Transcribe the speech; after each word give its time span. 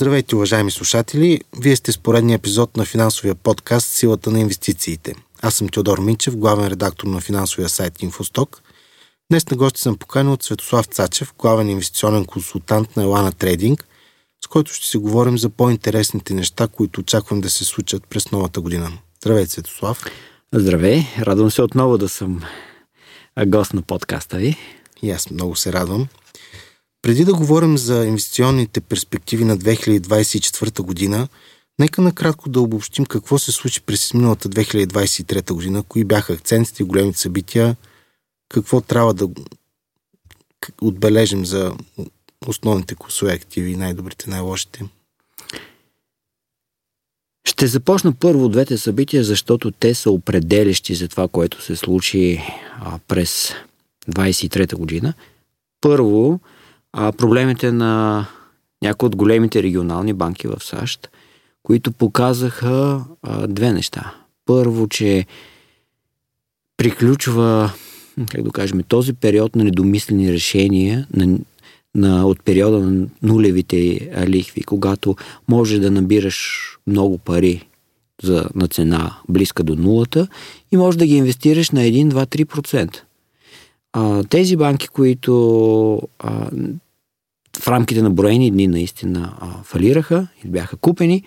Здравейте, 0.00 0.36
уважаеми 0.36 0.70
слушатели! 0.70 1.40
Вие 1.60 1.76
сте 1.76 1.92
с 1.92 1.98
поредния 1.98 2.34
епизод 2.34 2.76
на 2.76 2.84
финансовия 2.84 3.34
подкаст 3.34 3.88
Силата 3.88 4.30
на 4.30 4.40
инвестициите. 4.40 5.14
Аз 5.42 5.54
съм 5.54 5.68
Теодор 5.68 5.98
Минчев, 5.98 6.36
главен 6.36 6.66
редактор 6.66 7.06
на 7.06 7.20
финансовия 7.20 7.68
сайт 7.68 8.02
Инфосток. 8.02 8.62
Днес 9.30 9.50
на 9.50 9.56
гости 9.56 9.80
съм 9.80 9.96
поканил 9.96 10.32
от 10.32 10.42
Светослав 10.42 10.86
Цачев, 10.86 11.34
главен 11.38 11.68
инвестиционен 11.68 12.24
консултант 12.24 12.96
на 12.96 13.02
Елана 13.02 13.32
Трейдинг, 13.32 13.86
с 14.44 14.46
който 14.46 14.72
ще 14.72 14.86
си 14.86 14.96
говорим 14.96 15.38
за 15.38 15.48
по-интересните 15.50 16.34
неща, 16.34 16.68
които 16.68 17.00
очаквам 17.00 17.40
да 17.40 17.50
се 17.50 17.64
случат 17.64 18.06
през 18.06 18.30
новата 18.32 18.60
година. 18.60 18.92
Здравейте, 19.22 19.50
Светослав! 19.50 20.04
Здравей! 20.54 21.06
Радвам 21.18 21.50
се 21.50 21.62
отново 21.62 21.98
да 21.98 22.08
съм 22.08 22.42
гост 23.46 23.74
на 23.74 23.82
подкаста 23.82 24.36
ви. 24.36 24.56
И 25.02 25.10
аз 25.10 25.30
много 25.30 25.56
се 25.56 25.72
радвам. 25.72 26.08
Преди 27.02 27.24
да 27.24 27.34
говорим 27.34 27.78
за 27.78 28.06
инвестиционните 28.06 28.80
перспективи 28.80 29.44
на 29.44 29.58
2024 29.58 30.82
година, 30.82 31.28
нека 31.78 32.02
накратко 32.02 32.48
да 32.48 32.60
обобщим 32.60 33.06
какво 33.06 33.38
се 33.38 33.52
случи 33.52 33.80
през 33.80 34.14
миналата 34.14 34.48
2023 34.48 35.52
година, 35.52 35.82
кои 35.82 36.04
бяха 36.04 36.32
акцентите 36.32 36.82
и 36.82 36.86
големите 36.86 37.18
събития, 37.18 37.76
какво 38.48 38.80
трябва 38.80 39.14
да 39.14 39.28
отбележим 40.80 41.46
за 41.46 41.74
основните 42.46 42.94
курсове 42.94 43.32
активи, 43.32 43.76
най-добрите, 43.76 44.30
най-лошите. 44.30 44.84
Ще 47.48 47.66
започна 47.66 48.12
първо 48.12 48.48
двете 48.48 48.78
събития, 48.78 49.24
защото 49.24 49.70
те 49.70 49.94
са 49.94 50.10
определящи 50.10 50.94
за 50.94 51.08
това, 51.08 51.28
което 51.28 51.62
се 51.62 51.76
случи 51.76 52.42
а, 52.80 52.98
през 53.08 53.52
23 54.10 54.74
година. 54.74 55.14
Първо, 55.80 56.40
а, 56.92 57.12
проблемите 57.12 57.72
на 57.72 58.26
някои 58.82 59.06
от 59.06 59.16
големите 59.16 59.62
регионални 59.62 60.12
банки 60.12 60.46
в 60.46 60.56
САЩ, 60.60 61.10
които 61.62 61.92
показаха 61.92 63.04
а, 63.22 63.46
две 63.46 63.72
неща. 63.72 64.14
Първо, 64.46 64.88
че 64.88 65.26
приключва, 66.76 67.72
как 68.30 68.42
да 68.42 68.50
кажем, 68.50 68.82
този 68.88 69.12
период 69.12 69.56
на 69.56 69.64
недомислени 69.64 70.32
решения 70.32 71.06
на, 71.14 71.38
на, 71.94 72.26
от 72.26 72.42
периода 72.42 72.80
на 72.80 73.06
нулевите 73.22 74.10
лихви, 74.28 74.62
когато 74.62 75.16
може 75.48 75.78
да 75.78 75.90
набираш 75.90 76.68
много 76.86 77.18
пари 77.18 77.66
за, 78.22 78.48
на 78.54 78.68
цена 78.68 79.16
близка 79.28 79.62
до 79.62 79.76
нулата 79.76 80.28
и 80.72 80.76
може 80.76 80.98
да 80.98 81.06
ги 81.06 81.16
инвестираш 81.16 81.70
на 81.70 81.80
1, 81.80 82.10
2, 82.10 82.44
3%. 82.44 83.00
А, 83.92 84.24
тези 84.24 84.56
банки, 84.56 84.88
които 84.88 86.02
а, 86.18 86.50
в 87.58 87.68
рамките 87.68 88.02
на 88.02 88.10
броени 88.10 88.50
дни 88.50 88.68
наистина 88.68 89.36
а, 89.40 89.62
фалираха 89.62 90.28
или 90.44 90.50
бяха 90.50 90.76
купени, 90.76 91.22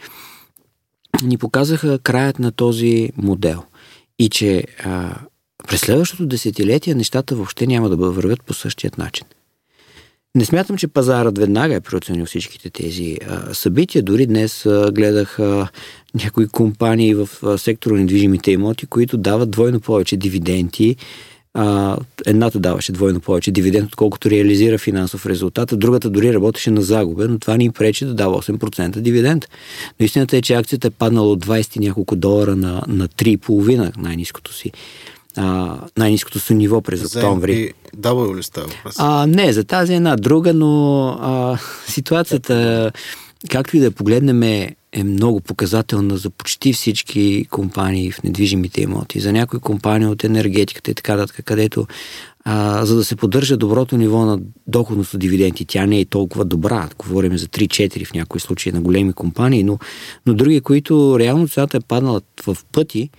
ни 1.24 1.38
показаха 1.38 2.00
краят 2.00 2.40
на 2.40 2.52
този 2.52 3.10
модел. 3.18 3.64
И 4.20 4.30
че 4.30 4.64
а, 4.84 5.16
през 5.68 5.80
следващото 5.80 6.26
десетилетие 6.26 6.96
нещата 6.96 7.36
въобще 7.36 7.68
няма 7.68 7.90
да 7.90 7.96
вървят 7.96 8.44
по 8.44 8.54
същият 8.54 8.98
начин. 8.98 9.26
Не 10.36 10.46
смятам, 10.46 10.78
че 10.78 10.88
пазарът 10.88 11.38
веднага 11.38 11.76
е 11.76 11.82
преоценил 11.82 12.26
всичките 12.26 12.70
тези 12.70 13.18
а, 13.28 13.54
събития. 13.54 14.04
Дори 14.04 14.26
днес 14.26 14.66
а, 14.66 14.92
гледах 14.92 15.40
а, 15.40 15.70
някои 16.24 16.48
компании 16.48 17.16
в 17.16 17.30
а, 17.44 17.58
сектора 17.58 17.96
недвижимите 17.96 18.52
имоти, 18.52 18.86
които 18.86 19.18
дават 19.18 19.52
двойно 19.52 19.80
повече 19.80 20.18
дивиденти 20.18 20.96
а, 21.54 21.98
едната 22.26 22.60
даваше 22.60 22.92
двойно 22.92 23.20
повече 23.20 23.52
дивиденд, 23.52 23.88
отколкото 23.88 24.30
реализира 24.30 24.78
финансов 24.78 25.26
резултат, 25.26 25.72
а 25.72 25.78
другата 25.78 26.10
дори 26.10 26.34
работеше 26.34 26.72
на 26.72 26.82
загуба, 26.82 27.28
но 27.28 27.40
това 27.40 27.58
ни 27.58 27.72
пречи 27.72 28.06
да 28.06 28.14
дава 28.14 28.42
8% 28.42 29.00
дивиденд. 29.00 29.50
Но 30.00 30.06
истината 30.06 30.38
е, 30.38 30.42
че 30.42 30.54
акцията 30.54 30.88
е 30.88 30.92
паднала 30.92 31.32
от 31.32 31.46
20 31.46 31.80
няколко 31.80 32.16
долара 32.16 32.56
на, 32.56 32.82
на 32.88 33.08
3,5 33.08 33.98
най-низкото 33.98 34.54
си. 34.54 34.72
А, 35.38 35.78
най-низкото 35.98 36.40
си 36.40 36.54
ниво 36.54 36.82
през 36.82 37.00
за 37.00 37.20
октомври. 37.20 37.74
Дабъл 37.98 38.36
ли 38.36 38.44
става 38.44 38.68
въпрос? 38.68 38.96
А, 38.98 39.28
не, 39.28 39.54
за 39.54 39.64
тази 39.64 39.94
една 39.94 40.16
друга, 40.16 40.54
но 40.54 41.08
а, 41.22 41.58
ситуацията, 41.88 42.92
както 43.50 43.78
и 43.78 43.80
да 43.80 43.92
погледнем, 43.92 44.44
е 44.94 45.04
много 45.04 45.42
показателна 45.42 46.18
за 46.18 46.30
почти 46.30 46.74
всички 46.74 47.46
компании 47.52 48.12
в 48.12 48.24
недвижимите 48.24 48.82
имоти. 48.82 49.20
За 49.20 49.34
някои 49.34 49.60
компании 49.60 50.08
от 50.08 50.24
енергетиката 50.24 50.92
и 50.92 50.94
така 50.94 51.16
нататък, 51.16 51.46
където 51.46 51.88
а, 52.46 52.86
за 52.86 52.96
да 52.96 53.04
се 53.04 53.16
поддържа 53.16 53.58
доброто 53.58 53.98
ниво 53.98 54.26
на 54.26 54.40
доходност 54.68 55.14
от 55.14 55.20
дивиденти, 55.20 55.66
тя 55.66 55.86
не 55.86 56.00
е 56.00 56.06
толкова 56.06 56.46
добра. 56.46 56.90
Говорим 56.98 57.38
за 57.38 57.48
3-4 57.48 58.06
в 58.06 58.14
някои 58.14 58.40
случаи 58.40 58.72
на 58.72 58.82
големи 58.82 59.14
компании, 59.14 59.64
но, 59.64 59.80
но 60.26 60.34
други, 60.34 60.62
които 60.62 61.20
реално 61.20 61.48
цената 61.48 61.78
е 61.78 61.88
паднала 61.88 62.22
в 62.46 62.58
пъти, 62.72 63.10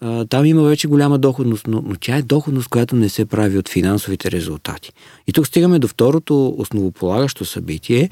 а, 0.00 0.24
там 0.24 0.44
има 0.44 0.62
вече 0.62 0.88
голяма 0.88 1.18
доходност, 1.18 1.66
но, 1.66 1.82
но 1.86 1.94
тя 2.00 2.16
е 2.16 2.22
доходност, 2.22 2.68
която 2.68 2.96
не 2.96 3.08
се 3.08 3.24
прави 3.24 3.58
от 3.58 3.68
финансовите 3.68 4.30
резултати. 4.30 4.92
И 5.26 5.32
тук 5.32 5.46
стигаме 5.46 5.78
до 5.78 5.88
второто 5.88 6.54
основополагащо 6.58 7.44
събитие, 7.44 8.10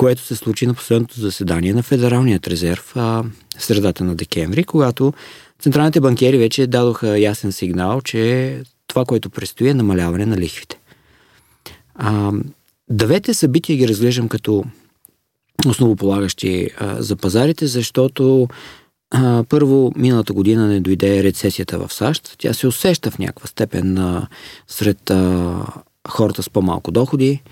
което 0.00 0.22
се 0.22 0.36
случи 0.36 0.66
на 0.66 0.74
последното 0.74 1.20
заседание 1.20 1.74
на 1.74 1.82
Федералният 1.82 2.48
резерв 2.48 2.92
а, 2.96 3.00
в 3.58 3.64
средата 3.64 4.04
на 4.04 4.14
декември, 4.14 4.64
когато 4.64 5.12
централните 5.62 6.00
банкери 6.00 6.38
вече 6.38 6.66
дадоха 6.66 7.18
ясен 7.18 7.52
сигнал, 7.52 8.00
че 8.00 8.62
това, 8.86 9.04
което 9.04 9.30
предстои 9.30 9.68
е 9.68 9.74
намаляване 9.74 10.26
на 10.26 10.36
лихвите. 10.36 10.78
А, 11.94 12.32
двете 12.90 13.34
събития 13.34 13.76
ги 13.76 13.88
разглеждам 13.88 14.28
като 14.28 14.64
основополагащи 15.66 16.70
а, 16.78 17.02
за 17.02 17.16
пазарите, 17.16 17.66
защото 17.66 18.48
а, 19.10 19.44
първо 19.48 19.92
миналата 19.96 20.32
година 20.32 20.66
не 20.66 20.80
дойде 20.80 21.22
рецесията 21.22 21.78
в 21.78 21.92
САЩ. 21.92 22.34
Тя 22.38 22.54
се 22.54 22.66
усеща 22.66 23.10
в 23.10 23.18
някаква 23.18 23.46
степен 23.46 23.98
а, 23.98 24.28
сред 24.68 25.10
а, 25.10 25.56
хората 26.08 26.42
с 26.42 26.50
по-малко 26.50 26.90
доходи. 26.90 27.42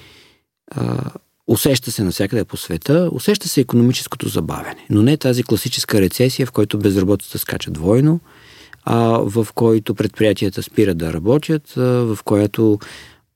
А, 0.71 1.11
Усеща 1.49 1.93
се 1.93 2.05
навсякъде 2.05 2.45
по 2.45 2.57
света, 2.57 3.09
усеща 3.13 3.49
се 3.49 3.61
економическото 3.61 4.29
забавяне, 4.29 4.87
но 4.91 5.03
не 5.03 5.17
тази 5.17 5.43
класическа 5.43 6.01
рецесия, 6.01 6.47
в 6.47 6.53
който 6.53 6.79
безработицата 6.79 7.39
скача 7.39 7.71
двойно, 7.71 8.21
а 8.85 8.99
в 9.09 9.49
който 9.55 9.95
предприятията 9.95 10.63
спират 10.63 10.99
да 10.99 11.13
работят, 11.13 11.73
в 11.77 12.19
която 12.25 12.79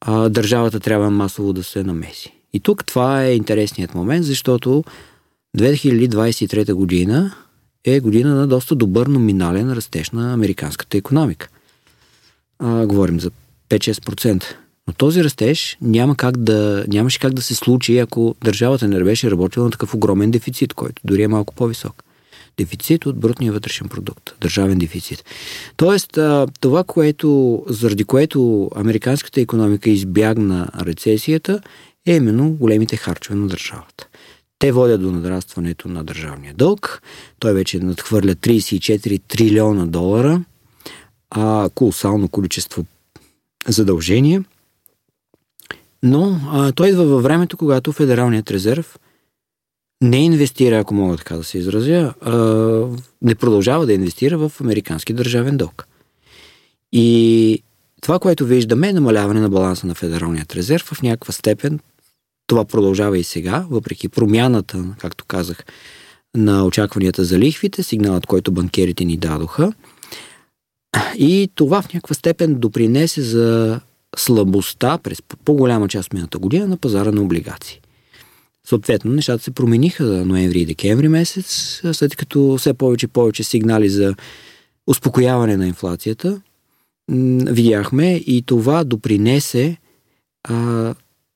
а, 0.01 0.29
държавата 0.29 0.81
трябва 0.81 1.11
масово 1.11 1.53
да 1.53 1.65
се 1.65 1.85
намеси. 1.85 2.35
И 2.53 2.61
тук 2.61 2.85
това 2.85 3.25
е 3.25 3.35
интересният 3.35 3.95
момент, 3.95 4.25
защото 4.25 4.85
2023 5.59 6.73
година 6.73 7.35
е 7.85 8.01
година 8.01 8.35
на 8.35 8.47
доста 8.47 8.75
добър 8.75 9.07
номинален 9.07 9.73
растеж 9.73 10.11
на 10.11 10.33
американската 10.33 10.99
економика. 10.99 11.49
А, 12.59 12.87
говорим 12.87 13.21
за 13.21 13.31
5-6%. 13.69 14.45
Но 14.89 14.95
този 14.95 15.25
растеж 15.25 15.77
няма 15.81 16.17
как 16.17 16.37
да, 16.37 16.85
нямаше 16.89 17.19
как 17.19 17.33
да 17.33 17.43
се 17.43 17.55
случи, 17.55 17.99
ако 17.99 18.35
държавата 18.45 18.89
не 18.89 19.05
беше 19.05 19.31
работила 19.31 19.65
на 19.65 19.71
такъв 19.71 19.95
огромен 19.95 20.31
дефицит, 20.31 20.75
който 20.75 21.03
дори 21.05 21.23
е 21.23 21.29
малко 21.29 21.55
по-висок. 21.55 22.05
Дефицит 22.57 23.07
от 23.07 23.19
брутния 23.19 23.53
вътрешен 23.53 23.89
продукт, 23.89 24.35
държавен 24.41 24.79
дефицит. 24.79 25.25
Тоест, 25.77 26.19
това, 26.61 26.85
което, 26.85 27.63
заради 27.69 28.05
което 28.05 28.71
американската 28.77 29.41
економика 29.41 29.91
избягна 29.91 30.69
рецесията, 30.81 31.61
е 32.07 32.17
именно 32.17 32.51
големите 32.51 32.97
харчове 32.97 33.39
на 33.39 33.47
държавата. 33.47 34.07
Те 34.59 34.73
водят 34.73 35.03
до 35.03 35.13
надрастването 35.13 35.89
на 35.89 36.05
държавния 36.05 36.55
дълг. 36.55 37.03
Той 37.39 37.53
вече 37.55 37.79
надхвърля 37.79 38.35
34 38.35 39.21
трилиона 39.29 39.87
долара, 39.87 40.45
а 41.31 41.69
колосално 41.75 42.29
количество 42.29 42.85
задължения– 43.69 44.45
но 46.03 46.41
а, 46.53 46.73
той 46.73 46.89
идва 46.89 47.05
във 47.05 47.23
времето, 47.23 47.57
когато 47.57 47.93
Федералният 47.93 48.51
резерв 48.51 48.99
не 50.03 50.25
инвестира, 50.25 50.79
ако 50.79 50.95
мога 50.95 51.17
така 51.17 51.37
да 51.37 51.45
се 51.45 51.59
изразя, 51.59 52.15
а, 52.21 52.33
не 53.23 53.35
продължава 53.35 53.87
да 53.87 53.93
инвестира 53.93 54.39
в 54.39 54.61
американски 54.61 55.13
държавен 55.13 55.57
дълг. 55.57 55.89
И 56.93 57.63
това, 58.01 58.19
което 58.19 58.47
виждаме 58.47 58.89
е 58.89 58.93
намаляване 58.93 59.41
на 59.41 59.51
баланса 59.51 59.87
на 59.87 59.95
Федералният 59.95 60.57
резерв 60.57 60.83
в 60.83 61.03
някаква 61.03 61.33
степен. 61.33 61.81
Това 62.47 62.65
продължава 62.65 63.19
и 63.19 63.25
сега, 63.25 63.67
въпреки 63.71 64.09
промяната, 64.09 64.85
както 64.99 65.25
казах, 65.25 65.65
на 66.37 66.65
очакванията 66.65 67.25
за 67.25 67.39
лихвите, 67.39 67.83
сигналът, 67.83 68.27
който 68.27 68.53
банкерите 68.53 69.05
ни 69.05 69.17
дадоха. 69.17 69.73
И 71.19 71.51
това 71.55 71.83
в 71.83 71.95
някаква 71.95 72.15
степен 72.15 72.55
допринесе 72.55 73.23
за 73.23 73.81
слабостта 74.17 74.99
през 74.99 75.23
по-голяма 75.45 75.89
част 75.89 76.07
от 76.07 76.13
миналата 76.13 76.39
година 76.39 76.67
на 76.67 76.77
пазара 76.77 77.13
на 77.13 77.23
облигации. 77.23 77.81
Съответно, 78.65 79.13
нещата 79.13 79.43
се 79.43 79.51
промениха 79.51 80.07
за 80.07 80.27
ноември 80.27 80.61
и 80.61 80.67
декември 80.67 81.09
месец, 81.09 81.81
след 81.93 82.17
като 82.17 82.57
все 82.59 82.75
повече 82.75 83.07
и 83.07 83.09
повече 83.09 83.45
сигнали 83.45 83.89
за 83.89 84.15
успокояване 84.87 85.57
на 85.57 85.67
инфлацията 85.67 86.41
видяхме 87.47 88.15
и 88.15 88.43
това 88.47 88.85
допринесе 88.85 89.77
а, 90.45 90.95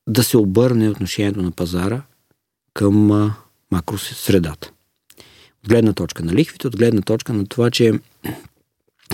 да 0.09 0.25
се 0.25 0.37
обърне 0.37 0.89
отношението 0.89 1.43
на 1.43 1.51
пазара 1.51 2.03
към 2.75 3.11
а, 3.11 3.35
макросредата. 3.71 4.71
От 5.65 5.69
гледна 5.69 5.93
точка 5.93 6.25
на 6.25 6.33
лихвите, 6.33 6.67
от 6.67 6.77
гледна 6.77 7.03
точка 7.03 7.33
на 7.33 7.47
това, 7.47 7.71
че 7.71 7.93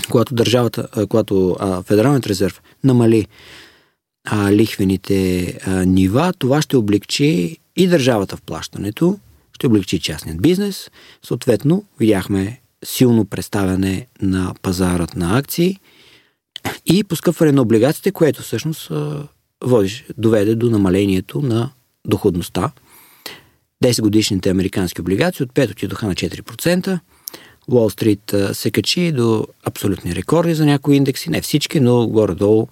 когато 0.09 0.35
държавата, 0.35 1.07
когато 1.09 1.57
Федералният 1.85 2.27
резерв 2.27 2.61
намали 2.83 3.27
а, 4.25 4.51
лихвените 4.51 5.45
а, 5.65 5.85
нива, 5.85 6.33
това 6.39 6.61
ще 6.61 6.77
облегчи 6.77 7.57
и 7.75 7.87
държавата 7.87 8.37
в 8.37 8.41
плащането, 8.41 9.19
ще 9.53 9.67
облегчи 9.67 9.99
частният 9.99 10.41
бизнес. 10.41 10.89
Съответно, 11.25 11.83
видяхме 11.99 12.61
силно 12.85 13.25
представяне 13.25 14.07
на 14.21 14.53
пазарът 14.61 15.15
на 15.15 15.37
акции 15.37 15.77
и 16.85 17.03
поскъпване 17.03 17.51
на 17.51 17.61
облигациите, 17.61 18.11
което 18.11 18.41
всъщност 18.41 18.91
водиш, 19.63 20.05
доведе 20.17 20.55
до 20.55 20.69
намалението 20.69 21.41
на 21.41 21.71
доходността. 22.05 22.71
10 23.83 24.01
годишните 24.01 24.49
американски 24.49 25.01
облигации 25.01 25.43
от 25.43 25.53
5 25.53 25.71
отидоха 25.71 26.07
на 26.07 26.15
4%. 26.15 26.99
Уолл 27.71 27.89
Стрит 27.89 28.35
се 28.53 28.71
качи 28.71 29.11
до 29.11 29.47
абсолютни 29.63 30.15
рекорди 30.15 30.53
за 30.53 30.65
някои 30.65 30.95
индекси, 30.95 31.29
не 31.29 31.41
всички, 31.41 31.79
но 31.79 32.07
горе-долу 32.07 32.67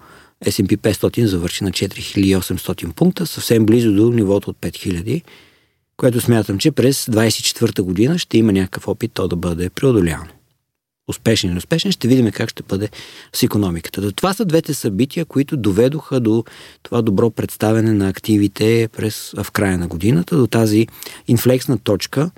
S&P 0.46 0.78
500 0.78 1.26
завърши 1.26 1.64
на 1.64 1.72
4800 1.72 2.94
пункта, 2.94 3.28
съвсем 3.28 3.66
близо 3.66 3.92
до 3.92 4.12
нивото 4.12 4.50
от 4.50 4.58
5000, 4.58 5.22
което 5.98 6.22
смятам, 6.22 6.58
че 6.58 6.72
през 6.72 7.06
24 7.06 7.82
година 7.82 8.18
ще 8.18 8.38
има 8.38 8.54
някакъв 8.54 8.88
опит 8.88 9.12
то 9.14 9.28
да 9.28 9.36
бъде 9.36 9.70
преодоляно. 9.70 10.26
Успешен 11.08 11.48
или 11.48 11.54
неуспешен, 11.54 11.92
ще 11.92 12.08
видим 12.08 12.32
как 12.32 12.50
ще 12.50 12.64
бъде 12.64 12.90
с 13.34 13.44
економиката. 13.44 14.12
Това 14.12 14.34
са 14.34 14.46
двете 14.46 14.74
събития, 14.74 15.26
които 15.26 15.58
доведоха 15.58 16.20
до 16.20 16.44
това 16.84 17.02
добро 17.02 17.30
представяне 17.30 17.94
на 17.94 18.10
активите 18.10 18.90
през, 18.98 19.34
в 19.38 19.52
края 19.52 19.78
на 19.78 19.88
годината, 19.88 20.38
до 20.38 20.48
тази 20.48 20.88
инфлексна 21.28 21.78
точка, 21.78 22.32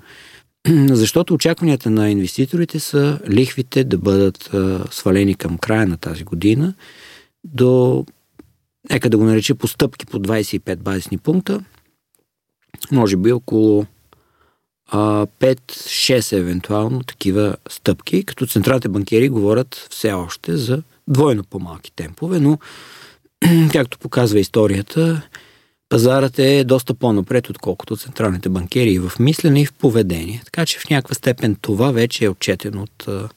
защото 0.90 1.34
очакванията 1.34 1.90
на 1.90 2.10
инвеститорите 2.10 2.80
са 2.80 3.20
лихвите 3.30 3.84
да 3.84 3.98
бъдат 3.98 4.50
свалени 4.90 5.34
към 5.34 5.58
края 5.58 5.86
на 5.86 5.96
тази 5.96 6.24
година 6.24 6.74
до, 7.44 8.04
нека 8.90 9.10
да 9.10 9.18
го 9.18 9.24
нарече, 9.24 9.54
постъпки 9.54 10.06
по 10.06 10.18
25 10.18 10.76
базисни 10.76 11.18
пункта, 11.18 11.64
може 12.92 13.16
би 13.16 13.32
около 13.32 13.86
а, 14.86 15.26
5-6 15.26 16.36
евентуално 16.36 17.02
такива 17.02 17.56
стъпки, 17.68 18.24
като 18.24 18.46
централните 18.46 18.88
банкери 18.88 19.28
говорят 19.28 19.86
все 19.90 20.12
още 20.12 20.56
за 20.56 20.82
двойно 21.08 21.44
по-малки 21.44 21.92
темпове, 21.92 22.40
но 22.40 22.58
както 23.72 23.98
показва 23.98 24.40
историята, 24.40 25.28
пазарът 25.94 26.38
е 26.38 26.64
доста 26.64 26.94
по-напред, 26.94 27.50
отколкото 27.50 27.96
централните 27.96 28.48
банкери 28.48 28.90
и 28.90 28.98
в 28.98 29.12
мислене 29.20 29.60
и 29.60 29.66
в 29.66 29.72
поведение. 29.72 30.42
Така 30.44 30.66
че 30.66 30.78
в 30.78 30.90
някаква 30.90 31.14
степен 31.14 31.56
това 31.60 31.90
вече 31.90 32.24
е 32.24 32.28
отчетено 32.28 32.82
от 32.82 33.08
а, 33.08 33.28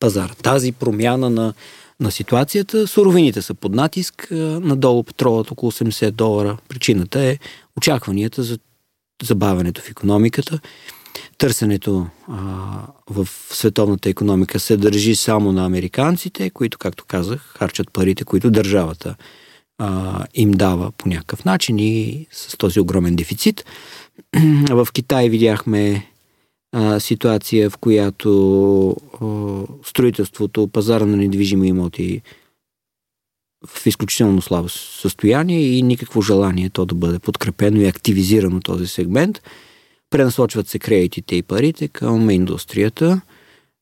пазара. 0.00 0.34
Тази 0.42 0.72
промяна 0.72 1.30
на, 1.30 1.54
на 2.00 2.10
ситуацията, 2.10 2.86
суровините 2.86 3.42
са 3.42 3.54
под 3.54 3.74
натиск, 3.74 4.32
а, 4.32 4.34
надолу 4.60 5.02
петролът 5.02 5.50
около 5.50 5.72
80 5.72 6.10
долара. 6.10 6.56
Причината 6.68 7.20
е 7.20 7.38
очакванията 7.76 8.42
за 8.42 8.58
забавянето 9.22 9.80
в 9.80 9.90
економиката. 9.90 10.60
Търсенето 11.38 12.06
а, 12.28 12.36
в 13.10 13.28
световната 13.50 14.08
економика 14.08 14.60
се 14.60 14.76
държи 14.76 15.16
само 15.16 15.52
на 15.52 15.66
американците, 15.66 16.50
които, 16.50 16.78
както 16.78 17.04
казах, 17.08 17.54
харчат 17.58 17.92
парите, 17.92 18.24
които 18.24 18.50
държавата 18.50 19.14
а, 19.78 20.24
им 20.34 20.50
дава 20.50 20.90
по 20.90 21.08
някакъв 21.08 21.44
начин 21.44 21.78
и 21.78 22.26
с 22.30 22.56
този 22.56 22.80
огромен 22.80 23.16
дефицит. 23.16 23.64
в 24.70 24.88
Китай 24.92 25.28
видяхме 25.28 26.10
а, 26.72 27.00
ситуация, 27.00 27.70
в 27.70 27.78
която 27.78 28.90
а, 28.90 29.86
строителството, 29.88 30.68
пазара 30.68 31.06
на 31.06 31.16
недвижими 31.16 31.68
имоти 31.68 32.22
в 33.66 33.86
изключително 33.86 34.42
слабо 34.42 34.68
състояние 34.68 35.60
и 35.60 35.82
никакво 35.82 36.22
желание 36.22 36.70
то 36.70 36.86
да 36.86 36.94
бъде 36.94 37.18
подкрепено 37.18 37.80
и 37.80 37.86
активизирано 37.86 38.60
този 38.60 38.86
сегмент. 38.86 39.42
Пренасочват 40.10 40.68
се 40.68 40.78
кредитите 40.78 41.36
и 41.36 41.42
парите 41.42 41.88
към 41.88 42.30
индустрията. 42.30 43.20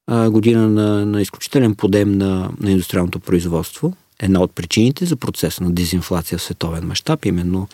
А, 0.06 0.30
година 0.30 0.68
на, 0.68 1.06
на 1.06 1.22
изключителен 1.22 1.74
подем 1.74 2.12
на, 2.12 2.50
на 2.60 2.70
индустриалното 2.70 3.20
производство. 3.20 3.92
Една 4.22 4.40
от 4.40 4.54
причините 4.54 5.06
за 5.06 5.16
процеса 5.16 5.64
на 5.64 5.72
дезинфлация 5.72 6.38
в 6.38 6.42
световен 6.42 6.86
мащаб, 6.86 7.24
именно 7.24 7.68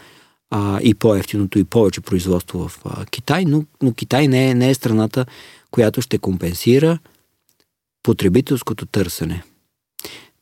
а, 0.50 0.80
и 0.82 0.94
по-ефтиното 0.94 1.58
и 1.58 1.64
повече 1.64 2.00
производство 2.00 2.68
в 2.68 2.80
а, 2.84 3.06
Китай, 3.06 3.44
но, 3.44 3.64
но 3.82 3.92
Китай 3.92 4.28
не 4.28 4.50
е, 4.50 4.54
не 4.54 4.70
е 4.70 4.74
страната, 4.74 5.26
която 5.70 6.02
ще 6.02 6.18
компенсира 6.18 6.98
потребителското 8.02 8.86
търсене 8.86 9.42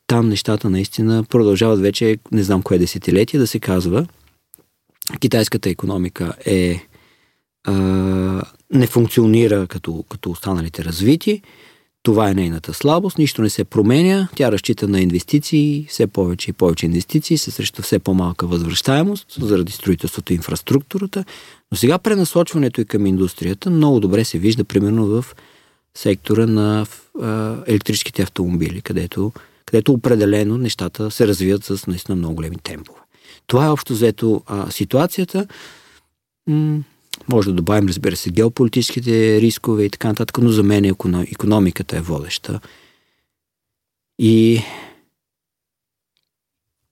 там 0.07 0.29
нещата 0.29 0.69
наистина 0.69 1.23
продължават 1.23 1.79
вече, 1.79 2.17
не 2.31 2.43
знам 2.43 2.61
кое 2.61 2.77
десетилетие, 2.77 3.39
да 3.39 3.47
се 3.47 3.59
казва, 3.59 4.07
китайската 5.19 5.69
економика 5.69 6.33
е 6.45 6.85
а, 7.63 7.73
не 8.73 8.87
функционира 8.87 9.67
като, 9.67 10.03
като 10.09 10.31
останалите 10.31 10.85
развити. 10.85 11.41
Това 12.03 12.29
е 12.29 12.33
нейната 12.33 12.73
слабост, 12.73 13.17
нищо 13.17 13.41
не 13.41 13.49
се 13.49 13.63
променя. 13.63 14.27
Тя 14.35 14.51
разчита 14.51 14.87
на 14.87 15.01
инвестиции, 15.01 15.85
все 15.89 16.07
повече 16.07 16.49
и 16.49 16.53
повече 16.53 16.85
инвестиции, 16.85 17.37
се 17.37 17.51
срещу 17.51 17.81
все 17.81 17.99
по-малка 17.99 18.47
възвръщаемост 18.47 19.27
заради 19.39 19.71
строителството 19.71 20.33
и 20.33 20.35
инфраструктурата. 20.35 21.25
Но 21.71 21.77
сега 21.77 21.97
пренасочването 21.97 22.81
и 22.81 22.85
към 22.85 23.05
индустрията 23.05 23.69
много 23.69 23.99
добре 23.99 24.25
се 24.25 24.39
вижда, 24.39 24.63
примерно 24.63 25.05
в 25.07 25.25
сектора 25.95 26.45
на 26.45 26.85
електрическите 27.67 28.21
автомобили, 28.21 28.81
където 28.81 29.31
където 29.67 29.93
определено 29.93 30.57
нещата 30.57 31.11
се 31.11 31.27
развият 31.27 31.63
с 31.63 31.87
наистина 31.87 32.15
много 32.15 32.35
големи 32.35 32.55
темпове. 32.63 32.99
Това 33.47 33.65
е 33.65 33.69
общо 33.69 33.93
взето 33.93 34.41
а, 34.45 34.71
ситуацията. 34.71 35.47
Може 37.27 37.49
да 37.49 37.55
добавим, 37.55 37.87
разбира 37.87 38.15
се, 38.15 38.29
геополитическите 38.29 39.41
рискове 39.41 39.83
и 39.83 39.89
така 39.89 40.07
нататък, 40.07 40.37
но 40.37 40.49
за 40.49 40.63
мен 40.63 40.85
економиката 41.31 41.97
е 41.97 42.01
водеща. 42.01 42.59
И, 44.19 44.61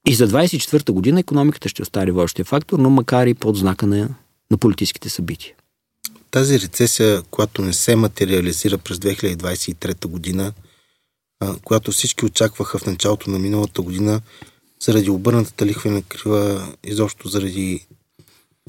и 0.08 0.14
за 0.14 0.28
24-та 0.28 0.92
година 0.92 1.20
економиката 1.20 1.68
ще 1.68 1.82
остане 1.82 2.12
водещия 2.12 2.44
фактор, 2.44 2.78
но 2.78 2.90
макар 2.90 3.26
и 3.26 3.34
под 3.34 3.56
знака 3.56 3.86
на, 3.86 4.08
на 4.50 4.58
политическите 4.58 5.08
събития. 5.08 5.54
Тази 6.30 6.60
рецесия, 6.60 7.22
която 7.22 7.62
не 7.62 7.72
се 7.72 7.96
материализира 7.96 8.78
през 8.78 8.98
2023 8.98 10.06
година, 10.06 10.52
която 11.64 11.92
всички 11.92 12.24
очакваха 12.24 12.78
в 12.78 12.86
началото 12.86 13.30
на 13.30 13.38
миналата 13.38 13.82
година, 13.82 14.20
заради 14.80 15.10
обърнатата 15.10 15.66
лихвена 15.66 16.02
крива, 16.02 16.74
изобщо 16.84 17.28
заради 17.28 17.86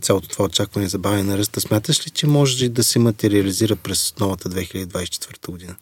цялото 0.01 0.29
това 0.29 0.45
очакване 0.45 0.87
за 0.87 0.99
бавяне 0.99 1.23
на 1.23 1.37
ръста, 1.37 1.61
смяташ 1.61 2.07
ли, 2.07 2.09
че 2.09 2.27
може 2.27 2.69
да 2.69 2.83
се 2.83 2.99
материализира 2.99 3.75
през 3.75 4.13
новата 4.19 4.49
2024 4.49 5.51
година? 5.51 5.75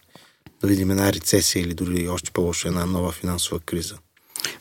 Да 0.62 0.67
видим 0.67 0.91
една 0.91 1.13
рецесия 1.13 1.62
или 1.62 1.74
дори 1.74 2.07
още 2.07 2.31
по-лошо 2.31 2.67
една 2.67 2.86
нова 2.86 3.12
финансова 3.12 3.60
криза? 3.60 3.95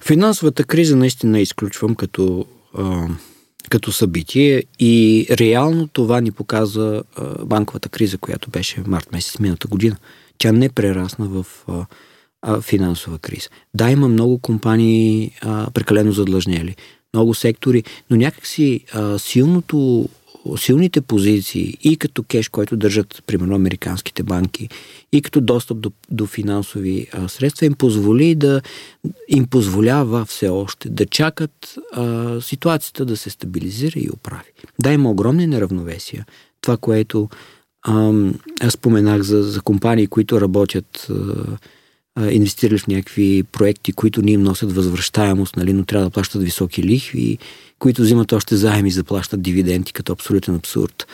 Финансовата 0.01 0.65
криза 0.65 0.97
наистина 0.97 1.41
изключвам 1.41 1.95
като, 1.95 2.47
като 3.71 3.93
събитие 3.93 4.65
и 4.79 5.27
реално 5.31 5.89
това 5.89 6.21
ни 6.21 6.33
показва 6.33 7.03
а, 7.17 7.45
банковата 7.45 7.89
криза, 7.89 8.19
която 8.19 8.51
беше 8.51 8.83
март 8.87 9.13
месец 9.13 9.39
миналата 9.39 9.69
година. 9.69 9.97
Тя 10.39 10.53
не 10.53 10.69
прерасна 10.69 11.29
в 11.29 11.47
финансова 12.61 13.19
криза. 13.19 13.49
Да, 13.75 13.91
има 13.91 14.09
много 14.09 14.39
компании 14.39 15.31
прекалено 15.75 16.13
задлъжнели, 16.13 16.77
много 17.15 17.35
сектори, 17.35 17.85
но 18.11 18.17
някакси 18.17 18.81
а, 18.93 19.19
силното 19.19 20.09
силните 20.57 21.01
позиции 21.01 21.77
и 21.83 21.97
като 21.97 22.23
кеш, 22.23 22.49
който 22.49 22.77
държат, 22.77 23.23
примерно, 23.27 23.55
американските 23.55 24.23
банки, 24.23 24.69
и 25.13 25.23
като 25.23 25.41
достъп 25.41 25.81
до, 25.81 25.93
до 26.11 26.27
финансови 26.27 27.07
а, 27.13 27.29
средства, 27.29 27.67
им 27.67 27.75
позволи 27.75 28.35
да 28.35 28.61
им 29.29 29.47
позволява 29.47 30.25
все 30.25 30.49
още 30.49 30.89
да 30.89 31.07
чакат 31.07 31.75
а, 31.93 32.41
ситуацията 32.41 33.05
да 33.05 33.17
се 33.17 33.31
стабилизира 33.31 34.01
и 34.01 34.11
оправи. 34.11 34.53
Да, 34.81 34.93
има 34.93 35.11
огромни 35.11 35.47
неравновесия. 35.47 36.27
Това, 36.61 36.77
което 36.77 37.29
а, 37.83 38.13
аз 38.61 38.73
споменах 38.73 39.23
за, 39.23 39.43
за 39.43 39.61
компании, 39.61 40.07
които 40.07 40.41
работят 40.41 41.07
а, 41.11 41.15
инвестирали 42.21 42.79
в 42.79 42.87
някакви 42.87 43.43
проекти, 43.43 43.93
които 43.93 44.23
ни 44.23 44.33
им 44.33 44.43
носят 44.43 44.73
възвръщаемост, 44.73 45.57
нали, 45.57 45.73
но 45.73 45.85
трябва 45.85 46.07
да 46.07 46.11
плащат 46.11 46.43
високи 46.43 46.83
лихви, 46.83 47.39
които 47.79 48.03
взимат 48.03 48.33
още 48.33 48.57
заеми 48.57 48.91
за 48.91 49.03
да 49.03 49.07
плащат 49.07 49.43
дивиденти 49.43 49.93
като 49.93 50.13
абсолютен 50.13 50.55
абсурд. 50.55 51.07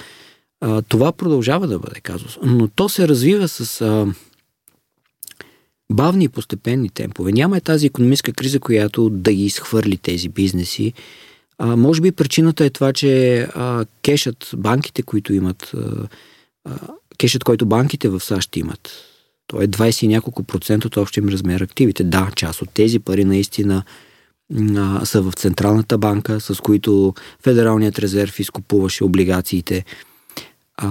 А, 0.60 0.82
това 0.82 1.12
продължава 1.12 1.66
да 1.66 1.78
бъде 1.78 2.00
казус, 2.00 2.38
но 2.42 2.68
то 2.68 2.88
се 2.88 3.08
развива 3.08 3.48
с 3.48 3.80
а, 3.80 4.06
бавни 5.92 6.24
и 6.24 6.28
постепенни 6.28 6.88
темпове. 6.88 7.32
Няма 7.32 7.56
е 7.56 7.60
тази 7.60 7.86
економическа 7.86 8.32
криза, 8.32 8.60
която 8.60 9.10
да 9.10 9.32
ги 9.32 9.44
изхвърли 9.44 9.96
тези 9.96 10.28
бизнеси. 10.28 10.92
А, 11.58 11.76
може 11.76 12.00
би 12.00 12.12
причината 12.12 12.64
е 12.64 12.70
това, 12.70 12.92
че 12.92 13.40
а, 13.54 13.84
кешът, 14.02 14.50
банките, 14.56 15.02
които 15.02 15.32
имат 15.32 15.72
а, 15.74 16.74
кешът, 17.18 17.44
който 17.44 17.66
банките 17.66 18.08
в 18.08 18.20
САЩ 18.20 18.56
имат, 18.56 19.09
то 19.50 19.62
е 19.62 19.68
20 19.68 20.04
и 20.04 20.08
няколко 20.08 20.42
процент 20.42 20.84
от 20.84 20.96
общия 20.96 21.22
им 21.22 21.28
размер 21.28 21.60
активите. 21.60 22.04
Да, 22.04 22.30
част 22.36 22.62
от 22.62 22.70
тези 22.74 22.98
пари 22.98 23.24
наистина 23.24 23.82
а, 24.76 25.06
са 25.06 25.22
в 25.22 25.32
Централната 25.32 25.98
банка, 25.98 26.40
с 26.40 26.60
които 26.60 27.14
Федералният 27.42 27.98
резерв 27.98 28.40
изкупуваше 28.40 29.04
облигациите 29.04 29.84
а, 30.76 30.88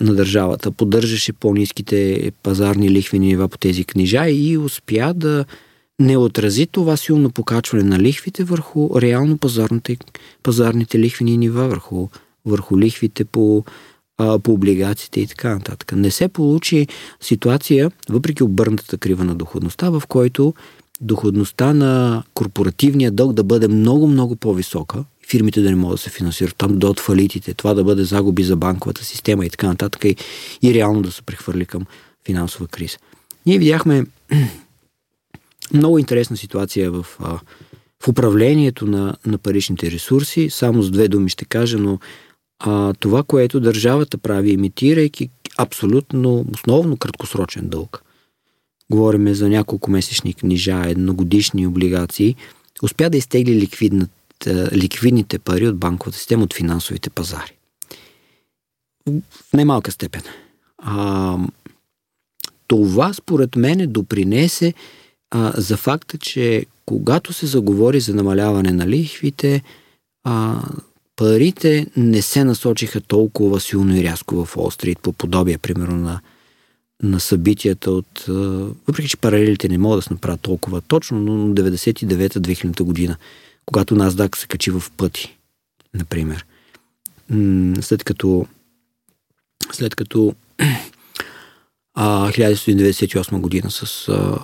на 0.00 0.14
държавата, 0.14 0.70
поддържаше 0.70 1.32
по-низките 1.32 2.32
пазарни 2.42 2.90
лихвени 2.90 3.26
нива 3.26 3.48
по 3.48 3.58
тези 3.58 3.84
книжа 3.84 4.28
и 4.28 4.58
успя 4.58 5.14
да 5.14 5.44
не 6.00 6.16
отрази 6.16 6.66
това 6.66 6.96
силно 6.96 7.30
покачване 7.30 7.84
на 7.84 7.98
лихвите 7.98 8.44
върху 8.44 9.00
реално 9.00 9.38
пазарните, 9.38 9.96
пазарните 10.42 10.98
лихвени 10.98 11.36
нива, 11.36 11.68
върху, 11.68 12.08
върху 12.46 12.78
лихвите 12.78 13.24
по, 13.24 13.64
а, 14.22 14.38
по 14.38 14.52
облигациите 14.52 15.20
и 15.20 15.26
така 15.26 15.54
нататък. 15.54 15.92
Не 15.92 16.10
се 16.10 16.28
получи 16.28 16.86
ситуация, 17.20 17.90
въпреки 18.08 18.42
обърнатата 18.42 18.98
крива 18.98 19.24
на 19.24 19.34
доходността, 19.34 19.90
в 19.90 20.02
който 20.08 20.54
доходността 21.00 21.74
на 21.74 22.22
корпоративния 22.34 23.10
дълг 23.10 23.32
да 23.32 23.44
бъде 23.44 23.68
много-много 23.68 24.36
по-висока, 24.36 25.04
фирмите 25.28 25.60
да 25.60 25.70
не 25.70 25.76
могат 25.76 25.96
да 25.96 26.02
се 26.02 26.10
финансират, 26.10 26.56
там 26.56 26.78
до 26.78 26.94
фалитите, 26.94 27.54
това 27.54 27.74
да 27.74 27.84
бъде 27.84 28.04
загуби 28.04 28.42
за 28.42 28.56
банковата 28.56 29.04
система 29.04 29.46
и 29.46 29.50
така 29.50 29.66
нататък 29.66 30.04
и, 30.04 30.16
и 30.62 30.74
реално 30.74 31.02
да 31.02 31.12
се 31.12 31.22
прехвърли 31.22 31.66
към 31.66 31.86
финансова 32.26 32.66
криза. 32.66 32.96
Ние 33.46 33.58
видяхме 33.58 34.06
много 35.74 35.98
интересна 35.98 36.36
ситуация 36.36 36.90
в, 36.90 37.06
в 38.00 38.08
управлението 38.08 38.86
на, 38.86 39.16
на 39.26 39.38
паричните 39.38 39.90
ресурси. 39.90 40.50
Само 40.50 40.82
с 40.82 40.90
две 40.90 41.08
думи 41.08 41.28
ще 41.28 41.44
кажа, 41.44 41.78
но 41.78 41.98
а, 42.64 42.94
това, 42.94 43.22
което 43.22 43.60
държавата 43.60 44.18
прави, 44.18 44.50
имитирайки 44.50 45.30
абсолютно 45.58 46.44
основно 46.54 46.96
краткосрочен 46.96 47.68
дълг, 47.68 48.02
говориме 48.90 49.34
за 49.34 49.48
няколко 49.48 49.90
месечни 49.90 50.34
книжа, 50.34 50.82
едногодишни 50.86 51.66
облигации, 51.66 52.36
успя 52.82 53.10
да 53.10 53.16
изтегли 53.16 53.68
ликвидните 54.72 55.38
пари 55.38 55.68
от 55.68 55.78
банковата 55.78 56.18
система, 56.18 56.42
от 56.42 56.54
финансовите 56.54 57.10
пазари. 57.10 57.56
В 59.30 59.52
немалка 59.54 59.92
степен. 59.92 60.22
А, 60.78 61.38
това, 62.66 63.12
според 63.12 63.56
мен, 63.56 63.92
допринесе 63.92 64.74
а, 65.30 65.52
за 65.56 65.76
факта, 65.76 66.18
че 66.18 66.66
когато 66.86 67.32
се 67.32 67.46
заговори 67.46 68.00
за 68.00 68.14
намаляване 68.14 68.72
на 68.72 68.86
лихвите, 68.86 69.62
а, 70.24 70.62
парите 71.16 71.86
не 71.96 72.22
се 72.22 72.44
насочиха 72.44 73.00
толкова 73.00 73.60
силно 73.60 73.96
и 73.96 74.04
рязко 74.04 74.44
в 74.44 74.56
Олстрит, 74.56 74.98
по 74.98 75.12
подобие, 75.12 75.58
примерно, 75.58 75.96
на, 75.96 76.20
на 77.02 77.20
събитията 77.20 77.90
от... 77.90 78.24
Въпреки, 78.88 79.08
че 79.08 79.16
паралелите 79.16 79.68
не 79.68 79.78
могат 79.78 79.98
да 79.98 80.02
се 80.02 80.14
направят 80.14 80.40
толкова 80.40 80.80
точно, 80.80 81.20
но 81.20 81.54
99-2000 81.54 82.82
година, 82.82 83.16
когато 83.66 83.96
NASDAQ 83.96 84.36
се 84.36 84.46
качи 84.46 84.70
в 84.70 84.82
пъти, 84.96 85.36
например. 85.94 86.46
След 87.80 88.04
като 88.04 88.46
след 89.72 89.94
като 89.94 90.34
а, 91.94 92.30
1998 92.30 93.40
година 93.40 93.70
с 93.70 94.08
а, 94.08 94.38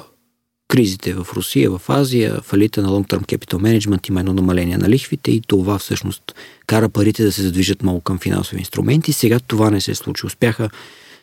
кризите 0.68 1.14
в 1.14 1.26
Русия, 1.36 1.70
в 1.70 1.82
Азия, 1.88 2.40
фалита 2.42 2.82
на 2.82 2.88
Long 2.88 3.08
Term 3.08 3.36
Capital 3.36 3.54
Management 3.54 4.08
има 4.08 4.20
едно 4.20 4.32
намаление 4.32 4.78
на 4.78 4.88
лихвите 4.88 5.30
и 5.30 5.40
това 5.46 5.78
всъщност 5.78 6.34
кара 6.66 6.88
парите 6.88 7.24
да 7.24 7.32
се 7.32 7.42
задвижат 7.42 7.82
много 7.82 8.00
към 8.00 8.18
финансови 8.18 8.58
инструменти. 8.58 9.12
Сега 9.12 9.40
това 9.40 9.70
не 9.70 9.80
се 9.80 9.94
случи. 9.94 10.26
Успяха 10.26 10.70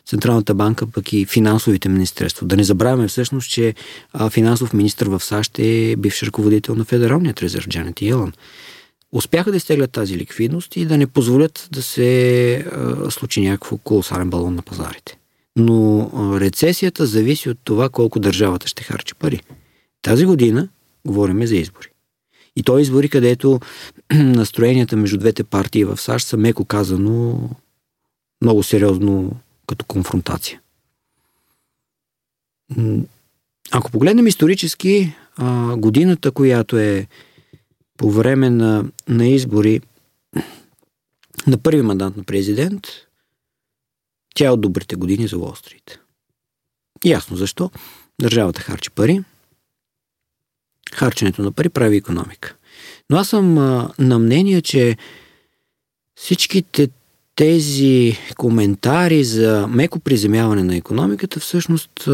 Централната 0.06 0.54
банка, 0.54 0.86
пък 0.86 1.12
и 1.12 1.26
финансовите 1.26 1.88
министерства. 1.88 2.46
Да 2.46 2.56
не 2.56 2.64
забравяме 2.64 3.08
всъщност, 3.08 3.50
че 3.50 3.74
финансов 4.30 4.72
министр 4.72 5.10
в 5.10 5.24
САЩ 5.24 5.58
е 5.58 5.96
бивш 5.98 6.22
ръководител 6.22 6.74
на 6.74 6.84
Федералният 6.84 7.42
резерв 7.42 7.68
Джанет 7.68 8.02
Йелън. 8.02 8.32
Успяха 9.12 9.50
да 9.50 9.56
изтеглят 9.56 9.90
тази 9.92 10.16
ликвидност 10.16 10.76
и 10.76 10.86
да 10.86 10.98
не 10.98 11.06
позволят 11.06 11.68
да 11.72 11.82
се 11.82 12.54
а, 12.56 13.10
случи 13.10 13.40
някакво 13.40 13.76
колосален 13.76 14.30
балон 14.30 14.54
на 14.54 14.62
пазарите. 14.62 15.18
Но 15.56 16.10
рецесията 16.40 17.06
зависи 17.06 17.50
от 17.50 17.58
това 17.64 17.88
колко 17.88 18.20
държавата 18.20 18.68
ще 18.68 18.82
харчи 18.82 19.14
пари. 19.14 19.42
Тази 20.02 20.24
година 20.24 20.68
говориме 21.06 21.46
за 21.46 21.56
избори. 21.56 21.88
И 22.56 22.62
то 22.62 22.78
избори, 22.78 23.08
където 23.08 23.60
настроенията 24.14 24.96
между 24.96 25.18
двете 25.18 25.44
партии 25.44 25.84
в 25.84 25.96
САЩ 25.96 26.26
са 26.26 26.36
меко 26.36 26.64
казано 26.64 27.50
много 28.42 28.62
сериозно 28.62 29.32
като 29.66 29.84
конфронтация. 29.84 30.60
Ако 33.70 33.90
погледнем 33.90 34.26
исторически, 34.26 35.12
годината, 35.76 36.30
която 36.30 36.78
е 36.78 37.06
по 37.96 38.10
време 38.10 38.50
на, 38.50 38.84
на 39.08 39.26
избори 39.26 39.80
на 41.46 41.58
първи 41.58 41.82
мандат 41.82 42.16
на 42.16 42.24
президент, 42.24 42.86
тя 44.36 44.46
е 44.46 44.50
от 44.50 44.60
добрите 44.60 44.96
години 44.96 45.26
за 45.28 45.38
Уолстрит. 45.38 45.98
Ясно 47.04 47.36
защо. 47.36 47.70
Държавата 48.20 48.60
харчи 48.60 48.90
пари. 48.90 49.20
Харченето 50.94 51.42
на 51.42 51.52
пари 51.52 51.68
прави 51.68 51.96
економика. 51.96 52.54
Но 53.10 53.16
аз 53.16 53.28
съм 53.28 53.58
а, 53.58 53.90
на 53.98 54.18
мнение, 54.18 54.62
че 54.62 54.96
всичките 56.14 56.88
тези 57.36 58.18
коментари 58.36 59.24
за 59.24 59.66
меко 59.66 60.00
приземяване 60.00 60.64
на 60.64 60.76
економиката 60.76 61.40
всъщност 61.40 62.08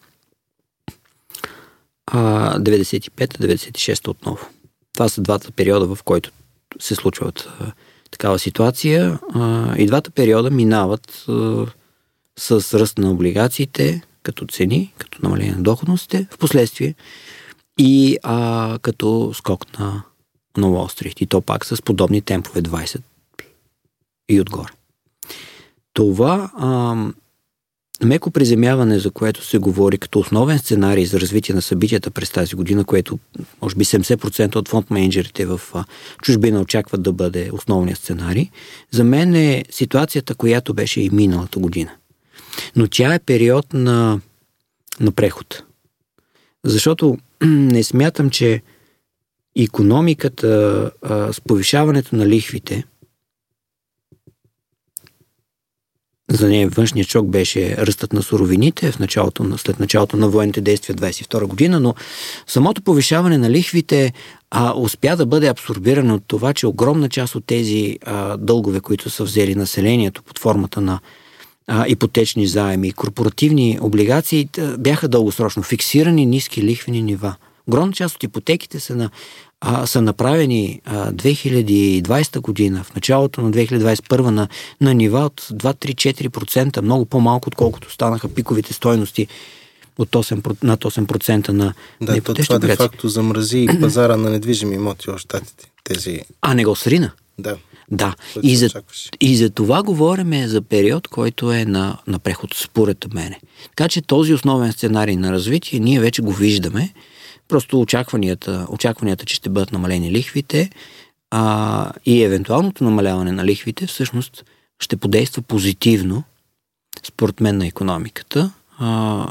а 2.07 2.59
95-96 2.59 4.09
отново. 4.09 4.47
Това 4.93 5.09
са 5.09 5.21
двата 5.21 5.50
периода, 5.50 5.95
в 5.95 6.02
който 6.02 6.31
се 6.81 6.95
случват 6.95 7.49
такава 8.11 8.38
ситуация. 8.38 9.19
И 9.78 9.87
двата 9.87 10.11
периода 10.11 10.50
минават 10.50 11.26
с 12.38 12.75
ръст 12.75 12.99
на 12.99 13.11
облигациите 13.11 14.02
като 14.23 14.47
цени, 14.47 14.93
като 14.99 15.19
намаление 15.23 15.55
на 15.55 15.62
доходностите, 15.62 16.26
в 16.31 16.38
последствие 16.38 16.95
и 17.78 18.19
а, 18.23 18.78
като 18.83 19.31
скок 19.35 19.78
на 19.78 20.02
Уолл 20.65 20.89
Стрит. 20.89 21.21
И 21.21 21.27
то 21.27 21.41
пак 21.41 21.67
с 21.67 21.83
подобни 21.83 22.23
темпове 22.23 22.63
20 22.63 23.01
и 24.29 24.41
отгоре. 24.41 24.71
Това 25.93 26.51
а, 26.57 26.97
меко 28.05 28.31
приземяване, 28.31 28.99
за 28.99 29.11
което 29.11 29.45
се 29.45 29.59
говори 29.59 29.99
като 29.99 30.19
основен 30.19 30.59
сценарий 30.59 31.07
за 31.07 31.21
развитие 31.21 31.55
на 31.55 31.63
събитията 31.63 32.11
през 32.11 32.31
тази 32.31 32.55
година, 32.55 32.85
което 32.85 33.19
може 33.63 33.77
би 33.77 33.85
70% 33.85 34.57
от 34.57 34.69
фонд 34.69 34.91
менеджерите 34.91 35.47
в 35.47 35.61
чужбина 36.23 36.61
очакват 36.61 37.03
да 37.03 37.13
бъде 37.13 37.51
основният 37.53 37.99
сценарий, 37.99 38.51
за 38.91 39.05
мен 39.05 39.35
е 39.35 39.65
ситуацията, 39.71 40.35
която 40.35 40.75
беше 40.75 41.01
и 41.01 41.11
миналата 41.11 41.59
година. 41.59 41.91
Но 42.77 42.89
тя 42.89 43.15
е 43.15 43.19
период 43.19 43.73
на, 43.73 44.21
на 45.01 45.13
преход. 45.13 45.63
Защото 46.65 47.19
не 47.45 47.83
смятам, 47.83 48.31
че 48.31 48.63
економиката 49.65 50.91
а, 51.03 51.33
с 51.33 51.41
повишаването 51.41 52.17
на 52.17 52.27
лихвите, 52.27 52.85
за 56.31 56.49
нея 56.49 56.69
външният 56.69 57.09
шок 57.09 57.27
беше 57.27 57.77
ръстът 57.77 58.13
на 58.13 58.23
суровините 58.23 58.93
в 58.93 58.99
началото 58.99 59.45
на, 59.45 59.59
след 59.59 59.81
началото 59.81 60.17
на 60.17 60.29
военните 60.29 60.61
действия 60.61 60.97
22 60.97 61.45
година, 61.45 61.81
но 61.81 61.95
самото 62.47 62.83
повишаване 62.83 63.39
на 63.39 63.51
лихвите 63.51 64.13
а, 64.51 64.73
успя 64.77 65.17
да 65.17 65.27
бъде 65.27 65.49
абсорбирано 65.49 66.15
от 66.15 66.23
това, 66.27 66.55
че 66.55 66.67
огромна 66.67 67.09
част 67.09 67.35
от 67.35 67.45
тези 67.47 67.99
а, 68.05 68.37
дългове, 68.37 68.81
които 68.81 69.11
са 69.11 69.25
взели 69.25 69.55
населението 69.55 70.23
под 70.23 70.39
формата 70.39 70.81
на 70.81 71.01
а, 71.67 71.85
ипотечни 71.89 72.47
заеми 72.47 72.93
корпоративни 72.93 73.79
облигации, 73.81 74.49
бяха 74.79 75.09
дългосрочно 75.09 75.63
фиксирани 75.63 76.27
ниски 76.27 76.63
лихвени 76.63 77.03
нива. 77.03 77.35
Огромна 77.69 77.93
част 77.93 78.15
от 78.15 78.23
ипотеките 78.23 78.81
са 78.81 78.97
на 78.97 79.11
а, 79.61 79.87
са 79.87 80.03
направени 80.03 80.81
а, 80.85 81.13
2020 81.13 82.41
година, 82.41 82.85
в 82.85 82.95
началото 82.95 83.43
на 83.43 83.51
2021 83.51 84.21
на, 84.21 84.49
на 84.81 84.95
нива 84.95 85.21
от 85.21 85.41
2-3-4%, 85.41 86.81
много 86.81 87.05
по-малко, 87.05 87.49
отколкото 87.49 87.93
станаха 87.93 88.29
пиковите 88.29 88.73
стойности 88.73 89.27
от 89.99 90.11
8, 90.11 90.63
над 90.63 90.85
8% 90.85 91.49
на 91.49 91.75
Да, 92.03 92.21
то 92.21 92.35
това 92.35 92.59
де 92.59 92.77
факто 92.77 93.09
замрази 93.09 93.67
пазара 93.81 94.17
на 94.17 94.31
недвижими 94.31 94.75
имоти 94.75 95.11
в 95.11 95.19
Штатите. 95.19 95.71
Тези... 95.85 96.21
А 96.43 96.55
не 96.55 96.65
го 96.65 96.77
срина? 96.77 97.11
Да. 97.39 97.57
Да, 97.91 98.15
и 98.43 98.57
за, 98.57 98.71
и 99.21 99.37
за 99.37 99.51
това 99.51 99.83
говорим 99.83 100.47
за 100.47 100.63
период, 100.63 101.09
който 101.09 101.53
е 101.53 101.65
на, 101.65 101.99
на 102.07 102.19
преход, 102.19 102.55
според 102.55 103.15
мене. 103.15 103.41
Така 103.77 103.89
че 103.89 104.03
този 104.03 104.35
основен 104.35 104.73
сценарий 104.73 105.17
на 105.17 105.33
развитие 105.33 105.81
ние 105.81 106.01
вече 106.01 106.23
го 106.23 106.33
виждаме. 106.33 106.93
Просто 107.49 107.81
очакванията, 107.81 108.67
очакванията 108.71 109.25
че 109.25 109.35
ще 109.35 109.49
бъдат 109.49 109.73
намалени 109.73 110.12
лихвите 110.12 110.71
а, 111.31 111.93
и 112.07 112.23
евентуалното 112.23 112.85
намаляване 112.85 113.33
на 113.33 113.45
лихвите 113.45 113.87
всъщност 113.87 114.45
ще 114.81 114.97
подейства 114.97 115.43
позитивно, 115.43 116.25
според 117.03 117.41
мен, 117.41 117.59
на 117.59 117.67
економиката. 117.67 118.53
А, 118.79 119.31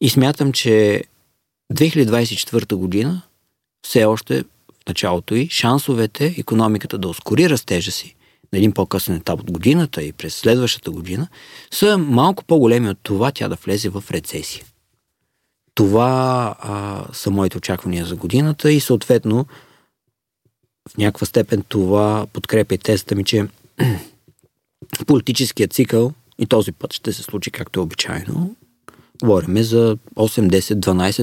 и 0.00 0.08
смятам, 0.08 0.52
че 0.52 1.04
2024 1.72 2.74
година 2.74 3.22
все 3.86 4.04
още 4.04 4.42
в 4.42 4.88
началото 4.88 5.34
и 5.34 5.48
шансовете 5.48 6.34
економиката 6.38 6.98
да 6.98 7.08
ускори 7.08 7.50
растежа 7.50 7.90
си 7.90 8.14
на 8.52 8.58
един 8.58 8.72
по-късен 8.72 9.16
етап 9.16 9.40
от 9.40 9.50
годината 9.50 10.02
и 10.02 10.12
през 10.12 10.34
следващата 10.34 10.90
година 10.90 11.28
са 11.70 11.98
малко 11.98 12.44
по-големи 12.44 12.88
от 12.88 12.98
това 13.02 13.32
тя 13.32 13.48
да 13.48 13.54
влезе 13.54 13.88
в 13.88 14.04
рецесия. 14.10 14.64
Това 15.74 16.54
а, 16.58 17.04
са 17.12 17.30
моите 17.30 17.58
очаквания 17.58 18.06
за 18.06 18.16
годината 18.16 18.72
и 18.72 18.80
съответно 18.80 19.46
в 20.88 20.96
някаква 20.98 21.26
степен 21.26 21.64
това 21.68 22.26
подкрепя 22.32 22.78
теста 22.78 23.14
ми, 23.14 23.24
че 23.24 23.46
политическият 25.06 25.72
цикъл 25.72 26.12
и 26.38 26.46
този 26.46 26.72
път 26.72 26.92
ще 26.92 27.12
се 27.12 27.22
случи 27.22 27.50
както 27.50 27.80
е 27.80 27.82
обичайно. 27.82 28.56
Говориме 29.22 29.62
за 29.62 29.96
8, 30.14 30.60
10, 30.60 30.74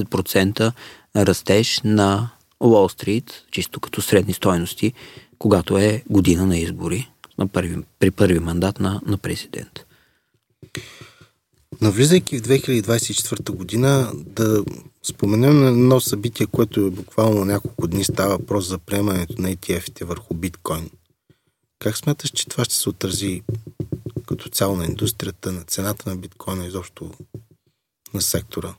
12% 0.06 0.72
растеж 1.16 1.80
на 1.84 2.30
Уолл 2.60 2.88
Стрит, 2.88 3.44
чисто 3.50 3.80
като 3.80 4.02
средни 4.02 4.32
стойности, 4.32 4.92
когато 5.38 5.78
е 5.78 6.02
година 6.10 6.46
на 6.46 6.58
избори 6.58 7.10
на 7.38 7.48
първи, 7.48 7.76
при 7.98 8.10
първи 8.10 8.38
мандат 8.38 8.80
на, 8.80 9.00
на 9.06 9.18
президент. 9.18 9.86
Навлизайки 11.80 12.38
в 12.38 12.42
2024 12.42 13.50
година, 13.50 14.12
да 14.14 14.64
споменем 15.02 15.66
едно 15.66 16.00
събитие, 16.00 16.46
което 16.46 16.80
е 16.80 16.90
буквално 16.90 17.44
няколко 17.44 17.86
дни 17.86 18.04
става 18.04 18.38
въпрос 18.38 18.68
за 18.68 18.78
приемането 18.78 19.42
на 19.42 19.54
ETF-ите 19.54 20.04
върху 20.04 20.34
биткоин. 20.34 20.90
Как 21.78 21.96
смяташ, 21.96 22.30
че 22.30 22.48
това 22.48 22.64
ще 22.64 22.74
се 22.74 22.88
отрази 22.88 23.42
като 24.26 24.48
цяло 24.48 24.76
на 24.76 24.84
индустрията, 24.84 25.52
на 25.52 25.62
цената 25.62 26.10
на 26.10 26.16
биткоина, 26.16 26.66
изобщо 26.66 27.10
на 28.14 28.20
сектора? 28.20 28.74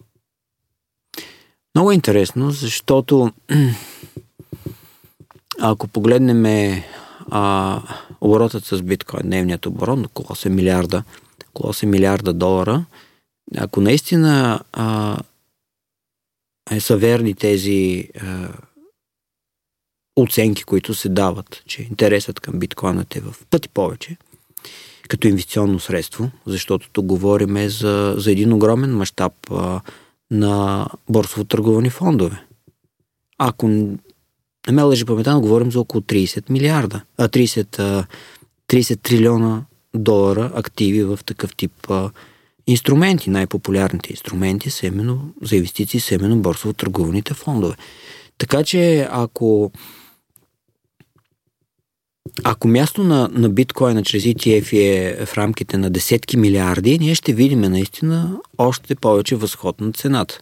Много 1.76 1.92
е 1.92 1.96
интересно, 1.96 2.52
защото 2.52 3.32
ако 5.60 5.88
погледнем 5.88 6.46
а, 7.32 7.82
оборотът 8.22 8.66
с 8.66 8.82
биткоин, 8.82 9.24
дневният 9.24 9.66
оборот, 9.66 10.06
около 10.06 10.28
8 10.28 10.50
милиарда, 10.50 11.04
около 11.54 11.74
8 11.74 11.86
милиарда 11.86 12.34
долара, 12.34 12.86
ако 13.58 13.82
наистина 13.82 14.60
а, 14.74 15.18
е, 16.72 16.80
са 16.80 16.98
верни 16.98 17.34
тези 17.34 18.10
а, 18.22 18.50
оценки, 20.16 20.64
които 20.64 20.94
се 20.94 21.10
дават, 21.10 21.64
че 21.66 21.82
интересът 21.82 22.40
към 22.40 22.60
биткоинът 22.60 23.16
е 23.16 23.20
в 23.20 23.36
пъти 23.50 23.70
повече, 23.70 24.18
като 25.08 25.28
инвестиционно 25.28 25.80
средство, 25.80 26.32
защото 26.46 26.90
тук 26.90 27.06
говорим 27.06 27.70
за, 27.70 28.16
за 28.18 28.32
един 28.32 28.54
огромен 28.54 28.98
мащаб 28.98 29.34
на 30.32 30.88
борсово 31.10 31.44
търговани 31.44 31.90
фондове. 31.90 32.44
Ако 33.38 33.68
не 33.68 33.98
ме 34.72 34.82
лъжи 34.82 35.06
паметта, 35.06 35.40
говорим 35.40 35.72
за 35.72 35.80
около 35.80 36.02
30 36.02 36.50
милиарда, 36.50 37.02
а 37.18 37.28
30, 37.28 37.80
а, 37.80 38.06
30 38.68 39.02
трилиона 39.02 39.66
долара 39.96 40.52
активи 40.56 41.04
в 41.04 41.20
такъв 41.26 41.56
тип 41.56 41.72
а, 41.90 42.10
инструменти. 42.68 43.30
Най-популярните 43.30 44.12
инструменти 44.12 44.70
са 44.70 44.88
именно 44.88 45.34
за 45.42 45.56
инвестиции 45.56 46.00
са 46.00 46.16
именно 46.16 46.38
борсово 46.38 46.74
търгуваните 46.74 47.34
фондове. 47.34 47.76
Така 48.38 48.64
че 48.64 49.08
ако 49.12 49.72
ако 52.44 52.68
място 52.68 53.04
на, 53.04 53.30
на 53.32 53.50
биткоина 53.50 54.04
чрез 54.04 54.24
ETF 54.24 54.74
е 54.74 55.26
в 55.26 55.38
рамките 55.38 55.78
на 55.78 55.90
десетки 55.90 56.38
милиарди, 56.38 57.00
ние 57.00 57.16
ще 57.16 57.34
видим 57.34 57.62
наистина 57.62 58.40
още 58.58 58.96
повече 58.96 59.36
възход 59.36 59.82
на 59.82 59.92
цената. 59.92 60.40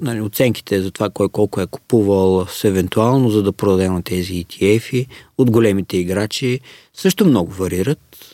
Нали, 0.00 0.20
оценките 0.20 0.82
за 0.82 0.90
това 0.90 1.10
кой 1.10 1.28
колко 1.28 1.60
е 1.60 1.66
купувал 1.66 2.46
с 2.46 2.64
евентуално, 2.64 3.30
за 3.30 3.42
да 3.42 3.52
продаде 3.52 3.88
на 3.88 4.02
тези 4.02 4.32
ETF 4.32 5.06
от 5.38 5.50
големите 5.50 5.96
играчи 5.96 6.60
също 6.94 7.26
много 7.26 7.52
варират, 7.52 8.32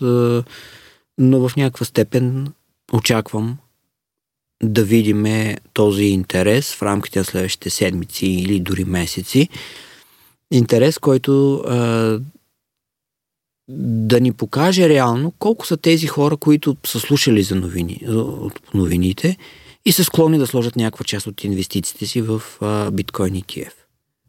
но 1.18 1.48
в 1.48 1.56
някаква 1.56 1.86
степен 1.86 2.52
очаквам 2.92 3.58
да 4.62 4.84
видим 4.84 5.54
този 5.72 6.04
интерес 6.04 6.74
в 6.74 6.82
рамките 6.82 7.18
на 7.18 7.24
следващите 7.24 7.70
седмици 7.70 8.26
или 8.26 8.60
дори 8.60 8.84
месеци. 8.84 9.48
Интерес, 10.50 10.98
който 10.98 11.62
да 13.78 14.20
ни 14.20 14.32
покаже 14.32 14.88
реално 14.88 15.32
колко 15.38 15.66
са 15.66 15.76
тези 15.76 16.06
хора, 16.06 16.36
които 16.36 16.76
са 16.86 17.00
слушали 17.00 17.42
за 17.42 17.54
новини, 17.54 18.00
от 18.08 18.74
новините 18.74 19.36
и 19.84 19.92
са 19.92 20.04
склонни 20.04 20.38
да 20.38 20.46
сложат 20.46 20.76
някаква 20.76 21.04
част 21.04 21.26
от 21.26 21.44
инвестициите 21.44 22.06
си 22.06 22.22
в 22.22 22.42
а, 22.60 22.90
биткоин 22.90 23.34
и 23.34 23.44
ETF. 23.44 23.72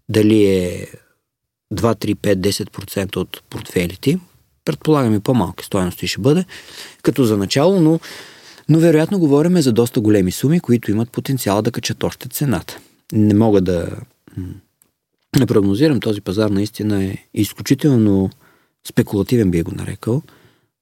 Дали 0.09 0.45
е 0.45 0.87
2, 1.73 2.05
3, 2.05 2.15
5, 2.15 2.35
10% 2.35 3.17
от 3.17 3.43
портфелите, 3.49 4.19
предполагам 4.65 5.15
и 5.15 5.19
по-малки 5.19 5.65
стоености 5.65 6.07
ще 6.07 6.21
бъде, 6.21 6.45
като 7.03 7.23
за 7.23 7.37
начало, 7.37 7.79
но, 7.79 7.99
но 8.69 8.79
вероятно 8.79 9.19
говорим 9.19 9.61
за 9.61 9.71
доста 9.71 10.01
големи 10.01 10.31
суми, 10.31 10.59
които 10.59 10.91
имат 10.91 11.11
потенциал 11.11 11.61
да 11.61 11.71
качат 11.71 12.03
още 12.03 12.29
цената. 12.29 12.79
Не 13.13 13.33
мога 13.33 13.61
да 13.61 13.89
не 15.39 15.45
прогнозирам, 15.45 15.99
този 15.99 16.21
пазар 16.21 16.49
наистина 16.49 17.03
е 17.03 17.17
изключително 17.33 18.29
спекулативен 18.87 19.51
би 19.51 19.63
го 19.63 19.71
нарекал, 19.71 20.21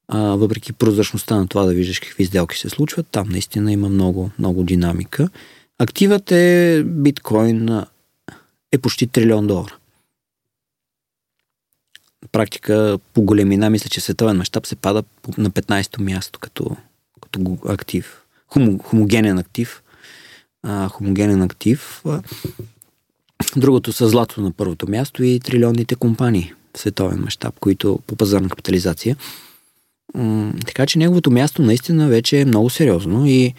а, 0.10 0.20
въпреки 0.20 0.74
прозрачността 0.74 1.36
на 1.36 1.48
това 1.48 1.64
да 1.64 1.74
виждаш 1.74 2.00
какви 2.00 2.26
сделки 2.26 2.58
се 2.58 2.70
случват, 2.70 3.08
там 3.12 3.30
наистина 3.30 3.72
има 3.72 3.90
много, 3.90 4.32
много 4.40 4.64
динамика. 4.64 5.30
Активът 5.80 6.32
е 6.32 6.84
биткоин 6.86 7.82
е 8.72 8.78
почти 8.78 9.08
трилион 9.08 9.48
долара. 9.48 9.76
практика 12.32 13.00
по 13.14 13.22
големина, 13.22 13.70
мисля, 13.70 13.90
че 13.90 14.02
световен 14.02 14.38
мащаб 14.38 14.68
се 14.68 14.76
пада 14.76 15.04
на 15.38 15.52
15-то 15.52 16.02
място 16.02 16.40
като, 16.40 16.78
като 17.22 17.58
актив. 17.66 18.22
Хом, 18.48 18.80
хомогенен 18.80 19.38
актив. 19.38 19.84
А, 20.64 20.88
хомогенен 20.88 21.42
актив. 21.42 22.04
Другото 23.58 23.94
са 23.94 24.10
злато 24.10 24.42
на 24.42 24.52
първото 24.52 24.90
място 24.90 25.24
и 25.24 25.40
трилионните 25.40 25.96
компании 25.96 26.54
световен 26.78 27.20
мащаб, 27.22 27.60
които 27.60 28.00
по 28.08 28.16
пазарна 28.16 28.50
капитализация. 28.50 29.16
Така 30.66 30.86
че 30.86 31.00
неговото 31.00 31.32
място 31.32 31.62
наистина 31.62 32.08
вече 32.08 32.42
е 32.42 32.46
много 32.46 32.70
сериозно 32.70 33.26
и, 33.26 33.54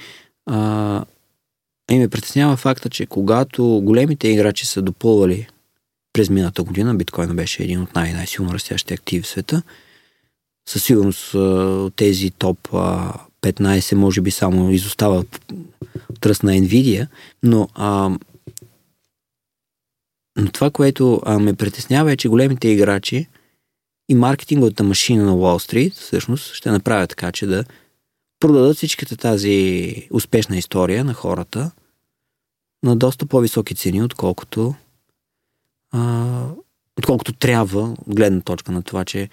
а, 0.46 1.04
и 1.90 1.98
ме 1.98 2.08
притеснява 2.08 2.56
факта, 2.56 2.90
че 2.90 3.06
когато 3.06 3.64
големите 3.64 4.28
играчи 4.28 4.66
са 4.66 4.82
допълвали 4.82 5.48
през 6.12 6.30
мината 6.30 6.62
година, 6.62 6.94
биткоин 6.94 7.36
беше 7.36 7.62
един 7.62 7.82
от 7.82 7.94
най- 7.94 8.12
най-силно 8.12 8.54
растящите 8.54 8.94
активи 8.94 9.22
в 9.22 9.26
света, 9.26 9.62
със 10.68 10.84
сигурност 10.84 11.36
тези 11.96 12.30
топ 12.30 12.58
15 13.42 13.94
може 13.94 14.20
би 14.20 14.30
само 14.30 14.70
изостава 14.70 15.24
тръст 16.20 16.42
на 16.42 16.52
Nvidia, 16.52 17.06
но 17.42 17.68
а, 17.74 18.10
но 20.36 20.50
това, 20.50 20.70
което 20.70 21.22
а, 21.24 21.38
ме 21.38 21.54
притеснява 21.54 22.12
е, 22.12 22.16
че 22.16 22.28
големите 22.28 22.68
играчи 22.68 23.26
и 24.10 24.14
маркетинговата 24.14 24.84
машина 24.84 25.24
на 25.24 25.34
Уолл 25.34 25.58
Стрит 25.58 25.94
всъщност 25.94 26.54
ще 26.54 26.70
направят 26.70 27.10
така, 27.10 27.32
че 27.32 27.46
да 27.46 27.64
продадат 28.40 28.76
всичката 28.76 29.16
тази 29.16 29.94
успешна 30.10 30.56
история 30.56 31.04
на 31.04 31.14
хората 31.14 31.70
на 32.82 32.96
доста 32.96 33.26
по-високи 33.26 33.74
цени, 33.74 34.02
отколкото 34.02 34.74
а, 35.92 36.46
отколкото 36.98 37.32
трябва, 37.32 37.96
гледна 38.06 38.40
точка 38.40 38.72
на 38.72 38.82
това, 38.82 39.04
че 39.04 39.28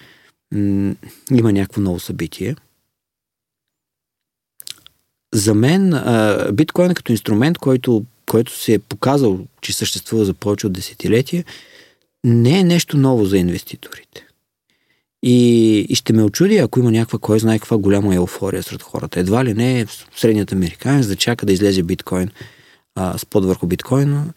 м- 0.54 0.94
има 1.30 1.52
някакво 1.52 1.80
ново 1.80 2.00
събитие. 2.00 2.56
За 5.34 5.54
мен 5.54 5.94
а, 5.94 6.48
биткоин 6.52 6.94
като 6.94 7.12
инструмент, 7.12 7.58
който 7.58 8.04
който 8.26 8.58
се 8.58 8.74
е 8.74 8.78
показал, 8.78 9.46
че 9.60 9.72
съществува 9.72 10.24
за 10.24 10.34
повече 10.34 10.66
от 10.66 10.72
десетилетия, 10.72 11.44
не 12.24 12.60
е 12.60 12.64
нещо 12.64 12.96
ново 12.96 13.24
за 13.24 13.38
инвеститорите. 13.38 14.27
И, 15.22 15.78
и 15.88 15.94
ще 15.94 16.12
ме 16.12 16.22
очуди, 16.22 16.56
ако 16.56 16.78
има 16.78 16.90
някаква, 16.90 17.18
кой 17.18 17.38
знае 17.38 17.58
каква 17.58 17.78
голяма 17.78 18.14
еуфория 18.14 18.62
сред 18.62 18.82
хората. 18.82 19.20
Едва 19.20 19.44
ли 19.44 19.54
не 19.54 19.86
средният 20.16 20.52
американец 20.52 21.06
да 21.06 21.16
чака 21.16 21.46
да 21.46 21.52
излезе 21.52 21.82
биткоин, 21.82 22.30
а, 22.94 23.18
спод 23.18 23.44
върху 23.44 23.66
биткоина. 23.66 24.32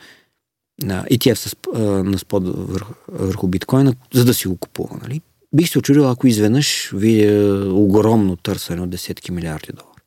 ETF 0.83 1.33
с, 1.33 1.55
а, 1.75 1.79
на 1.81 2.17
спод 2.17 2.43
върху, 2.45 2.93
върху 3.07 3.47
биткоина, 3.47 3.95
за 4.13 4.25
да 4.25 4.33
си 4.33 4.47
го 4.47 4.57
купува. 4.57 4.97
Нали? 5.01 5.21
Бих 5.53 5.69
се 5.69 5.79
очудил, 5.79 6.09
ако 6.09 6.27
изведнъж 6.27 6.91
видя 6.93 7.65
огромно 7.73 8.35
търсене 8.35 8.81
от 8.81 8.89
десетки 8.89 9.31
милиарди 9.31 9.69
долари. 9.73 10.01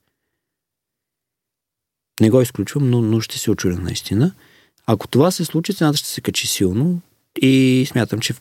Не 2.21 2.31
го 2.31 2.41
изключвам, 2.41 2.91
но, 2.91 3.03
но 3.03 3.21
ще 3.21 3.39
се 3.39 3.51
очудя 3.51 3.79
наистина. 3.79 4.33
Ако 4.87 5.09
това 5.09 5.31
се 5.31 5.45
случи, 5.45 5.75
цената 5.75 5.97
ще 5.99 6.09
се 6.09 6.21
качи 6.21 6.47
силно 6.47 7.01
и 7.43 7.85
смятам, 7.89 8.21
че 8.21 8.35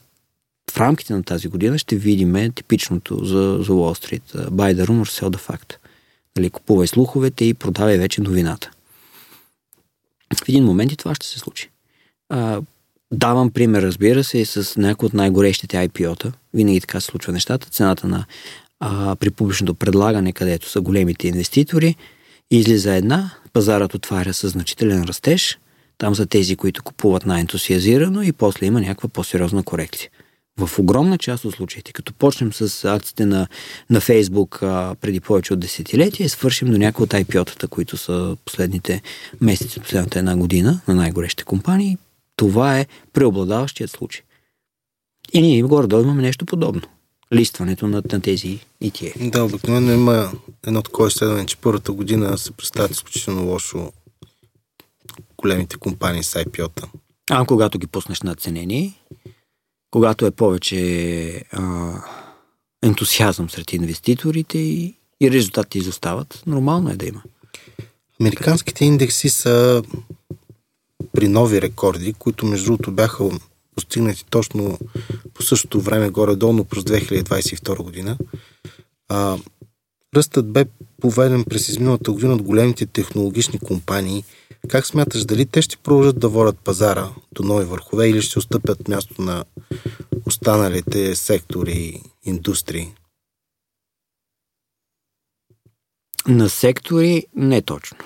в, 0.74 0.78
рамките 0.78 1.14
на 1.14 1.24
тази 1.24 1.48
година 1.48 1.78
ще 1.78 1.96
видим 1.96 2.52
типичното 2.56 3.26
за, 3.26 3.58
за 3.60 3.74
Wall 3.74 4.06
Street. 4.06 4.50
Buy 4.50 4.76
the 4.76 4.86
rumor, 4.86 5.22
sell 5.22 5.30
the 5.30 5.50
fact. 5.50 5.76
Нали, 6.38 6.50
купувай 6.50 6.88
слуховете 6.88 7.46
и 7.46 7.54
продавай 7.54 7.98
вече 7.98 8.22
новината. 8.22 8.72
В 10.36 10.50
един 10.50 10.64
момент 10.64 10.92
и 10.92 10.98
това 10.98 11.16
ще 11.16 11.28
се 11.28 11.40
случи. 11.40 11.70
А, 12.30 12.62
давам 13.12 13.52
пример, 13.52 13.82
разбира 13.82 14.24
се, 14.24 14.46
с 14.46 14.78
някои 14.78 15.06
от 15.06 15.14
най-горещите 15.14 15.88
IPO-та. 15.88 16.32
Винаги 16.54 16.82
така 16.82 17.00
се 17.00 17.06
случва 17.06 17.34
нещата. 17.34 17.70
Цената 17.70 18.08
на 18.08 18.26
а, 18.80 19.16
при 19.16 19.30
публичното 19.30 19.74
предлагане, 19.74 20.34
където 20.34 20.70
са 20.70 20.82
големите 20.82 21.28
инвеститори, 21.28 21.96
излиза 22.52 22.94
една, 22.94 23.32
пазарът 23.54 23.94
отваря 23.94 24.34
със 24.34 24.52
значителен 24.52 25.04
растеж, 25.04 25.58
там 25.98 26.16
са 26.16 26.26
тези, 26.26 26.56
които 26.56 26.84
купуват 26.84 27.26
най-ентусиазирано 27.26 28.22
и 28.22 28.32
после 28.32 28.66
има 28.66 28.82
някаква 28.82 29.10
по-сериозна 29.10 29.64
корекция. 29.64 30.10
В 30.60 30.80
огромна 30.80 31.18
част 31.18 31.46
от 31.46 31.54
случаите, 31.54 31.94
като 31.94 32.14
почнем 32.14 32.54
с 32.54 32.86
акциите 32.86 33.26
на, 33.26 33.48
на 33.90 34.02
Фейсбук 34.02 34.64
а, 34.64 34.96
преди 35.02 35.20
повече 35.20 35.54
от 35.54 35.60
десетилетия 35.60 36.26
и 36.26 36.30
свършим 36.30 36.72
до 36.72 36.78
някои 36.78 37.04
от 37.04 37.10
IPO-тата, 37.10 37.68
които 37.68 37.98
са 37.98 38.38
последните 38.46 39.02
месеци, 39.42 39.80
последната 39.80 40.20
една 40.20 40.38
година 40.38 40.82
на 40.88 40.96
най-горещите 40.96 41.44
компании, 41.44 41.98
това 42.36 42.80
е 42.80 42.88
преобладаващият 43.14 43.92
случай. 43.92 44.22
И 45.34 45.42
ние 45.42 45.64
горе-долу 45.64 46.04
имаме 46.04 46.22
нещо 46.22 46.46
подобно. 46.46 46.82
Листването 47.34 47.88
на, 47.88 48.04
на 48.12 48.22
тези 48.22 48.60
ETF. 48.84 49.30
Да, 49.30 49.44
обикновено 49.44 49.92
има 49.92 50.32
едно 50.68 50.82
такова 50.82 51.08
изследване, 51.08 51.46
че 51.46 51.58
първата 51.58 51.92
година 51.92 52.38
се 52.38 52.52
представят 52.52 52.92
изключително 52.92 53.46
лошо 53.46 53.92
големите 55.38 55.78
компании 55.78 56.24
с 56.24 56.44
IPO-та. 56.44 56.88
А 57.32 57.46
когато 57.46 57.80
ги 57.80 57.88
пуснеш 57.88 58.22
на 58.22 58.36
ценени, 58.36 59.00
когато 59.94 60.26
е 60.26 60.32
повече 60.32 61.46
а, 61.52 61.94
ентусиазъм 62.84 63.50
сред 63.50 63.74
инвеститорите 63.74 64.58
и, 64.58 64.96
и 65.22 65.32
резултатите 65.32 65.78
изостават, 65.78 66.44
нормално 66.48 66.90
е 66.90 66.96
да 66.96 67.06
има. 67.06 67.24
Американските 68.22 68.86
индекси 68.86 69.30
са 69.30 69.84
при 71.14 71.28
нови 71.28 71.62
рекорди, 71.62 72.14
които 72.14 72.46
между 72.46 72.66
другото 72.66 72.92
бяха 72.92 73.30
постигнати 73.76 74.26
точно 74.30 74.80
по 75.34 75.44
същото 75.44 75.82
време 75.82 76.10
горе-долу 76.10 76.64
през 76.64 76.84
2022 76.84 77.84
година. 77.84 78.18
А, 79.10 79.38
ръстът 80.16 80.52
бе 80.52 80.66
поведен 81.02 81.44
през 81.44 81.70
изминалата 81.70 82.12
година 82.12 82.34
от 82.34 82.42
големите 82.42 82.86
технологични 82.86 83.60
компании. 83.60 84.24
Как 84.70 84.86
смяташ, 84.86 85.26
дали 85.26 85.46
те 85.46 85.62
ще 85.62 85.78
продължат 85.78 86.20
да 86.20 86.30
водят 86.30 86.60
пазара 86.60 87.10
до 87.32 87.44
нови 87.44 87.66
върхове 87.66 88.10
или 88.10 88.22
ще 88.22 88.40
отстъпят 88.40 88.88
място 88.88 89.22
на 89.22 89.46
останалите 90.28 91.16
сектори, 91.16 92.02
индустрии? 92.24 92.94
На 96.28 96.50
сектори 96.50 97.28
не 97.36 97.62
точно 97.62 97.98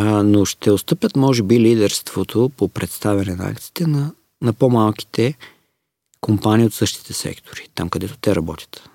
а, 0.00 0.22
но 0.22 0.44
ще 0.44 0.70
отстъпят, 0.70 1.16
може 1.16 1.42
би, 1.42 1.60
лидерството 1.60 2.50
по 2.56 2.68
представяне 2.68 3.34
на 3.34 3.48
акциите 3.48 3.86
на, 3.86 4.14
на 4.42 4.52
по-малките 4.52 5.34
компании 6.20 6.66
от 6.66 6.74
същите 6.74 7.12
сектори, 7.12 7.68
там 7.74 7.90
където 7.90 8.16
те 8.16 8.34
работят. 8.34 8.88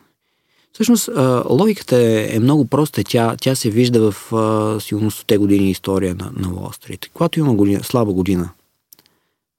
Всъщност, 0.74 1.10
логиката 1.50 1.98
е, 1.98 2.36
е 2.36 2.40
много 2.40 2.66
проста. 2.66 3.04
Тя, 3.04 3.36
тя 3.42 3.56
се 3.56 3.70
вижда 3.70 4.12
в 4.12 4.82
сигурно 4.82 5.12
те 5.28 5.38
години 5.38 5.72
история 5.72 6.16
на, 6.16 6.32
на 6.36 6.48
Wall. 6.48 7.10
Когато 7.14 7.40
има 7.40 7.54
година, 7.54 7.84
слаба 7.84 8.14
година, 8.14 8.50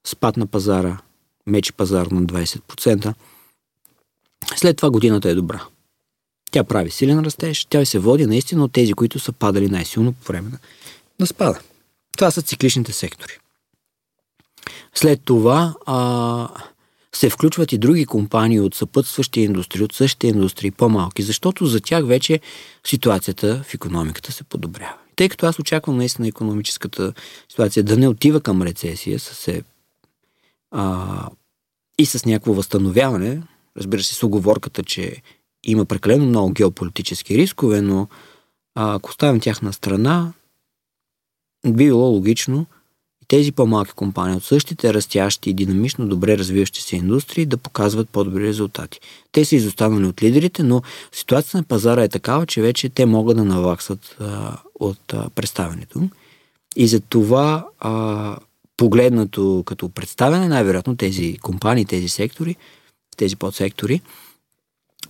спад 0.07 0.37
на 0.37 0.47
пазара, 0.47 0.97
мечи 1.47 1.73
пазар 1.73 2.05
на 2.05 2.21
20%, 2.21 3.13
след 4.55 4.77
това 4.77 4.89
годината 4.89 5.29
е 5.29 5.35
добра. 5.35 5.63
Тя 6.51 6.63
прави 6.63 6.91
силен 6.91 7.19
растеж, 7.19 7.65
тя 7.65 7.85
се 7.85 7.99
води 7.99 8.25
наистина 8.25 8.63
от 8.63 8.71
тези, 8.71 8.93
които 8.93 9.19
са 9.19 9.31
падали 9.31 9.69
най-силно 9.69 10.13
по 10.13 10.27
време 10.27 10.49
на 10.49 10.59
да 11.19 11.27
спада. 11.27 11.59
Това 12.17 12.31
са 12.31 12.41
цикличните 12.41 12.91
сектори. 12.91 13.33
След 14.93 15.21
това 15.25 15.75
а, 15.85 16.47
се 17.15 17.29
включват 17.29 17.71
и 17.71 17.77
други 17.77 18.05
компании 18.05 18.59
от 18.59 18.75
съпътстващи 18.75 19.41
индустрии, 19.41 19.83
от 19.83 19.93
същите 19.93 20.27
индустрии, 20.27 20.71
по-малки, 20.71 21.23
защото 21.23 21.65
за 21.65 21.81
тях 21.81 22.05
вече 22.05 22.39
ситуацията 22.87 23.63
в 23.67 23.73
економиката 23.73 24.31
се 24.31 24.43
подобрява. 24.43 24.95
Тъй 25.15 25.29
като 25.29 25.45
аз 25.45 25.59
очаквам 25.59 25.97
наистина 25.97 26.27
економическата 26.27 27.13
ситуация 27.49 27.83
да 27.83 27.97
не 27.97 28.07
отива 28.07 28.41
към 28.41 28.61
рецесия 28.61 29.19
се, 29.19 29.63
а, 30.71 31.29
и 31.99 32.05
с 32.05 32.25
някакво 32.25 32.53
възстановяване, 32.53 33.41
разбира 33.77 34.03
се, 34.03 34.13
с 34.13 34.23
оговорката, 34.23 34.83
че 34.83 35.21
има 35.63 35.85
прекалено 35.85 36.25
много 36.25 36.53
геополитически 36.53 37.37
рискове, 37.37 37.81
но 37.81 38.07
а, 38.75 38.95
ако 38.95 39.09
оставим 39.09 39.39
тях 39.39 39.61
на 39.61 39.73
страна, 39.73 40.33
би 41.67 41.85
било 41.85 42.07
логично 42.07 42.65
тези 43.27 43.51
по-малки 43.51 43.91
компании 43.91 44.37
от 44.37 44.43
същите 44.43 44.93
растящи 44.93 45.49
и 45.49 45.53
динамично 45.53 46.07
добре 46.07 46.37
развиващи 46.37 46.81
се 46.81 46.95
индустрии 46.95 47.45
да 47.45 47.57
показват 47.57 48.09
по-добри 48.09 48.43
резултати. 48.43 48.99
Те 49.31 49.45
са 49.45 49.55
изостанали 49.55 50.05
от 50.05 50.23
лидерите, 50.23 50.63
но 50.63 50.81
ситуацията 51.11 51.57
на 51.57 51.63
пазара 51.63 52.03
е 52.03 52.09
такава, 52.09 52.45
че 52.45 52.61
вече 52.61 52.89
те 52.89 53.05
могат 53.05 53.37
да 53.37 53.45
наваксат 53.45 54.15
а, 54.19 54.57
от 54.79 55.13
а, 55.13 55.29
представенето. 55.29 56.09
И 56.75 56.87
за 56.87 56.99
това 56.99 57.67
а, 57.79 58.37
погледнато 58.77 59.63
като 59.65 59.89
представяне, 59.89 60.47
най-вероятно 60.47 60.97
тези 60.97 61.37
компании, 61.37 61.85
тези 61.85 62.09
сектори, 62.09 62.55
тези 63.17 63.35
подсектори 63.35 64.01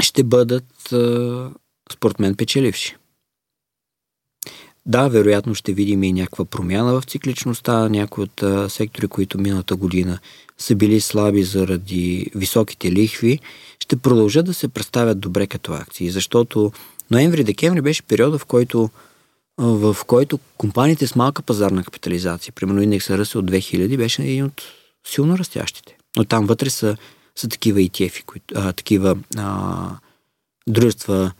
ще 0.01 0.23
бъдат 0.23 0.93
а, 0.93 1.49
според 1.91 2.37
печеливши. 2.37 2.95
Да, 4.85 5.07
вероятно 5.07 5.55
ще 5.55 5.73
видим 5.73 6.03
и 6.03 6.13
някаква 6.13 6.45
промяна 6.45 7.01
в 7.01 7.05
цикличността. 7.05 7.89
Някои 7.89 8.23
от 8.23 8.71
сектори, 8.71 9.07
които 9.07 9.37
миналата 9.37 9.75
година 9.75 10.19
са 10.57 10.75
били 10.75 11.01
слаби 11.01 11.43
заради 11.43 12.31
високите 12.35 12.91
лихви, 12.91 13.39
ще 13.79 13.95
продължат 13.95 14.45
да 14.45 14.53
се 14.53 14.67
представят 14.67 15.19
добре 15.19 15.47
като 15.47 15.73
акции, 15.73 16.09
защото 16.09 16.71
ноември-декември 17.11 17.81
беше 17.81 18.03
периода, 18.03 18.37
в 18.37 18.45
който, 18.45 18.89
в 19.57 19.97
който 20.07 20.39
компаниите 20.57 21.07
с 21.07 21.15
малка 21.15 21.41
пазарна 21.41 21.83
капитализация, 21.83 22.53
примерно 22.53 22.81
индекса 22.81 23.17
Ръсе 23.17 23.37
от 23.37 23.51
2000, 23.51 23.97
беше 23.97 24.21
един 24.21 24.45
от 24.45 24.61
силно 25.07 25.37
растящите. 25.37 25.97
Но 26.17 26.25
там 26.25 26.45
вътре 26.45 26.69
са, 26.69 26.97
са 27.35 27.47
такива 27.49 27.79
ETF, 27.79 28.25
които, 28.25 28.53
а, 28.57 28.73
такива 28.73 29.17
а, 29.37 29.89
дружества 30.67 31.31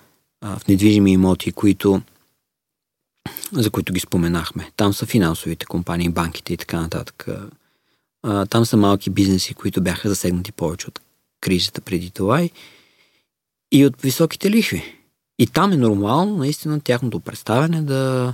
а, 0.41 0.59
в 0.59 0.67
недвижими 0.67 1.11
имоти, 1.11 1.51
които 1.51 2.01
за 3.51 3.69
които 3.69 3.93
ги 3.93 3.99
споменахме. 3.99 4.71
Там 4.77 4.93
са 4.93 5.05
финансовите 5.05 5.65
компании, 5.65 6.09
банките 6.09 6.53
и 6.53 6.57
така 6.57 6.81
нататък. 6.81 7.27
Там 8.49 8.65
са 8.65 8.77
малки 8.77 9.09
бизнеси, 9.09 9.53
които 9.53 9.81
бяха 9.81 10.09
засегнати 10.09 10.51
повече 10.51 10.87
от 10.87 10.99
кризата 11.41 11.81
преди 11.81 12.09
това 12.09 12.41
и, 12.41 12.51
и 13.71 13.85
от 13.85 14.01
високите 14.01 14.51
лихви. 14.51 14.83
И 15.39 15.47
там 15.47 15.71
е 15.71 15.77
нормално 15.77 16.37
наистина 16.37 16.79
тяхното 16.79 17.19
представяне 17.19 17.81
да, 17.81 18.33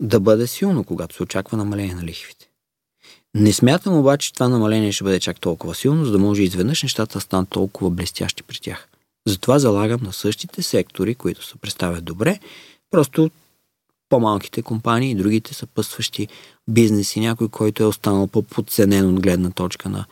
да 0.00 0.20
бъде 0.20 0.46
силно, 0.46 0.84
когато 0.84 1.14
се 1.14 1.22
очаква 1.22 1.56
намаление 1.56 1.94
на 1.94 2.02
лихвите. 2.02 2.48
Не 3.34 3.52
смятам 3.52 3.96
обаче, 3.96 4.26
че 4.26 4.34
това 4.34 4.48
намаление 4.48 4.92
ще 4.92 5.04
бъде 5.04 5.20
чак 5.20 5.40
толкова 5.40 5.74
силно, 5.74 6.04
за 6.04 6.12
да 6.12 6.18
може 6.18 6.42
изведнъж 6.42 6.82
нещата 6.82 7.12
да 7.12 7.20
станат 7.20 7.48
толкова 7.48 7.90
блестящи 7.90 8.42
при 8.42 8.58
тях. 8.58 8.88
Затова 9.26 9.58
залагам 9.58 10.00
на 10.02 10.12
същите 10.12 10.62
сектори, 10.62 11.14
които 11.14 11.46
се 11.46 11.56
представят 11.56 12.04
добре, 12.04 12.38
просто 12.90 13.30
по-малките 14.12 14.62
компании 14.62 15.10
и 15.10 15.14
другите 15.14 15.54
съпътстващи 15.54 16.28
бизнеси, 16.68 17.20
някой, 17.20 17.48
който 17.48 17.82
е 17.82 17.86
останал 17.86 18.26
по-подценен 18.26 19.14
от 19.14 19.22
гледна 19.22 19.50
точка 19.50 19.88
на, 19.88 20.04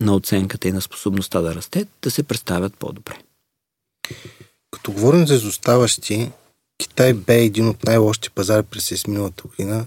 на 0.00 0.14
оценката 0.14 0.68
и 0.68 0.72
на 0.72 0.80
способността 0.80 1.40
да 1.40 1.54
расте, 1.54 1.86
да 2.02 2.10
се 2.10 2.22
представят 2.22 2.74
по-добре. 2.74 3.18
Като 4.70 4.92
говорим 4.92 5.26
за 5.26 5.34
изоставащи, 5.34 6.30
Китай 6.78 7.14
бе 7.14 7.42
един 7.42 7.68
от 7.68 7.84
най-лошите 7.84 8.30
пазари 8.30 8.62
през 8.62 8.90
изминалата 8.90 9.42
година. 9.48 9.86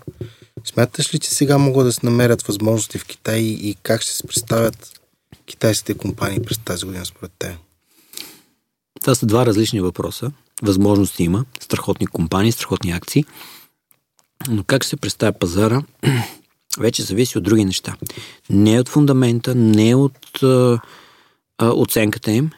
Смяташ 0.65 1.13
ли, 1.13 1.19
че 1.19 1.29
сега 1.29 1.57
могат 1.57 1.85
да 1.85 1.93
се 1.93 2.05
намерят 2.05 2.41
възможности 2.41 2.97
в 2.97 3.05
Китай 3.05 3.39
и 3.39 3.75
как 3.83 4.01
ще 4.01 4.13
се 4.13 4.27
представят 4.27 5.01
китайските 5.45 5.93
компании 5.93 6.41
през 6.41 6.57
тази 6.57 6.85
година 6.85 7.05
според 7.05 7.31
те? 7.39 7.57
Това 9.01 9.15
са 9.15 9.25
два 9.25 9.45
различни 9.45 9.81
въпроса. 9.81 10.31
Възможности 10.61 11.23
има, 11.23 11.45
страхотни 11.59 12.07
компании, 12.07 12.51
страхотни 12.51 12.91
акции– 12.91 13.25
но 14.49 14.63
как 14.63 14.85
се 14.85 14.97
представя 14.97 15.33
пазара 15.33 15.81
вече 16.79 17.03
зависи 17.03 17.37
от 17.37 17.43
други 17.43 17.65
неща. 17.65 17.95
Не 18.49 18.79
от 18.79 18.89
фундамента, 18.89 19.55
не 19.55 19.95
от 19.95 20.43
а, 20.43 20.79
оценката 21.59 22.31
им, 22.31 22.51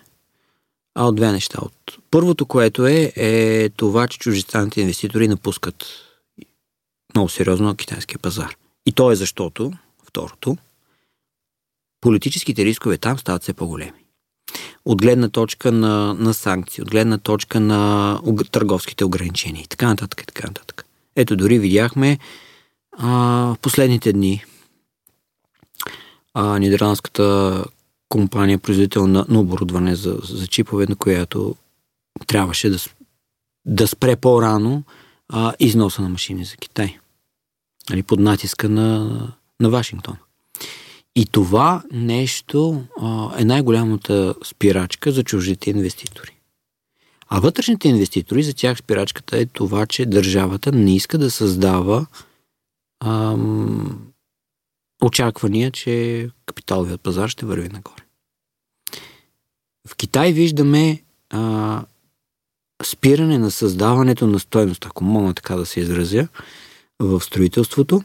а 0.95 1.07
от 1.07 1.15
две 1.15 1.31
неща. 1.31 1.59
От 1.61 1.97
първото, 2.11 2.45
което 2.45 2.87
е, 2.87 3.11
е 3.15 3.69
това, 3.69 4.07
че 4.07 4.19
чуждестранните 4.19 4.81
инвеститори 4.81 5.27
напускат 5.27 5.85
много 7.15 7.29
сериозно 7.29 7.75
китайския 7.75 8.19
пазар. 8.19 8.55
И 8.85 8.91
то 8.91 9.11
е 9.11 9.15
защото, 9.15 9.73
второто, 10.03 10.57
политическите 12.01 12.65
рискове 12.65 12.97
там 12.97 13.19
стават 13.19 13.43
все 13.43 13.53
по-големи. 13.53 14.03
От 14.85 15.01
гледна 15.01 15.29
точка 15.29 15.71
на, 15.71 16.13
на 16.13 16.33
санкции, 16.33 16.81
от 16.81 16.91
гледна 16.91 17.17
точка 17.17 17.59
на 17.59 18.19
търговските 18.51 19.05
ограничения 19.05 19.63
и 19.63 19.67
така 19.67 19.87
нататък 19.87 20.21
и 20.21 20.25
така 20.25 20.47
нататък. 20.47 20.82
Ето 21.15 21.35
дори 21.35 21.59
видяхме 21.59 22.19
а, 22.97 23.09
в 23.53 23.57
последните 23.61 24.13
дни 24.13 24.43
а, 26.33 26.59
нидерландската 26.59 27.65
компания, 28.09 28.59
производител 28.59 29.07
на, 29.07 29.25
на 29.29 29.39
оборудване 29.39 29.95
за, 29.95 30.19
за 30.23 30.47
чипове, 30.47 30.85
на 30.89 30.95
която 30.95 31.55
трябваше 32.27 32.69
да, 32.69 32.77
да 33.65 33.87
спре 33.87 34.15
по-рано 34.15 34.83
а, 35.29 35.53
износа 35.59 36.01
на 36.01 36.09
машини 36.09 36.45
за 36.45 36.55
Китай. 36.55 36.97
Али, 37.91 38.03
под 38.03 38.19
натиска 38.19 38.69
на, 38.69 39.19
на 39.59 39.69
Вашингтон. 39.69 40.17
И 41.15 41.25
това 41.25 41.83
нещо 41.91 42.83
а, 43.01 43.31
е 43.37 43.45
най-голямата 43.45 44.35
спирачка 44.45 45.11
за 45.11 45.23
чуждите 45.23 45.69
инвеститори. 45.69 46.32
А 47.35 47.39
вътрешните 47.39 47.87
инвеститори, 47.87 48.43
за 48.43 48.53
тях 48.53 48.77
спирачката 48.77 49.37
е 49.37 49.45
това, 49.45 49.85
че 49.85 50.05
държавата 50.05 50.71
не 50.71 50.95
иска 50.95 51.17
да 51.17 51.31
създава 51.31 52.05
ам, 53.03 54.13
очаквания, 55.03 55.71
че 55.71 56.29
капиталовият 56.45 57.01
пазар 57.01 57.29
ще 57.29 57.45
върви 57.45 57.69
нагоре. 57.69 58.03
В 59.87 59.95
Китай 59.95 60.33
виждаме 60.33 61.01
а, 61.29 61.83
спиране 62.85 63.37
на 63.37 63.51
създаването 63.51 64.27
на 64.27 64.39
стоеност, 64.39 64.85
ако 64.85 65.03
мога 65.03 65.33
така 65.33 65.55
да 65.55 65.65
се 65.65 65.79
изразя, 65.79 66.27
в 66.99 67.21
строителството, 67.21 68.03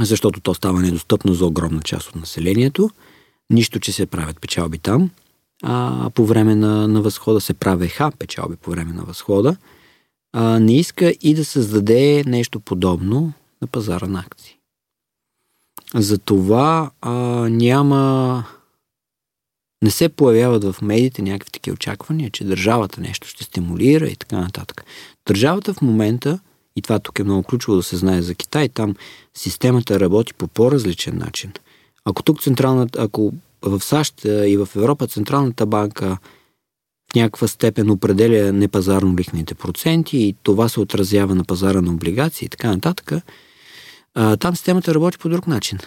защото 0.00 0.40
то 0.40 0.54
става 0.54 0.80
недостъпно 0.80 1.34
за 1.34 1.46
огромна 1.46 1.82
част 1.82 2.08
от 2.08 2.16
населението. 2.16 2.90
Нищо, 3.50 3.80
че 3.80 3.92
се 3.92 4.06
правят 4.06 4.40
печалби 4.40 4.78
там, 4.78 5.10
а 5.62 6.10
по 6.14 6.26
време 6.26 6.54
на, 6.54 6.88
на 6.88 7.02
възхода 7.02 7.40
се 7.40 7.54
правеха 7.54 8.12
печалби 8.18 8.56
по 8.56 8.70
време 8.70 8.92
на 8.92 9.02
възхода. 9.02 9.56
А, 10.32 10.58
не 10.58 10.76
иска 10.76 11.14
и 11.20 11.34
да 11.34 11.44
създаде 11.44 12.24
нещо 12.26 12.60
подобно 12.60 13.32
на 13.62 13.68
пазара 13.68 14.06
на 14.06 14.20
акции. 14.20 14.56
Затова 15.94 16.90
а, 17.00 17.12
няма 17.50 18.44
не 19.82 19.90
се 19.90 20.08
появяват 20.08 20.64
в 20.64 20.82
медиите 20.82 21.22
някакви 21.22 21.50
такива 21.50 21.74
очаквания, 21.74 22.30
че 22.30 22.44
държавата 22.44 23.00
нещо 23.00 23.28
ще 23.28 23.44
стимулира 23.44 24.08
и 24.08 24.16
така 24.16 24.38
нататък. 24.38 24.84
Държавата 25.26 25.74
в 25.74 25.82
момента, 25.82 26.38
и 26.76 26.82
това 26.82 26.98
тук 26.98 27.18
е 27.18 27.24
много 27.24 27.42
ключово 27.42 27.76
да 27.76 27.82
се 27.82 27.96
знае 27.96 28.22
за 28.22 28.34
Китай, 28.34 28.68
там 28.68 28.94
системата 29.34 30.00
работи 30.00 30.34
по 30.34 30.48
по-различен 30.48 31.18
начин. 31.18 31.52
Ако 32.04 32.22
тук 32.22 32.42
централната, 32.42 33.02
ако 33.02 33.32
в 33.62 33.80
САЩ 33.80 34.24
и 34.24 34.56
в 34.56 34.68
Европа 34.76 35.06
Централната 35.06 35.66
банка 35.66 36.18
в 37.10 37.14
някаква 37.14 37.48
степен 37.48 37.90
определя 37.90 38.52
непазарно 38.52 39.16
лихвените 39.18 39.54
проценти 39.54 40.18
и 40.18 40.36
това 40.42 40.68
се 40.68 40.80
отразява 40.80 41.34
на 41.34 41.44
пазара 41.44 41.80
на 41.80 41.92
облигации 41.92 42.46
и 42.46 42.48
така 42.48 42.68
нататък, 42.68 43.12
там 44.38 44.56
системата 44.56 44.94
работи 44.94 45.18
по 45.18 45.28
друг 45.28 45.46
начин. 45.46 45.78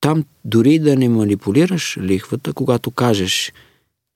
Там 0.00 0.24
дори 0.44 0.78
да 0.78 0.96
не 0.96 1.08
манипулираш 1.08 1.98
лихвата, 2.00 2.52
когато 2.52 2.90
кажеш 2.90 3.52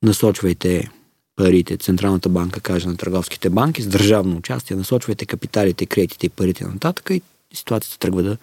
насочвайте 0.02 0.90
парите, 1.36 1.76
Централната 1.76 2.28
банка 2.28 2.60
каже 2.60 2.88
на 2.88 2.96
търговските 2.96 3.50
банки 3.50 3.82
с 3.82 3.86
държавно 3.86 4.36
участие, 4.36 4.76
насочвайте 4.76 5.26
капиталите, 5.26 5.86
кредитите 5.86 6.26
и 6.26 6.30
парите 6.30 6.64
нататък 6.64 7.10
и 7.10 7.22
ситуацията 7.54 7.98
тръгва 7.98 8.22
да, 8.22 8.36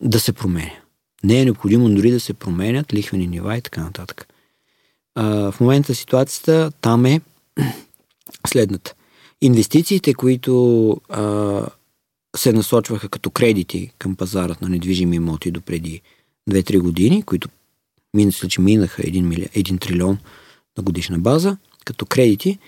да 0.00 0.20
се 0.20 0.32
променя. 0.32 0.81
Не 1.24 1.40
е 1.40 1.44
необходимо 1.44 1.88
дори 1.88 2.10
да 2.10 2.20
се 2.20 2.34
променят 2.34 2.94
лихвени 2.94 3.26
нива 3.26 3.56
и 3.56 3.62
така 3.62 3.82
нататък. 3.84 4.28
А, 5.14 5.52
в 5.52 5.60
момента 5.60 5.94
ситуацията 5.94 6.72
там 6.80 7.06
е 7.06 7.20
следната. 8.46 8.94
Инвестициите, 9.40 10.14
които 10.14 10.90
а, 11.08 11.66
се 12.36 12.52
насочваха 12.52 13.08
като 13.08 13.30
кредити 13.30 13.92
към 13.98 14.16
пазарът 14.16 14.62
на 14.62 14.68
недвижими 14.68 15.16
имоти 15.16 15.50
до 15.50 15.60
преди 15.60 16.00
2-3 16.50 16.78
години, 16.78 17.22
които 17.22 17.48
мисля, 18.14 18.48
че 18.48 18.60
минаха 18.60 19.02
1, 19.02 19.20
мили... 19.20 19.46
1 19.46 19.80
трилион 19.80 20.18
на 20.78 20.82
годишна 20.82 21.18
база, 21.18 21.56
като 21.84 22.06
кредити, 22.06 22.58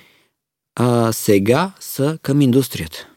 а 0.77 1.13
сега 1.13 1.73
са 1.81 2.19
към 2.23 2.41
индустрията. 2.41 3.09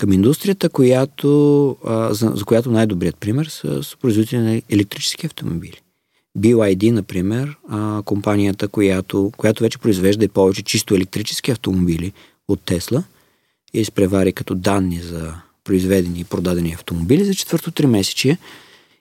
Към 0.00 0.12
индустрията, 0.12 0.68
която, 0.68 1.76
за, 2.10 2.32
за 2.34 2.44
която 2.44 2.70
най-добрият 2.70 3.16
пример 3.16 3.46
са, 3.46 3.82
са 3.82 3.96
производители 3.96 4.40
на 4.40 4.62
електрически 4.68 5.26
автомобили. 5.26 5.80
BYD, 6.38 6.90
например, 6.90 7.56
а, 7.68 8.02
компанията, 8.04 8.68
която, 8.68 9.32
която 9.36 9.62
вече 9.62 9.78
произвежда 9.78 10.24
и 10.24 10.28
повече 10.28 10.62
чисто 10.62 10.94
електрически 10.94 11.50
автомобили 11.50 12.12
от 12.48 12.60
Тесла– 12.60 13.04
и 13.74 13.80
изпревари 13.80 14.32
като 14.32 14.54
данни 14.54 15.00
за 15.00 15.34
произведени 15.64 16.20
и 16.20 16.24
продадени 16.24 16.72
автомобили 16.72 17.24
за 17.24 17.34
четвърто 17.34 17.70
три 17.70 17.86
месече. 17.86 18.38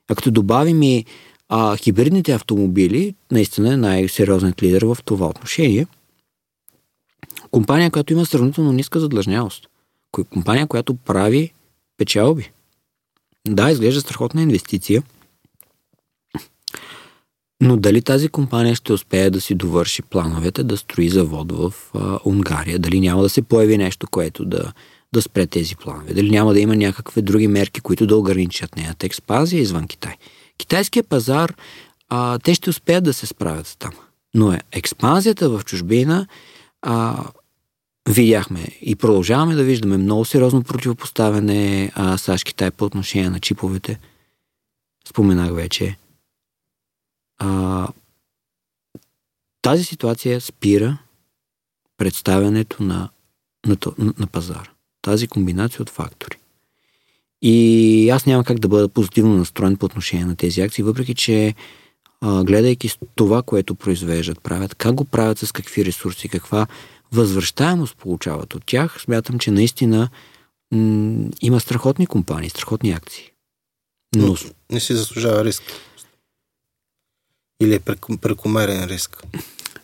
А 0.08 0.16
като 0.16 0.32
добавим 0.32 0.84
и 0.84 1.06
а, 1.50 1.78
хибридните 1.78 2.34
автомобили, 2.34 3.16
наистина 3.32 3.74
е 3.74 3.78
най-сериозният 3.78 4.64
лидер 4.64 4.82
в 4.82 4.98
това 5.06 5.28
отношение. 5.28 5.88
Компания, 7.52 7.92
която 7.92 8.14
има 8.14 8.26
сравнително 8.26 8.72
ниска 8.72 9.00
задлъжнялост. 9.00 9.69
Компания, 10.12 10.68
която 10.68 10.96
прави 10.96 11.54
печалби. 11.98 12.52
Да, 13.48 13.72
изглежда 13.72 14.02
страхотна 14.02 14.42
инвестиция– 14.42 15.04
но 17.62 17.78
дали 17.78 18.02
тази 18.02 18.30
компания 18.30 18.76
ще 18.76 18.94
успее 18.94 19.30
да 19.30 19.42
си 19.42 19.56
довърши 19.56 20.02
плановете 20.02 20.64
да 20.64 20.78
строи 20.78 21.10
завод 21.10 21.52
в 21.52 21.74
а, 21.94 22.20
Унгария? 22.26 22.80
Дали 22.80 23.00
няма 23.00 23.22
да 23.22 23.30
се 23.30 23.42
появи 23.42 23.78
нещо, 23.78 24.08
което 24.12 24.46
да, 24.46 24.74
да 25.14 25.22
спре 25.22 25.48
тези 25.48 25.76
планове? 25.76 26.14
Дали 26.14 26.30
няма 26.30 26.54
да 26.54 26.60
има 26.60 26.76
някакви 26.76 27.22
други 27.22 27.48
мерки, 27.48 27.82
които 27.82 28.08
да 28.08 28.18
ограничат 28.18 28.76
нейната 28.76 29.06
експазия 29.06 29.62
извън 29.62 29.88
Китай? 29.88 30.16
Китайския 30.58 31.04
пазар, 31.04 31.54
а, 32.10 32.40
те 32.40 32.54
ще 32.54 32.70
успеят 32.70 33.04
да 33.04 33.14
се 33.14 33.26
справят 33.26 33.76
там. 33.80 33.92
Но 34.34 34.54
е, 34.54 34.60
експанзията 34.72 35.50
в 35.50 35.66
чужбина 35.66 36.28
а, 36.82 37.26
видяхме 38.10 38.68
и 38.82 38.96
продължаваме 38.96 39.56
да 39.56 39.64
виждаме 39.64 39.98
много 39.98 40.26
сериозно 40.26 40.64
противопоставяне 40.64 41.92
САЩ-Китай 41.96 42.72
по 42.72 42.86
отношение 42.86 43.30
на 43.30 43.40
чиповете. 43.40 44.00
Споменах 45.10 45.54
вече 45.54 45.98
а, 47.38 47.88
тази 49.62 49.84
ситуация 49.84 50.42
спира 50.42 50.98
представянето 51.98 52.84
на, 52.84 53.10
на, 53.66 53.78
на, 53.98 54.14
на 54.20 54.28
пазара. 54.28 54.70
Тази 55.02 55.28
комбинация 55.28 55.82
от 55.82 55.90
фактори. 55.90 56.38
И 57.42 58.10
аз 58.10 58.26
няма 58.26 58.44
как 58.44 58.60
да 58.60 58.68
бъда 58.68 58.90
позитивно 58.90 59.36
настроен 59.36 59.78
по 59.78 59.86
отношение 59.86 60.26
на 60.26 60.36
тези 60.36 60.62
акции, 60.62 60.84
въпреки 60.84 61.16
че 61.16 61.56
а, 62.22 62.44
гледайки 62.44 62.90
това, 63.16 63.42
което 63.42 63.76
произвеждат, 63.76 64.42
правят, 64.42 64.76
как 64.76 64.96
го 64.96 65.06
правят, 65.06 65.40
с 65.40 65.52
какви 65.52 65.86
ресурси, 65.86 66.30
каква 66.30 66.68
възвръщаемост 67.12 67.98
получават 67.98 68.54
от 68.54 68.66
тях, 68.66 69.02
смятам, 69.02 69.40
че 69.40 69.52
наистина 69.52 70.10
м- 70.74 71.30
има 71.42 71.60
страхотни 71.60 72.08
компании, 72.08 72.50
страхотни 72.50 72.92
акции. 72.92 73.32
Но... 74.16 74.28
Но 74.28 74.36
не 74.72 74.80
си 74.80 74.94
заслужава 74.94 75.46
риск. 75.46 75.64
Или 77.62 77.74
е 77.74 77.80
прекомерен 78.22 78.84
риск? 78.84 79.24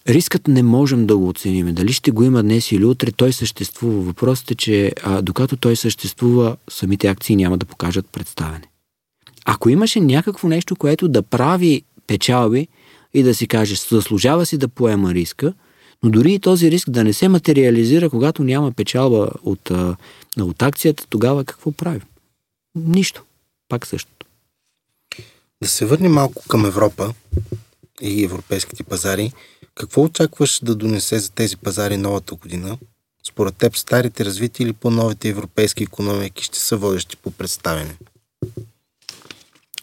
Рискът 0.08 0.48
не 0.48 0.64
можем 0.64 1.08
да 1.08 1.18
го 1.18 1.30
оценим. 1.30 1.74
Дали 1.76 1.94
ще 1.94 2.12
го 2.12 2.24
има 2.24 2.44
днес 2.44 2.72
или 2.72 2.86
утре, 2.86 3.12
той 3.12 3.34
съществува. 3.34 4.02
Въпросът 4.02 4.52
е, 4.52 4.56
че 4.56 4.92
а, 5.04 5.22
докато 5.22 5.58
той 5.58 5.76
съществува, 5.76 6.58
самите 6.70 7.08
акции 7.08 7.36
няма 7.36 7.58
да 7.58 7.66
покажат 7.66 8.10
представяне. 8.12 8.70
Ако 9.46 9.70
имаше 9.70 10.00
някакво 10.00 10.48
нещо, 10.48 10.76
което 10.76 11.08
да 11.08 11.22
прави 11.22 11.84
печалби 12.08 12.68
и 13.14 13.24
да 13.24 13.36
си 13.36 13.48
каже, 13.48 13.76
заслужава 13.90 14.46
си 14.46 14.58
да 14.58 14.68
поема 14.68 15.14
риска, 15.14 15.54
но 16.06 16.12
дори 16.12 16.34
и 16.34 16.40
този 16.40 16.72
риск 16.72 16.90
да 16.90 17.04
не 17.04 17.14
се 17.14 17.28
материализира, 17.28 18.10
когато 18.10 18.44
няма 18.44 18.72
печалба 18.72 19.30
от, 19.44 19.72
от 20.40 20.62
акцията, 20.62 21.08
тогава 21.10 21.46
какво 21.46 21.72
правим? 21.72 22.02
Нищо. 22.76 23.24
Пак 23.70 23.88
същото. 23.88 24.26
Да 25.64 25.70
се 25.70 25.86
върнем 25.86 26.12
малко 26.12 26.44
към 26.48 26.66
Европа 26.66 27.14
и 28.02 28.24
европейските 28.24 28.84
пазари. 28.84 29.32
Какво 29.76 30.04
очакваш 30.04 30.60
да 30.64 30.76
донесе 30.76 31.20
за 31.20 31.32
тези 31.32 31.58
пазари 31.58 31.98
новата 31.98 32.36
година? 32.36 32.78
Според 33.28 33.56
теб 33.56 33.78
старите 33.78 34.26
развити 34.26 34.64
или 34.64 34.74
по-новите 34.74 35.30
европейски 35.30 35.84
економики 35.84 36.44
ще 36.44 36.60
са 36.60 36.78
водещи 36.78 37.18
по 37.18 37.32
представяне? 37.32 37.96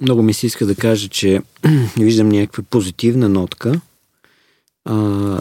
Много 0.01 0.23
ми 0.23 0.35
се 0.35 0.47
иска 0.47 0.67
да 0.67 0.75
кажа, 0.75 1.09
че 1.09 1.43
виждам 1.99 2.29
някаква 2.29 2.63
позитивна 2.63 3.29
нотка 3.29 3.81
а, 4.85 4.95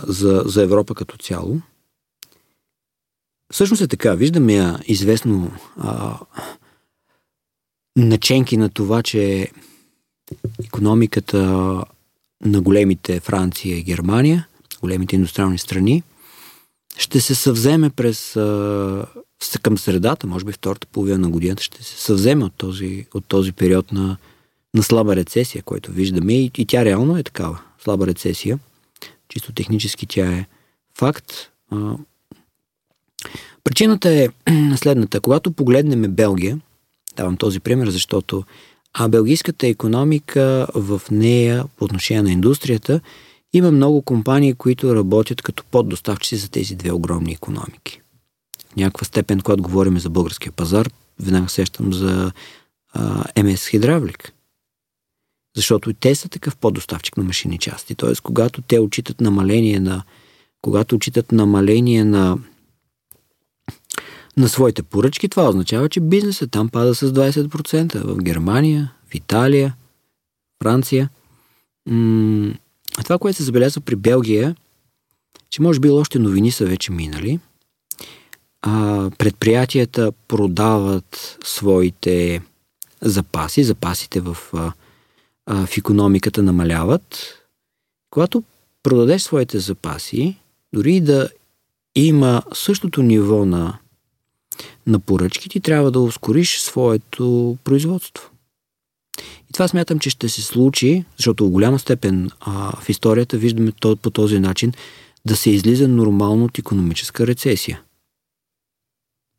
за, 0.07 0.43
за 0.45 0.63
Европа 0.63 0.95
като 0.95 1.17
цяло. 1.17 1.61
Всъщност 3.53 3.81
е 3.81 3.87
така. 3.87 4.15
Виждаме 4.15 4.53
я 4.53 4.79
известно 4.87 5.51
а, 5.77 6.17
наченки 7.95 8.57
на 8.57 8.69
това, 8.69 9.03
че 9.03 9.51
економиката 10.65 11.41
на 12.45 12.61
големите 12.61 13.19
Франция 13.19 13.77
и 13.77 13.83
Германия, 13.83 14.47
големите 14.81 15.15
индустриални 15.15 15.57
страни, 15.57 16.03
ще 16.97 17.21
се 17.21 17.35
съвземе 17.35 17.89
през 17.89 18.35
а, 18.35 19.05
към 19.61 19.77
средата, 19.77 20.27
може 20.27 20.45
би 20.45 20.51
втората 20.51 20.87
половина 20.87 21.17
на 21.17 21.29
годината, 21.29 21.63
ще 21.63 21.83
се 21.83 22.01
съвземе 22.01 22.45
от 22.45 22.53
този, 22.57 23.05
от 23.13 23.25
този 23.25 23.51
период 23.51 23.91
на, 23.91 24.17
на 24.73 24.83
слаба 24.83 25.15
рецесия, 25.15 25.63
който 25.63 25.91
виждаме 25.91 26.33
и, 26.33 26.51
и 26.57 26.65
тя 26.65 26.85
реално 26.85 27.17
е 27.17 27.23
такава. 27.23 27.61
Слаба 27.83 28.07
рецесия. 28.07 28.59
Чисто 29.31 29.53
технически 29.53 30.05
тя 30.05 30.25
е 30.25 30.45
факт. 30.97 31.33
Причината 33.63 34.09
е 34.09 34.27
следната. 34.75 35.21
Когато 35.21 35.51
погледнем 35.51 36.01
Белгия, 36.11 36.59
давам 37.15 37.37
този 37.37 37.59
пример, 37.59 37.89
защото 37.89 38.43
а 38.93 39.09
белгийската 39.09 39.67
економика 39.67 40.67
в 40.75 41.01
нея 41.11 41.65
по 41.77 41.85
отношение 41.85 42.23
на 42.23 42.31
индустрията 42.31 43.01
има 43.53 43.71
много 43.71 44.01
компании, 44.01 44.53
които 44.53 44.95
работят 44.95 45.41
като 45.41 45.63
поддоставчици 45.63 46.37
за 46.37 46.49
тези 46.49 46.75
две 46.75 46.91
огромни 46.91 47.31
економики. 47.31 48.01
В 48.71 48.75
някаква 48.75 49.05
степен, 49.05 49.41
когато 49.41 49.63
говорим 49.63 49.99
за 49.99 50.09
българския 50.09 50.51
пазар, 50.51 50.89
веднага 51.19 51.49
сещам 51.49 51.93
за 51.93 52.31
а, 52.93 53.43
МС 53.43 53.67
Хидравлик. 53.67 54.33
Защото 55.55 55.93
те 55.93 56.15
са 56.15 56.29
такъв 56.29 56.55
поддоставчик 56.55 57.17
на 57.17 57.23
машини 57.23 57.57
части. 57.57 57.95
Тоест, 57.95 58.21
когато 58.21 58.61
те 58.61 58.79
отчитат 58.79 59.21
намаление 59.21 59.79
на 59.79 60.03
когато 60.61 60.95
отчитат 60.95 61.31
намаление 61.31 62.03
на 62.03 62.37
на 64.37 64.49
своите 64.49 64.83
поръчки, 64.83 65.29
това 65.29 65.49
означава, 65.49 65.89
че 65.89 65.99
бизнесът 65.99 66.51
там 66.51 66.69
пада 66.69 66.95
с 66.95 67.13
20%. 67.13 67.97
В 68.03 68.17
Германия, 68.17 68.93
в 69.11 69.15
Италия, 69.15 69.75
Франция. 70.63 71.09
М- 71.89 72.53
това, 73.03 73.17
което 73.17 73.37
се 73.37 73.43
забелязва 73.43 73.81
при 73.81 73.95
Белгия, 73.95 74.55
че 75.49 75.61
може 75.61 75.79
би 75.79 75.89
още 75.89 76.19
новини 76.19 76.51
са 76.51 76.65
вече 76.65 76.91
минали. 76.91 77.39
А, 78.61 79.09
предприятията 79.17 80.11
продават 80.27 81.37
своите 81.43 82.41
запаси, 83.01 83.63
запасите 83.63 84.21
в, 84.21 84.37
а, 84.53 84.71
в 85.47 85.77
економиката 85.77 86.43
намаляват. 86.43 87.37
Когато 88.09 88.43
продадеш 88.83 89.21
своите 89.21 89.59
запаси, 89.59 90.35
дори 90.73 91.01
да 91.01 91.29
има 91.95 92.43
същото 92.53 93.03
ниво 93.03 93.45
на 93.45 93.77
на 94.87 94.99
поръчки, 94.99 95.49
ти 95.49 95.59
трябва 95.59 95.91
да 95.91 95.99
ускориш 95.99 96.59
своето 96.59 97.57
производство. 97.63 98.29
И 99.49 99.53
това 99.53 99.67
смятам, 99.67 99.99
че 99.99 100.09
ще 100.09 100.29
се 100.29 100.41
случи, 100.41 101.05
защото 101.17 101.45
в 101.45 101.49
голяма 101.49 101.79
степен 101.79 102.29
а, 102.39 102.81
в 102.81 102.89
историята 102.89 103.37
виждаме 103.37 103.71
то, 103.71 103.95
по 103.95 104.09
този 104.09 104.39
начин 104.39 104.73
да 105.25 105.35
се 105.35 105.49
излиза 105.49 105.87
нормално 105.87 106.45
от 106.45 106.59
економическа 106.59 107.27
рецесия. 107.27 107.81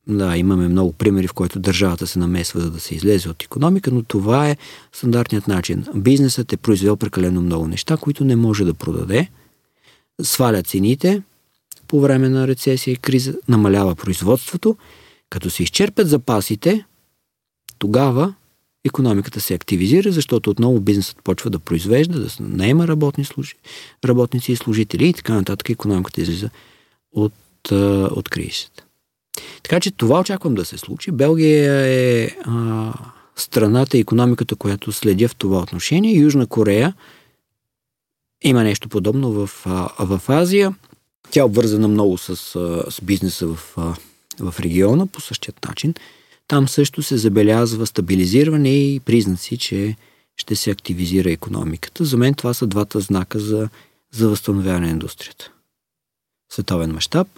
Да, 0.08 0.36
имаме 0.36 0.68
много 0.68 0.92
примери, 0.92 1.26
в 1.26 1.32
които 1.32 1.58
държавата 1.58 2.06
се 2.06 2.18
намесва, 2.18 2.60
за 2.60 2.70
да 2.70 2.80
се 2.80 2.94
излезе 2.94 3.28
от 3.28 3.42
економика, 3.42 3.90
но 3.90 4.02
това 4.02 4.48
е 4.48 4.56
стандартният 4.92 5.48
начин. 5.48 5.86
Бизнесът 5.94 6.52
е 6.52 6.56
произвел 6.56 6.96
прекалено 6.96 7.40
много 7.40 7.68
неща, 7.68 7.96
които 7.96 8.24
не 8.24 8.36
може 8.36 8.64
да 8.64 8.74
продаде, 8.74 9.30
сваля 10.22 10.62
цените 10.62 11.22
по 11.88 12.00
време 12.00 12.28
на 12.28 12.48
рецесия 12.48 12.92
и 12.92 12.96
криза, 12.96 13.34
намалява 13.48 13.94
производството 13.94 14.76
като 15.32 15.50
се 15.50 15.62
изчерпят 15.62 16.08
запасите, 16.08 16.84
тогава 17.78 18.34
економиката 18.84 19.40
се 19.40 19.54
активизира, 19.54 20.12
защото 20.12 20.50
отново 20.50 20.80
бизнесът 20.80 21.16
почва 21.24 21.50
да 21.50 21.58
произвежда, 21.58 22.20
да 22.20 22.28
наема 22.40 22.88
работни 22.88 23.24
служи, 23.24 23.54
работници 24.04 24.52
и 24.52 24.56
служители 24.56 25.08
и 25.08 25.12
така 25.12 25.34
нататък 25.34 25.70
економиката 25.70 26.20
излиза 26.20 26.50
от, 27.12 27.72
от 28.10 28.28
кризисата. 28.28 28.81
Така 29.62 29.80
че 29.80 29.90
това 29.90 30.20
очаквам 30.20 30.54
да 30.54 30.64
се 30.64 30.78
случи. 30.78 31.10
Белгия 31.10 31.72
е 31.86 32.30
а, 32.44 32.92
страната 33.36 33.96
и 33.96 34.00
економиката, 34.00 34.56
която 34.56 34.92
следя 34.92 35.28
в 35.28 35.36
това 35.36 35.58
отношение. 35.58 36.18
Южна 36.18 36.46
Корея 36.46 36.94
има 38.42 38.62
нещо 38.62 38.88
подобно 38.88 39.32
в, 39.32 39.50
а, 39.66 40.04
в 40.06 40.22
Азия. 40.28 40.74
Тя 41.30 41.40
е 41.40 41.44
обвързана 41.44 41.88
много 41.88 42.18
с, 42.18 42.36
с 42.90 43.00
бизнеса 43.02 43.46
в 43.46 43.74
а, 43.76 43.94
в 44.40 44.60
региона 44.60 45.06
по 45.06 45.20
същият 45.20 45.68
начин. 45.68 45.94
Там 46.48 46.68
също 46.68 47.02
се 47.02 47.16
забелязва 47.16 47.86
стабилизиране 47.86 48.68
и 48.68 49.00
признаци, 49.00 49.56
че 49.58 49.96
ще 50.36 50.56
се 50.56 50.70
активизира 50.70 51.30
економиката. 51.30 52.04
За 52.04 52.16
мен 52.16 52.34
това 52.34 52.54
са 52.54 52.66
двата 52.66 53.00
знака 53.00 53.38
за, 53.38 53.68
за 54.12 54.28
възстановяване 54.28 54.86
на 54.86 54.92
индустрията. 54.92 55.50
Световен 56.52 56.92
мащаб. 56.92 57.28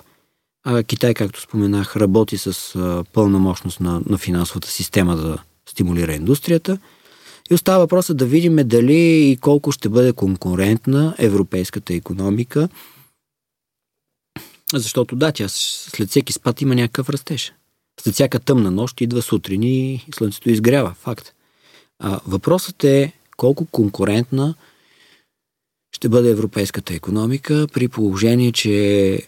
Китай, 0.87 1.15
както 1.15 1.41
споменах, 1.41 1.97
работи 1.97 2.39
с 2.39 3.05
пълна 3.13 3.39
мощност 3.39 3.81
на, 3.81 4.03
на 4.07 4.19
финансовата 4.19 4.69
система 4.69 5.17
да 5.17 5.39
стимулира 5.69 6.15
индустрията. 6.15 6.79
И 7.51 7.55
остава 7.55 7.79
въпроса 7.79 8.15
да 8.15 8.27
видим 8.27 8.57
дали 8.57 9.31
и 9.31 9.37
колко 9.37 9.73
ще 9.73 9.89
бъде 9.89 10.13
конкурентна 10.13 11.15
европейската 11.19 11.95
економика 11.95 12.69
защото 14.79 15.17
да, 15.17 15.33
тя 15.33 15.49
след 15.49 16.11
всеки 16.11 16.33
спад 16.33 16.61
има 16.61 16.75
някакъв 16.75 17.09
растеж. 17.09 17.53
След 18.01 18.15
всяка 18.15 18.41
тъмна 18.41 18.71
нощ 18.71 19.01
идва 19.01 19.23
сутрин 19.23 19.63
и 19.63 20.05
слънцето 20.15 20.51
изгрява. 20.51 20.95
Факт. 21.01 21.33
А, 21.99 22.21
въпросът 22.27 22.85
е 22.85 23.13
колко 23.37 23.67
конкурентна 23.67 24.55
ще 25.93 26.09
бъде 26.09 26.31
европейската 26.31 26.95
економика 26.95 27.67
при 27.73 27.89
положение, 27.89 28.53
че 28.53 29.23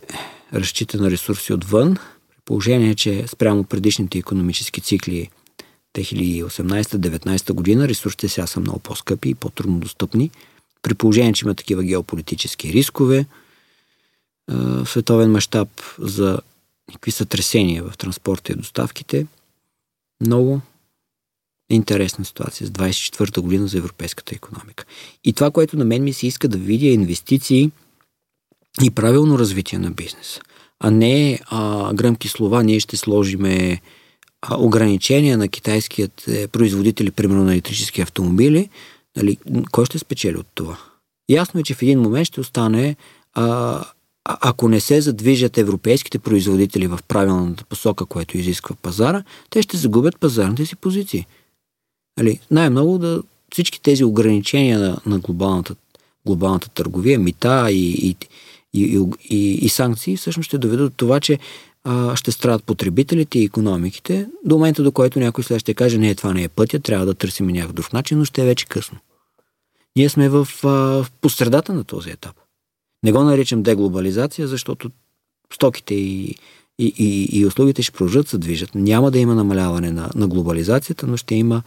разчита 0.54 1.00
на 1.00 1.10
ресурси 1.10 1.52
отвън, 1.52 1.96
при 2.30 2.36
положение, 2.44 2.94
че 2.94 3.26
спрямо 3.26 3.64
предишните 3.64 4.18
економически 4.18 4.80
цикли 4.80 5.30
2018-2019 5.94 7.52
година 7.52 7.88
ресурсите 7.88 8.28
сега 8.28 8.46
са 8.46 8.60
много 8.60 8.78
по-скъпи 8.78 9.28
и 9.28 9.34
по-трудно 9.34 9.78
достъпни, 9.78 10.30
при 10.82 10.94
положение, 10.94 11.32
че 11.32 11.44
има 11.44 11.54
такива 11.54 11.84
геополитически 11.84 12.72
рискове, 12.72 13.26
световен 14.84 15.30
мащаб 15.30 15.68
за 15.98 16.38
какви 16.92 17.10
сътресения 17.10 17.84
в 17.84 17.98
транспорта 17.98 18.52
и 18.52 18.56
доставките. 18.56 19.26
Много 20.20 20.60
интересна 21.70 22.24
ситуация 22.24 22.66
с 22.66 22.70
24-та 22.70 23.40
година 23.40 23.66
за 23.66 23.78
европейската 23.78 24.34
економика. 24.34 24.84
И 25.24 25.32
това, 25.32 25.50
което 25.50 25.76
на 25.76 25.84
мен 25.84 26.04
ми 26.04 26.12
се 26.12 26.26
иска 26.26 26.48
да 26.48 26.58
видя 26.58 26.86
е 26.86 26.90
инвестиции 26.90 27.70
и 28.82 28.90
правилно 28.90 29.38
развитие 29.38 29.78
на 29.78 29.90
бизнеса. 29.90 30.40
А 30.80 30.90
не 30.90 31.40
а, 31.46 31.94
гръмки 31.94 32.28
слова, 32.28 32.62
ние 32.62 32.80
ще 32.80 32.96
сложиме 32.96 33.80
ограничения 34.58 35.38
на 35.38 35.48
китайските 35.48 36.48
производители, 36.48 37.10
примерно 37.10 37.44
на 37.44 37.52
електрически 37.52 38.00
автомобили. 38.00 38.68
Нали, 39.16 39.36
кой 39.72 39.86
ще 39.86 39.98
спечели 39.98 40.36
от 40.36 40.46
това? 40.54 40.78
Ясно 41.28 41.60
е, 41.60 41.62
че 41.62 41.74
в 41.74 41.82
един 41.82 42.00
момент 42.00 42.26
ще 42.26 42.40
остане 42.40 42.96
а, 43.34 43.84
ако 44.28 44.68
не 44.68 44.80
се 44.80 45.00
задвижат 45.00 45.58
европейските 45.58 46.18
производители 46.18 46.86
в 46.86 46.98
правилната 47.08 47.64
посока, 47.64 48.06
което 48.06 48.38
изисква 48.38 48.76
пазара, 48.82 49.24
те 49.50 49.62
ще 49.62 49.76
загубят 49.76 50.20
пазарните 50.20 50.66
си 50.66 50.76
позиции. 50.76 51.26
Али, 52.20 52.40
най-много 52.50 52.98
да 52.98 53.22
всички 53.52 53.82
тези 53.82 54.04
ограничения 54.04 54.78
на, 54.78 54.98
на 55.06 55.18
глобалната, 55.18 55.74
глобалната 56.26 56.68
търговия, 56.68 57.18
мита 57.18 57.70
и, 57.70 57.90
и, 57.90 58.16
и, 58.84 59.06
и, 59.30 59.54
и 59.54 59.68
санкции 59.68 60.16
всъщност 60.16 60.46
ще 60.46 60.58
доведат 60.58 60.92
до 60.92 60.96
това, 60.96 61.20
че 61.20 61.38
а, 61.84 62.16
ще 62.16 62.32
страдат 62.32 62.64
потребителите 62.64 63.38
и 63.38 63.44
економиките 63.44 64.28
до 64.44 64.54
момента, 64.54 64.82
до 64.82 64.92
който 64.92 65.20
някой 65.20 65.44
след 65.44 65.60
ще 65.60 65.74
каже, 65.74 65.98
не, 65.98 66.14
това 66.14 66.32
не 66.34 66.42
е 66.42 66.48
пътя, 66.48 66.80
трябва 66.80 67.06
да 67.06 67.14
търсим 67.14 67.46
някакъв 67.46 67.72
друг 67.72 67.92
начин, 67.92 68.18
но 68.18 68.24
ще 68.24 68.42
е 68.42 68.44
вече 68.44 68.66
късно. 68.66 68.98
Ние 69.96 70.08
сме 70.08 70.28
в, 70.28 70.48
а, 70.64 70.68
в 70.68 71.06
посредата 71.20 71.74
на 71.74 71.84
този 71.84 72.10
етап. 72.10 72.36
Не 73.02 73.12
го 73.12 73.24
наричам 73.24 73.62
деглобализация, 73.62 74.48
защото 74.48 74.90
стоките 75.54 75.94
и, 75.94 76.34
и, 76.78 76.92
и, 76.98 77.28
и 77.40 77.46
услугите 77.46 77.82
ще 77.82 77.92
продължат 77.92 78.28
се 78.28 78.38
движат. 78.38 78.74
Няма 78.74 79.10
да 79.10 79.18
има 79.18 79.34
намаляване 79.34 79.90
на, 79.90 80.10
на 80.14 80.28
глобализацията, 80.28 81.06
но 81.06 81.16
ще 81.16 81.34
има 81.34 81.62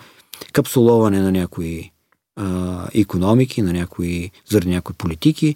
капсуловане 0.53 1.19
на 1.21 1.31
някои 1.31 1.91
а, 2.35 2.87
економики, 2.93 3.61
на 3.61 3.73
някои, 3.73 4.31
заради 4.49 4.69
някои 4.69 4.95
политики, 4.95 5.55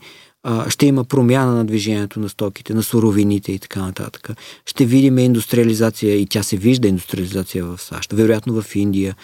ще 0.70 0.86
има 0.86 1.04
промяна 1.04 1.56
на 1.56 1.66
движението 1.66 2.20
на 2.20 2.30
стоките, 2.30 2.74
на 2.74 2.84
суровините 2.84 3.52
и 3.52 3.60
така 3.60 3.82
нататък. 3.82 4.30
Ще 4.66 4.86
видим 4.86 5.18
индустриализация 5.18 6.16
и 6.16 6.26
тя 6.26 6.44
се 6.44 6.58
вижда 6.58 6.88
индустриализация 6.88 7.66
в 7.66 7.82
САЩ, 7.82 8.12
вероятно 8.12 8.62
в 8.62 8.76
Индия, 8.76 9.16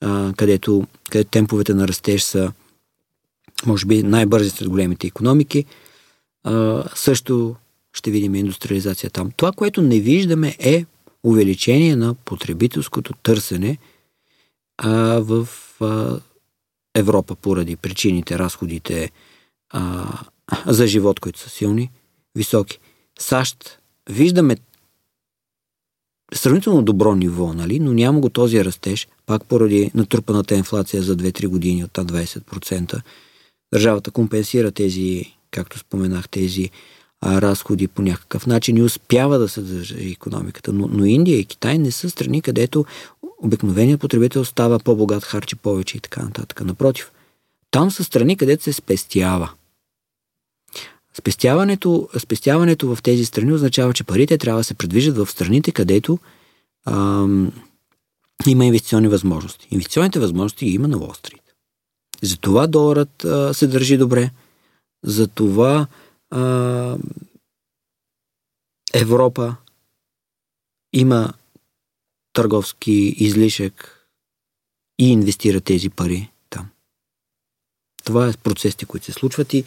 а, 0.00 0.32
където, 0.36 0.86
където 1.10 1.30
темповете 1.30 1.74
на 1.74 1.88
растеж 1.88 2.22
са 2.22 2.52
може 3.66 3.86
би 3.86 4.02
най-бързите 4.02 4.64
от 4.64 4.70
големите 4.70 5.06
економики. 5.06 5.64
А, 6.44 6.84
също 6.94 7.56
ще 7.92 8.10
видим 8.10 8.34
индустриализация 8.34 9.10
там. 9.10 9.30
Това, 9.36 9.52
което 9.52 9.82
не 9.82 10.00
виждаме 10.00 10.56
е 10.58 10.84
увеличение 11.24 11.96
на 11.96 12.14
потребителското 12.14 13.12
търсене 13.22 13.78
а, 14.78 14.90
в 15.20 15.48
а, 15.80 16.20
Европа 16.94 17.34
поради 17.34 17.76
причините, 17.76 18.38
разходите 18.38 19.10
а, 19.70 20.08
за 20.66 20.86
живот, 20.86 21.20
които 21.20 21.38
са 21.38 21.48
силни, 21.48 21.90
високи. 22.34 22.78
САЩ 23.18 23.78
виждаме 24.10 24.56
сравнително 26.34 26.82
добро 26.82 27.14
ниво, 27.14 27.52
нали? 27.52 27.80
но 27.80 27.92
няма 27.92 28.20
го 28.20 28.28
този 28.28 28.64
растеж, 28.64 29.08
пак 29.26 29.44
поради 29.44 29.90
натрупаната 29.94 30.54
инфлация 30.54 31.02
за 31.02 31.16
2-3 31.16 31.46
години 31.46 31.84
от 31.84 31.90
20%. 31.90 33.00
Държавата 33.72 34.10
компенсира 34.10 34.70
тези, 34.70 35.36
както 35.50 35.78
споменах, 35.78 36.28
тези 36.28 36.70
а, 37.20 37.40
разходи 37.40 37.88
по 37.88 38.02
някакъв 38.02 38.46
начин 38.46 38.76
и 38.76 38.82
успява 38.82 39.38
да 39.38 39.48
се 39.48 39.60
държи 39.60 40.10
економиката. 40.10 40.72
Но, 40.72 40.88
но 40.88 41.04
Индия 41.04 41.38
и 41.38 41.44
Китай 41.44 41.78
не 41.78 41.90
са 41.90 42.10
страни, 42.10 42.42
където 42.42 42.84
обикновеният 43.42 44.00
потребител 44.00 44.44
става 44.44 44.78
по-богат, 44.78 45.24
харчи 45.24 45.56
повече 45.56 45.96
и 45.96 46.00
така 46.00 46.22
нататък. 46.22 46.64
Напротив, 46.64 47.12
там 47.70 47.90
са 47.90 48.04
страни, 48.04 48.36
където 48.36 48.62
се 48.62 48.72
спестява. 48.72 49.50
Спестяването, 51.18 52.08
спестяването 52.18 52.94
в 52.94 53.02
тези 53.02 53.24
страни 53.24 53.52
означава, 53.52 53.94
че 53.94 54.04
парите 54.04 54.38
трябва 54.38 54.60
да 54.60 54.64
се 54.64 54.74
предвижат 54.74 55.16
в 55.16 55.26
страните, 55.30 55.72
където 55.72 56.18
ам, 56.86 57.52
има 58.46 58.64
инвестиционни 58.64 59.08
възможности. 59.08 59.68
Инвестиционните 59.70 60.18
възможности 60.18 60.64
ги 60.64 60.72
има 60.72 60.88
на 60.88 60.98
Уолл. 60.98 61.12
Затова 62.22 62.66
доларът 62.66 63.24
а, 63.24 63.54
се 63.54 63.66
държи 63.66 63.96
добре. 63.96 64.30
Затова 65.04 65.86
а, 66.30 66.96
Европа 68.94 69.56
има 70.92 71.32
търговски 72.32 72.92
излишък 72.92 74.08
и 74.98 75.12
инвестира 75.12 75.60
тези 75.60 75.90
пари 75.90 76.30
там. 76.50 76.68
Това 78.04 78.28
е 78.28 78.32
процесите, 78.32 78.86
които 78.86 79.06
се 79.06 79.12
случват 79.12 79.54
и, 79.54 79.64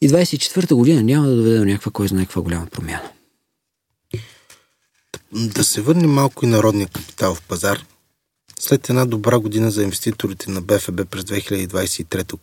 и 0.00 0.08
24-та 0.08 0.74
година 0.74 1.02
няма 1.02 1.26
да 1.26 1.36
доведе 1.36 1.58
до 1.58 1.64
някаква, 1.64 1.92
кой 1.92 2.08
знае 2.08 2.24
каква 2.24 2.42
голяма 2.42 2.66
промяна. 2.66 3.10
Да 5.32 5.64
се 5.64 5.82
върне 5.82 6.06
малко 6.06 6.44
и 6.44 6.48
народния 6.48 6.88
капитал 6.88 7.34
в 7.34 7.42
пазар. 7.42 7.84
След 8.58 8.88
една 8.88 9.06
добра 9.06 9.38
година 9.38 9.70
за 9.70 9.82
инвеститорите 9.82 10.50
на 10.50 10.60
БФБ 10.60 11.10
през 11.10 11.24
2023 11.24 12.38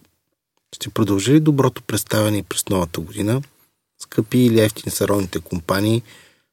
ще 0.75 0.89
продължи 0.89 1.33
ли 1.33 1.39
доброто 1.39 1.83
представяне 1.83 2.37
и 2.37 2.43
през 2.43 2.69
новата 2.69 2.99
година? 2.99 3.41
Скъпи 4.01 4.37
или 4.37 4.61
ефтини 4.61 4.91
са 4.91 5.07
родните 5.07 5.39
компании, 5.39 6.03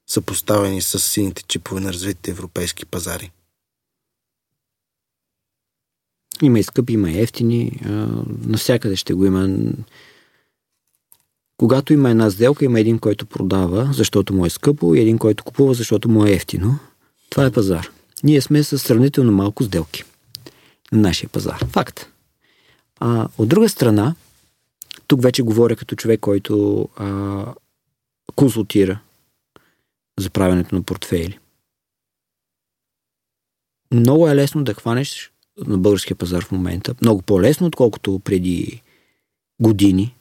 съпоставени 0.07 0.82
с 0.82 0.99
сините 0.99 1.42
чипове 1.42 1.80
на 1.80 1.92
развитите 1.92 2.30
европейски 2.30 2.86
пазари? 2.86 3.30
Има 6.42 6.59
и 6.59 6.62
скъпи, 6.62 6.92
има 6.92 7.11
и 7.11 7.20
ефтини. 7.20 7.80
Навсякъде 8.40 8.96
ще 8.96 9.14
го 9.14 9.26
има. 9.26 9.49
Когато 11.59 11.93
има 11.93 12.11
една 12.11 12.31
сделка, 12.31 12.65
има 12.65 12.81
един, 12.81 12.99
който 12.99 13.27
продава, 13.27 13.91
защото 13.93 14.35
му 14.35 14.47
е 14.47 14.51
скъпо, 14.51 14.95
и 14.95 15.01
един, 15.01 15.19
който 15.19 15.45
купува, 15.45 15.75
защото 15.75 16.09
му 16.09 16.27
е 16.27 16.31
ефтино. 16.31 16.79
Това 17.31 17.47
е 17.47 17.51
пазар. 17.51 17.91
Ние 18.25 18.41
сме 18.41 18.63
с 18.63 18.79
сравнително 18.79 19.33
малко 19.33 19.65
сделки 19.65 20.05
на 20.93 21.01
нашия 21.01 21.29
пазар. 21.29 21.65
Факт. 21.71 22.07
А, 23.01 23.29
от 23.39 23.49
друга 23.49 23.69
страна, 23.69 24.15
тук 25.07 25.23
вече 25.23 25.43
говоря 25.43 25.77
като 25.77 25.97
човек, 25.97 26.21
който 26.21 26.89
а, 26.97 27.45
консултира 28.35 29.01
за 30.19 30.31
правенето 30.31 30.75
на 30.75 30.83
портфейли. 30.83 31.39
Много 33.93 34.29
е 34.29 34.37
лесно 34.37 34.65
да 34.65 34.75
хванеш 34.75 35.33
на 35.67 35.79
българския 35.79 36.17
пазар 36.17 36.45
в 36.45 36.53
момента. 36.53 36.95
Много 37.03 37.23
по-лесно, 37.23 37.67
отколкото 37.67 38.19
преди 38.19 38.83
години. 39.61 40.15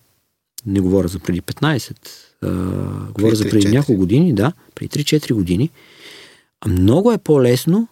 Не 0.68 0.80
говоря 0.80 1.08
за 1.08 1.20
преди 1.20 1.42
15. 1.42 1.96
А, 2.44 3.12
говоря 3.12 3.36
за 3.36 3.50
преди 3.50 3.68
няколко 3.68 4.00
години, 4.00 4.34
да, 4.34 4.54
преди 4.76 5.04
3-4 5.04 5.34
години. 5.34 5.70
Много 6.68 7.12
е 7.12 7.18
по-лесно 7.18 7.88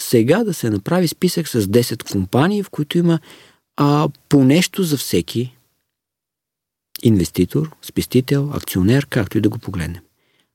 сега 0.00 0.44
да 0.44 0.54
се 0.54 0.70
направи 0.70 1.08
списък 1.08 1.48
с 1.48 1.62
10 1.62 2.12
компании, 2.12 2.62
в 2.62 2.70
които 2.70 2.98
има 2.98 3.18
а, 3.76 4.08
по 4.28 4.44
нещо 4.44 4.82
за 4.82 4.96
всеки 4.96 5.56
инвеститор, 7.02 7.70
спестител, 7.82 8.50
акционер, 8.54 9.06
както 9.06 9.38
и 9.38 9.40
да 9.40 9.48
го 9.48 9.58
погледнем. 9.58 10.02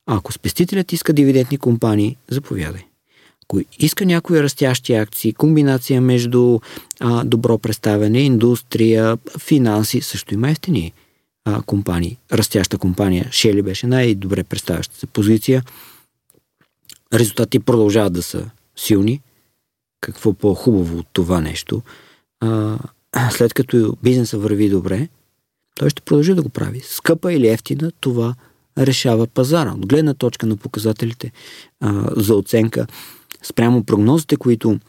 А 0.05 0.18
ако 0.18 0.34
спестителят 0.34 0.93
иска 0.93 1.14
дивидендни 1.14 1.57
компании, 1.57 2.18
заповядай. 2.32 2.82
Ако 3.43 3.62
иска 3.80 4.05
някои 4.05 4.43
растящи 4.43 4.93
акции, 4.93 5.34
комбинация 5.34 6.01
между 6.01 6.60
а, 6.99 7.24
добро 7.24 7.57
представяне, 7.57 8.20
индустрия, 8.20 9.18
финанси, 9.39 10.01
също 10.01 10.34
има 10.34 10.49
ефтини 10.49 10.93
а, 11.46 11.62
компании. 11.62 12.18
Растяща 12.32 12.78
компания 12.78 13.30
Шели 13.32 13.62
беше 13.62 13.88
най-добре 13.88 14.44
представяща 14.44 14.98
се 14.98 15.08
позиция. 15.08 15.64
Резултати 17.14 17.60
продължават 17.60 18.14
да 18.14 18.24
са 18.24 18.50
силни. 18.76 19.22
Какво 20.02 20.34
по-хубаво 20.34 20.98
от 20.98 21.08
това 21.14 21.42
нещо? 21.42 21.82
А, 22.40 22.78
след 23.32 23.54
като 23.54 23.98
бизнеса 24.04 24.38
върви 24.38 24.70
добре, 24.70 25.08
той 25.76 25.90
ще 25.90 26.02
продължи 26.02 26.34
да 26.34 26.42
го 26.42 26.50
прави. 26.50 26.80
Скъпа 26.80 27.34
или 27.34 27.48
ефтина, 27.48 27.92
това 28.00 28.36
решава 28.78 29.28
пазара. 29.28 29.74
От 29.74 29.88
гледна 29.88 30.14
точка 30.14 30.46
на 30.46 30.58
показателите 30.58 31.32
а, 31.80 32.04
за 32.16 32.36
оценка, 32.36 32.88
спрямо 33.44 33.84
прогнозите, 33.84 34.36
които 34.36 34.80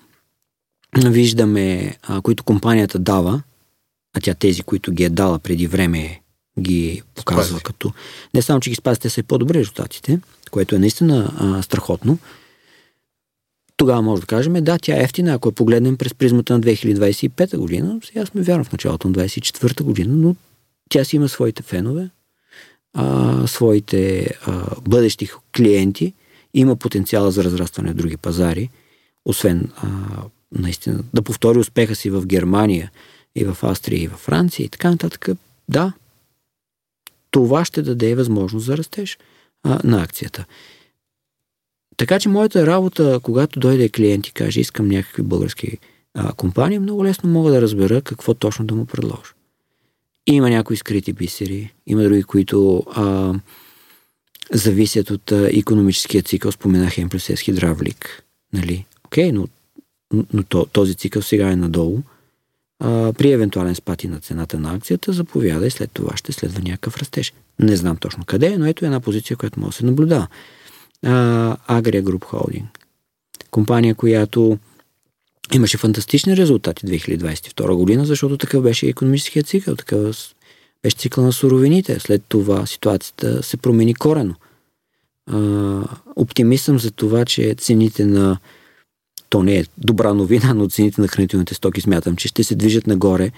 виждаме, 0.96 1.96
а, 2.03 2.20
които 2.20 2.44
компанията 2.44 2.98
дава, 2.98 3.42
а 4.16 4.20
тя 4.20 4.34
тези, 4.34 4.62
които 4.62 4.92
ги 4.92 5.05
е 5.05 5.11
дала 5.11 5.38
преди 5.38 5.66
време, 5.66 6.20
ги 6.61 7.02
показва 7.14 7.44
Спази. 7.44 7.62
като... 7.62 7.92
Не 8.34 8.42
само, 8.42 8.61
че 8.61 8.70
ги 8.70 8.76
спази, 8.76 9.00
те 9.00 9.11
са 9.11 9.20
и 9.20 9.22
по-добри 9.22 9.58
резултатите, 9.58 10.20
което 10.50 10.74
е 10.74 10.78
наистина 10.78 11.32
а, 11.38 11.62
страхотно. 11.62 12.18
Тогава 13.76 14.02
може 14.02 14.20
да 14.20 14.26
кажем, 14.26 14.52
да, 14.52 14.78
тя 14.78 14.96
е 14.96 15.02
ефтина, 15.02 15.32
ако 15.34 15.48
я 15.48 15.52
погледнем 15.52 15.96
през 15.96 16.14
призмата 16.14 16.52
на 16.52 16.61
2025 16.61 17.56
година. 17.56 18.00
Сега 18.04 18.26
сме 18.26 18.42
вярно 18.42 18.64
в 18.64 18.72
началото 18.72 19.08
на 19.08 19.14
2024 19.14 19.82
година, 19.82 20.16
но 20.16 20.36
тя 20.88 21.04
си 21.04 21.16
има 21.16 21.28
своите 21.28 21.62
фенове, 21.62 22.11
а, 22.94 23.46
своите 23.46 24.30
а, 24.46 24.66
бъдещи 24.88 25.28
клиенти, 25.56 26.12
има 26.54 26.76
потенциала 26.76 27.30
за 27.30 27.44
разрастване 27.44 27.90
в 27.90 27.94
други 27.94 28.16
пазари, 28.16 28.70
освен 29.24 29.70
а, 29.76 29.88
наистина 30.52 31.02
да 31.14 31.22
повтори 31.22 31.58
успеха 31.58 31.94
си 31.94 32.11
в 32.11 32.26
Германия 32.26 32.90
и 33.34 33.44
в 33.44 33.56
Австрия 33.62 34.02
и 34.02 34.06
в 34.06 34.16
Франция 34.16 34.64
и 34.64 34.68
така 34.68 34.90
нататък. 34.90 35.28
Да, 35.68 35.92
това 37.30 37.64
ще 37.64 37.82
даде 37.82 38.14
възможност 38.14 38.66
за 38.66 38.76
растеж 38.76 39.18
а, 39.62 39.80
на 39.84 40.02
акцията. 40.02 40.44
Така 41.96 42.18
че 42.18 42.28
моята 42.28 42.66
работа, 42.66 43.20
когато 43.22 43.60
дойде 43.60 43.88
клиент 43.88 44.26
и 44.26 44.32
каже, 44.32 44.60
искам 44.60 44.88
някакви 44.88 45.22
български 45.22 45.78
а, 46.14 46.32
компании, 46.32 46.78
много 46.78 47.04
лесно 47.04 47.30
мога 47.30 47.50
да 47.50 47.62
разбера 47.62 48.02
какво 48.02 48.34
точно 48.34 48.66
да 48.66 48.74
му 48.74 48.86
предложа. 48.86 49.32
Има 50.26 50.50
някои 50.50 50.76
скрити 50.76 51.12
бисери, 51.12 51.72
има 51.86 52.02
други, 52.02 52.22
които 52.22 52.86
а, 52.94 53.34
зависят 54.52 55.10
от 55.10 55.32
а, 55.32 55.48
економическия 55.52 56.22
цикъл. 56.22 56.52
Споменах 56.52 56.98
М 56.98 57.08
плюс 57.08 57.26
хидравлик. 57.26 58.22
Нали? 58.52 58.86
Окей, 59.04 59.32
но, 59.32 59.48
но 60.32 60.42
то, 60.42 60.66
този 60.66 60.94
цикъл 60.94 61.22
сега 61.22 61.50
е 61.50 61.56
надолу. 61.56 62.02
А, 62.80 63.12
при 63.12 63.32
евентуален 63.32 63.74
спад 63.74 64.04
и 64.04 64.08
на 64.08 64.20
цената 64.20 64.58
на 64.58 64.74
акцията, 64.74 65.12
заповяда 65.12 65.66
и 65.66 65.70
след 65.70 65.90
това 65.92 66.16
ще 66.16 66.32
следва 66.32 66.62
някакъв 66.62 66.96
растеж. 66.96 67.32
Не 67.58 67.76
знам 67.76 67.96
точно 67.96 68.24
къде, 68.24 68.58
но 68.58 68.66
ето 68.66 68.84
една 68.84 69.00
позиция, 69.00 69.36
която 69.36 69.60
може 69.60 69.70
да 69.70 69.76
се 69.76 69.84
наблюдава. 69.84 70.26
Агрия 71.66 72.02
Груп 72.02 72.24
Холдинг. 72.24 72.78
Компания, 73.50 73.94
която 73.94 74.58
имаше 75.54 75.76
фантастични 75.76 76.36
резултати 76.36 76.86
2022 76.86 77.74
година, 77.74 78.04
защото 78.04 78.38
такъв 78.38 78.62
беше 78.62 78.86
економическия 78.86 79.42
цикъл, 79.42 79.76
такъв 79.76 80.34
беше 80.82 80.96
цикъл 80.96 81.24
на 81.24 81.32
суровините. 81.32 82.00
След 82.00 82.22
това 82.28 82.66
ситуацията 82.66 83.42
се 83.42 83.56
промени 83.56 83.94
корено. 83.94 84.34
оптимист 86.16 86.64
съм 86.64 86.78
за 86.78 86.90
това, 86.90 87.24
че 87.24 87.54
цените 87.58 88.06
на 88.06 88.38
то 89.30 89.42
не 89.42 89.58
е 89.58 89.64
добра 89.78 90.14
новина, 90.14 90.54
но 90.54 90.68
цените 90.68 91.00
на 91.00 91.08
хранителните 91.08 91.54
стоки 91.54 91.80
смятам, 91.80 92.16
че 92.16 92.28
ще 92.28 92.44
се 92.44 92.54
движат 92.54 92.86
нагоре 92.86 93.30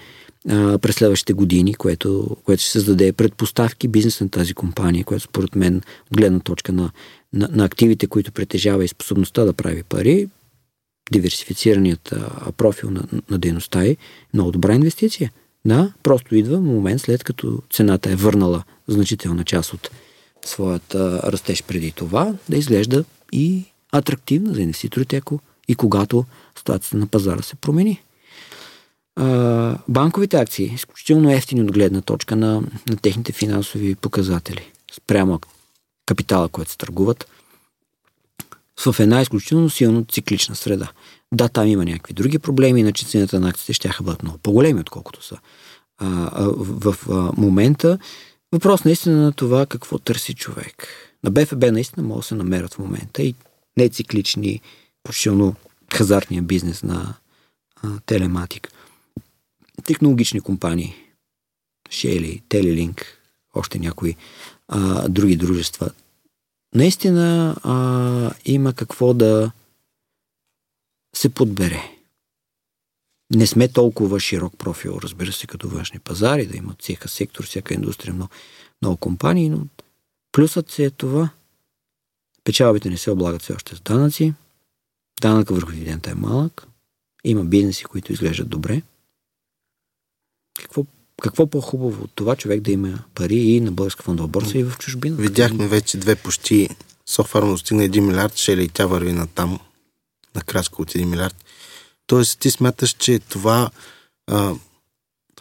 а, 0.49 0.77
през 0.77 0.95
следващите 0.95 1.33
години, 1.33 1.73
което, 1.73 2.37
което 2.43 2.61
ще 2.61 2.71
създаде 2.71 3.13
предпоставки 3.13 3.87
бизнес 3.87 4.21
на 4.21 4.29
тази 4.29 4.53
компания, 4.53 5.05
която 5.05 5.23
според 5.23 5.55
мен 5.55 5.75
от 6.11 6.17
гледна 6.17 6.39
точка 6.39 6.73
на, 6.73 6.91
на, 7.33 7.49
на 7.51 7.65
активите, 7.65 8.07
които 8.07 8.31
притежава 8.31 8.85
и 8.85 8.87
способността 8.87 9.45
да 9.45 9.53
прави 9.53 9.83
пари, 9.83 10.27
диверсифицираният 11.11 12.11
а, 12.11 12.51
профил 12.51 12.89
на, 12.89 13.03
на 13.29 13.37
дейността 13.37 13.85
е 13.85 13.97
много 14.33 14.51
добра 14.51 14.75
инвестиция. 14.75 15.31
Да, 15.65 15.93
просто 16.03 16.35
идва 16.35 16.59
момент 16.61 17.01
след 17.01 17.23
като 17.23 17.61
цената 17.71 18.11
е 18.11 18.15
върнала 18.15 18.63
значителна 18.87 19.43
част 19.43 19.73
от 19.73 19.89
своята 20.45 21.31
растеж 21.31 21.63
преди 21.63 21.91
това, 21.91 22.33
да 22.49 22.57
изглежда 22.57 23.03
и 23.31 23.63
атрактивна 23.91 24.53
за 24.53 24.61
инвеститорите, 24.61 25.17
ако 25.17 25.39
и 25.67 25.75
когато 25.75 26.25
ситуацията 26.57 26.97
на 26.97 27.07
пазара 27.07 27.41
се 27.41 27.55
промени. 27.55 28.01
А, 29.15 29.77
банковите 29.87 30.37
акции, 30.37 30.71
изключително 30.73 31.31
ефтини 31.31 31.61
от 31.61 31.71
гледна 31.71 32.01
точка 32.01 32.35
на, 32.35 32.61
на 32.89 32.97
техните 33.01 33.31
финансови 33.31 33.95
показатели, 33.95 34.71
спрямо 34.93 35.39
капитала, 36.05 36.49
който 36.49 36.71
се 36.71 36.77
търгуват, 36.77 37.27
в 38.85 38.99
една 38.99 39.21
изключително 39.21 39.69
силно 39.69 40.05
циклична 40.11 40.55
среда. 40.55 40.91
Да, 41.33 41.49
там 41.49 41.67
има 41.67 41.85
някакви 41.85 42.13
други 42.13 42.39
проблеми, 42.39 42.79
иначе 42.79 43.05
цената 43.05 43.39
на 43.39 43.49
акциите 43.49 43.73
ще 43.73 43.89
бъдат 44.01 44.23
много 44.23 44.37
по-големи, 44.37 44.79
отколкото 44.79 45.25
са 45.25 45.37
а, 45.97 46.29
а, 46.33 46.49
в, 46.57 46.95
а, 47.09 47.13
момента. 47.37 47.97
Въпрос 48.51 48.83
наистина 48.85 49.21
на 49.21 49.31
това 49.31 49.65
какво 49.65 49.99
търси 49.99 50.33
човек. 50.33 50.87
На 51.23 51.31
БФБ 51.31 51.63
наистина 51.71 52.07
могат 52.07 52.21
да 52.21 52.27
се 52.27 52.35
намерят 52.35 52.73
в 52.73 52.79
момента 52.79 53.23
и 53.23 53.35
нециклични, 53.77 54.61
почти 55.03 55.29
хазартния 55.93 56.41
бизнес 56.41 56.83
на 56.83 57.15
а, 57.75 57.99
телематик. 58.05 58.71
Технологични 59.83 60.41
компании, 60.41 60.95
Шели, 61.89 62.41
Телелинк, 62.49 63.19
още 63.53 63.79
някои 63.79 64.15
а, 64.67 65.09
други 65.09 65.35
дружества. 65.35 65.91
Наистина 66.75 67.55
а, 67.63 68.31
има 68.45 68.73
какво 68.73 69.13
да 69.13 69.51
се 71.15 71.29
подбере. 71.29 71.89
Не 73.35 73.47
сме 73.47 73.67
толкова 73.67 74.19
широк 74.19 74.57
профил, 74.57 74.99
разбира 75.03 75.31
се, 75.31 75.47
като 75.47 75.69
външни 75.69 75.99
пазари, 75.99 76.47
да 76.47 76.57
имат 76.57 76.81
всяка 76.81 77.09
сектор, 77.09 77.45
всяка 77.45 77.73
индустрия, 77.73 78.13
много, 78.13 78.31
много 78.81 78.97
компании, 78.97 79.49
но 79.49 79.67
плюсът 80.31 80.71
се 80.71 80.85
е 80.85 80.89
това. 80.89 81.29
Печалбите 82.43 82.89
не 82.89 82.97
се 82.97 83.11
облагат 83.11 83.41
все 83.41 83.53
още 83.53 83.75
с 83.75 83.81
данъци, 83.81 84.33
данъка 85.27 85.53
върху 85.53 85.71
дивидента 85.71 86.11
е 86.11 86.15
малък, 86.15 86.67
има 87.23 87.43
бизнеси, 87.43 87.83
които 87.83 88.13
изглеждат 88.13 88.49
добре. 88.49 88.81
Какво, 90.59 90.85
какво 91.21 91.47
по-хубаво 91.47 92.03
от 92.03 92.11
това 92.15 92.35
човек 92.35 92.61
да 92.61 92.71
има 92.71 92.99
пари 93.15 93.35
и 93.35 93.59
на 93.59 93.71
българска 93.71 94.03
фондова 94.03 94.27
борса 94.27 94.57
и 94.57 94.63
в 94.63 94.77
чужбина? 94.77 95.15
Видяхме 95.15 95.67
вече 95.67 95.97
две 95.97 96.15
почти 96.15 96.69
Софарма 97.05 97.51
достигна 97.51 97.83
1 97.83 97.99
милиард, 97.99 98.37
шели 98.37 98.63
и 98.63 98.69
тя 98.69 98.85
върви 98.85 99.13
на 99.13 99.27
там, 99.27 99.59
на 100.35 100.41
крачка 100.41 100.81
от 100.81 100.91
1 100.91 101.05
милиард. 101.05 101.35
Тоест, 102.07 102.39
ти 102.39 102.51
смяташ, 102.51 102.89
че 102.89 103.19
това 103.19 103.69
а, 104.27 104.55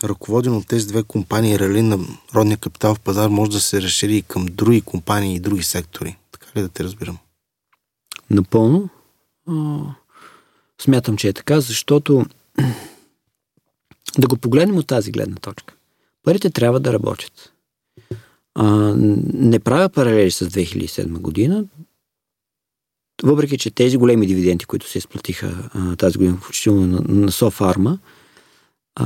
ръководено 0.04 0.56
от 0.56 0.66
тези 0.66 0.86
две 0.86 1.02
компании, 1.02 1.58
рали 1.58 1.82
на 1.82 1.98
родния 2.34 2.56
капитал 2.56 2.94
в 2.94 3.00
пазар, 3.00 3.28
може 3.28 3.50
да 3.50 3.60
се 3.60 3.82
разшири 3.82 4.16
и 4.16 4.22
към 4.22 4.46
други 4.46 4.80
компании 4.80 5.36
и 5.36 5.40
други 5.40 5.62
сектори. 5.62 6.16
Така 6.32 6.46
ли 6.56 6.62
да 6.62 6.68
те 6.68 6.84
разбирам? 6.84 7.18
Напълно. 8.30 8.88
Смятам, 10.80 11.16
че 11.16 11.28
е 11.28 11.32
така, 11.32 11.60
защото 11.60 12.26
да 14.18 14.26
го 14.26 14.36
погледнем 14.36 14.76
от 14.76 14.86
тази 14.86 15.12
гледна 15.12 15.36
точка. 15.36 15.74
Парите 16.22 16.50
трябва 16.50 16.80
да 16.80 16.92
работят. 16.92 17.52
А, 18.54 18.94
не 18.96 19.58
правя 19.58 19.88
паралели 19.88 20.30
с 20.30 20.48
2007 20.48 21.08
година, 21.08 21.64
въпреки 23.22 23.58
че 23.58 23.70
тези 23.70 23.96
големи 23.96 24.26
дивиденти, 24.26 24.64
които 24.64 24.88
се 24.90 24.98
изплатиха 24.98 25.70
а, 25.74 25.96
тази 25.96 26.18
година, 26.18 26.36
включително 26.36 26.86
на, 26.86 27.02
на 27.08 27.32
Софарма, 27.32 27.98
а, 28.94 29.04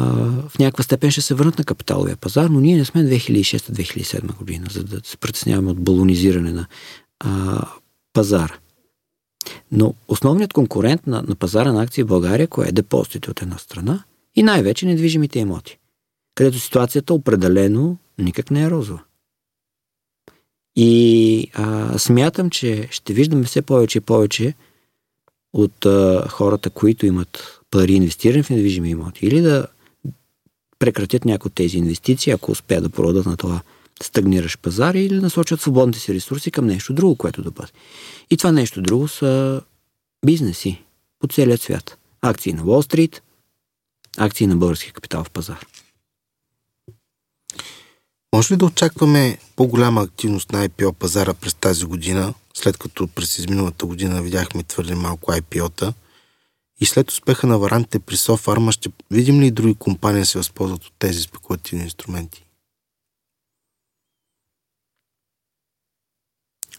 в 0.49 0.59
някаква 0.59 0.85
степен 0.85 1.11
ще 1.11 1.21
се 1.21 1.35
върнат 1.35 1.59
на 1.59 1.65
капиталовия 1.65 2.17
пазар, 2.17 2.49
но 2.51 2.61
ние 2.61 2.77
не 2.77 2.85
сме 2.85 3.05
2006-2007 3.05 4.37
година, 4.37 4.67
за 4.71 4.85
да 4.85 5.01
се 5.05 5.17
притесняваме 5.17 5.71
от 5.71 5.81
балонизиране 5.81 6.53
на 6.53 6.67
а, 7.21 7.65
пазара. 8.13 8.59
Но 9.73 9.95
основният 10.09 10.53
конкурент 10.53 11.07
на, 11.07 11.23
на 11.23 11.35
пазара 11.35 11.73
на 11.73 11.83
акции 11.83 12.03
в 12.05 12.07
България, 12.07 12.49
кое 12.49 12.69
е 12.69 12.73
депозитите 12.73 13.31
от 13.31 13.43
една 13.43 13.59
страна 13.59 14.05
и 14.37 14.43
най-вече 14.43 14.87
недвижимите 14.87 15.39
имоти, 15.39 15.79
където 16.35 16.59
ситуацията 16.59 17.15
определено 17.15 17.97
никак 18.19 18.51
не 18.51 18.63
е 18.63 18.71
розова. 18.71 19.03
И 20.77 21.51
а, 21.55 21.99
смятам, 21.99 22.51
че 22.51 22.89
ще 22.91 23.13
виждаме 23.13 23.45
все 23.45 23.63
повече 23.63 23.99
и 23.99 24.01
повече 24.01 24.55
от 25.53 25.87
а, 25.87 26.29
хората, 26.29 26.71
които 26.71 27.07
имат 27.07 27.61
пари 27.71 27.93
инвестирани 27.93 28.43
в 28.43 28.51
недвижими 28.51 28.91
имоти 28.91 29.27
или 29.27 29.41
да 29.41 29.67
прекратят 30.79 31.25
някои 31.25 31.49
от 31.49 31.55
тези 31.55 31.79
инвестиции, 31.79 32.33
ако 32.33 32.53
успеят 32.53 32.85
да 32.85 32.91
продадат 32.91 33.27
на 33.27 33.37
това 33.37 33.61
стагниращ 34.03 34.59
пазар 34.59 34.95
или 34.95 35.21
насочат 35.21 35.61
свободните 35.61 36.01
си 36.01 36.15
ресурси 36.15 36.51
към 36.51 36.67
нещо 36.67 36.93
друго, 36.93 37.17
което 37.17 37.43
да 37.43 37.51
бъде. 37.51 37.73
И 38.31 38.37
това 38.37 38.53
нещо 38.53 38.83
друго 38.83 39.09
са 39.09 39.63
бизнеси 40.27 40.83
по 41.19 41.27
целия 41.27 41.59
свят. 41.59 41.99
Акции 42.23 42.53
на 42.53 42.65
Уолл 42.65 42.83
Стрит, 42.83 43.23
акции 44.17 44.47
на 44.47 44.57
българския 44.57 44.93
капитал 44.93 45.25
в 45.25 45.31
пазар. 45.31 45.67
Може 48.35 48.55
ли 48.55 48.59
да 48.59 48.65
очакваме 48.65 49.39
по-голяма 49.57 50.03
активност 50.03 50.53
на 50.53 50.69
IPO 50.69 50.93
пазара 50.93 51.35
през 51.35 51.55
тази 51.55 51.85
година, 51.85 52.35
след 52.55 52.77
като 52.77 53.07
през 53.07 53.39
изминалата 53.39 53.87
година 53.87 54.23
видяхме 54.23 54.63
твърде 54.63 54.95
малко 54.95 55.33
IPO-та? 55.33 55.93
И 56.81 56.87
след 56.87 57.11
успеха 57.11 57.47
на 57.47 57.59
варантите 57.59 57.99
при 57.99 58.17
Софарма 58.17 58.73
ще 58.73 58.91
видим 59.11 59.41
ли 59.41 59.51
други 59.51 59.75
компании 59.75 60.25
се 60.25 60.39
възползват 60.39 60.85
от 60.85 60.93
тези 60.99 61.23
спекулативни 61.23 61.85
инструменти? 61.85 62.46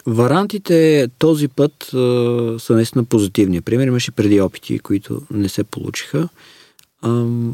Варантите 0.07 1.07
този 1.19 1.47
път 1.47 1.93
а, 1.93 2.55
са 2.59 2.73
наистина 2.73 3.03
позитивни. 3.03 3.61
Пример 3.61 3.87
имаше 3.87 4.11
преди 4.11 4.41
опити, 4.41 4.79
които 4.79 5.21
не 5.31 5.49
се 5.49 5.63
получиха. 5.63 6.29
Ам, 7.01 7.53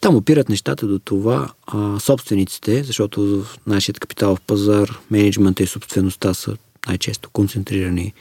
Там 0.00 0.16
опират 0.16 0.48
нещата 0.48 0.86
до 0.86 0.98
това 0.98 1.52
а, 1.66 2.00
собствениците, 2.00 2.82
защото 2.82 3.42
в 3.42 3.58
нашия 3.66 3.94
капиталов 3.94 4.40
пазар 4.40 4.98
менеджмента 5.10 5.62
и 5.62 5.66
собствеността 5.66 6.34
са 6.34 6.56
най-често 6.88 7.30
концентрирани 7.30 8.12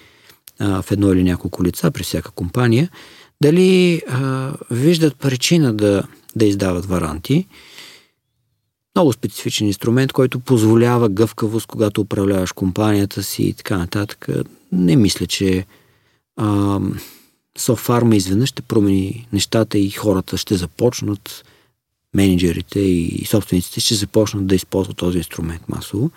а, 0.59 0.81
в 0.81 0.91
едно 0.91 1.13
или 1.13 1.23
няколко 1.23 1.63
лица 1.63 1.91
при 1.91 2.03
всяка 2.03 2.31
компания, 2.31 2.89
дали 3.41 4.01
а, 4.09 4.53
виждат 4.71 5.15
причина 5.15 5.73
да, 5.73 6.03
да 6.35 6.45
издават 6.45 6.85
варанти. 6.85 7.47
Много 8.95 9.13
специфичен 9.13 9.67
инструмент, 9.67 10.11
който 10.11 10.39
позволява 10.39 11.09
гъвкавост, 11.09 11.67
когато 11.67 12.01
управляваш 12.01 12.51
компанията 12.51 13.23
си 13.23 13.43
и 13.43 13.53
така 13.53 13.77
нататък. 13.77 14.27
Не 14.71 14.95
мисля, 14.95 15.25
че 15.25 15.65
а, 16.37 16.79
Софарма 17.57 18.15
изведнъж 18.15 18.49
ще 18.49 18.61
промени 18.61 19.27
нещата 19.33 19.77
и 19.77 19.89
хората 19.89 20.37
ще 20.37 20.55
започнат 20.55 21.45
менеджерите 22.13 22.79
и 22.79 23.25
собствениците 23.25 23.79
ще 23.79 23.95
започнат 23.95 24.47
да 24.47 24.55
използват 24.55 24.97
този 24.97 25.17
инструмент 25.17 25.69
масово. 25.69 26.11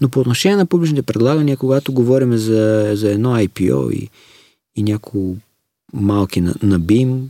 Но 0.00 0.08
по 0.08 0.20
отношение 0.20 0.56
на 0.56 0.66
публичните 0.66 1.02
предлагания, 1.02 1.56
когато 1.56 1.92
говорим 1.92 2.36
за, 2.36 2.90
за 2.94 3.10
едно 3.10 3.36
IPO 3.36 3.90
и, 3.92 4.08
и 4.76 4.82
няколко 4.82 5.36
малки 5.92 6.40
на, 6.40 6.54
на 6.62 6.80
BIM, 6.80 7.22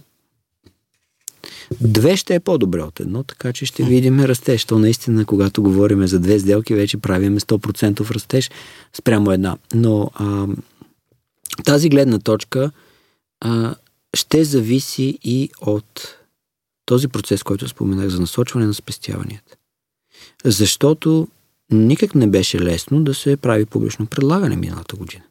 две 1.81 2.17
ще 2.17 2.35
е 2.35 2.41
по-добре 2.41 2.83
от 2.83 3.01
едно, 3.01 3.23
така 3.23 3.53
че 3.53 3.67
ще 3.67 3.83
видим 3.83 4.21
растеж. 4.21 4.65
То 4.65 4.79
наистина, 4.79 5.25
когато 5.25 5.63
говорим 5.63 6.07
за 6.07 6.21
две 6.21 6.39
сделки, 6.39 6.75
вече 6.75 6.97
правиме 6.97 7.41
100% 7.41 8.11
растеж 8.11 8.51
спрямо 8.93 9.33
една. 9.33 9.57
Но 9.75 10.11
а, 10.15 10.47
тази 11.65 11.89
гледна 11.89 12.19
точка 12.19 12.71
а, 13.41 13.75
ще 14.15 14.45
зависи 14.45 15.19
и 15.25 15.51
от 15.61 16.17
този 16.87 17.09
процес, 17.09 17.43
който 17.43 17.69
споменах 17.69 18.09
за 18.09 18.21
насочване 18.21 18.67
на 18.67 18.75
спестяванията. 18.75 19.57
Защото 20.45 21.29
никак 21.71 22.15
не 22.15 22.27
беше 22.27 22.61
лесно 22.61 23.05
да 23.05 23.15
се 23.15 23.37
прави 23.37 23.67
публично 23.67 24.07
предлагане 24.07 24.57
миналата 24.57 24.97
година. 24.97 25.23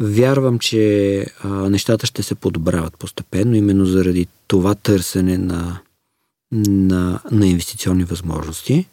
Вярвам, 0.00 0.58
че 0.58 1.26
а, 1.44 1.48
нещата 1.48 2.06
ще 2.06 2.22
се 2.22 2.34
подобряват 2.34 2.98
постепенно, 2.98 3.54
именно 3.54 3.86
заради 3.86 4.26
това 4.46 4.74
търсене 4.74 5.38
на, 5.38 5.80
на, 6.52 7.20
на 7.30 7.46
инвестиционни 7.46 8.04
възможности. 8.04 8.86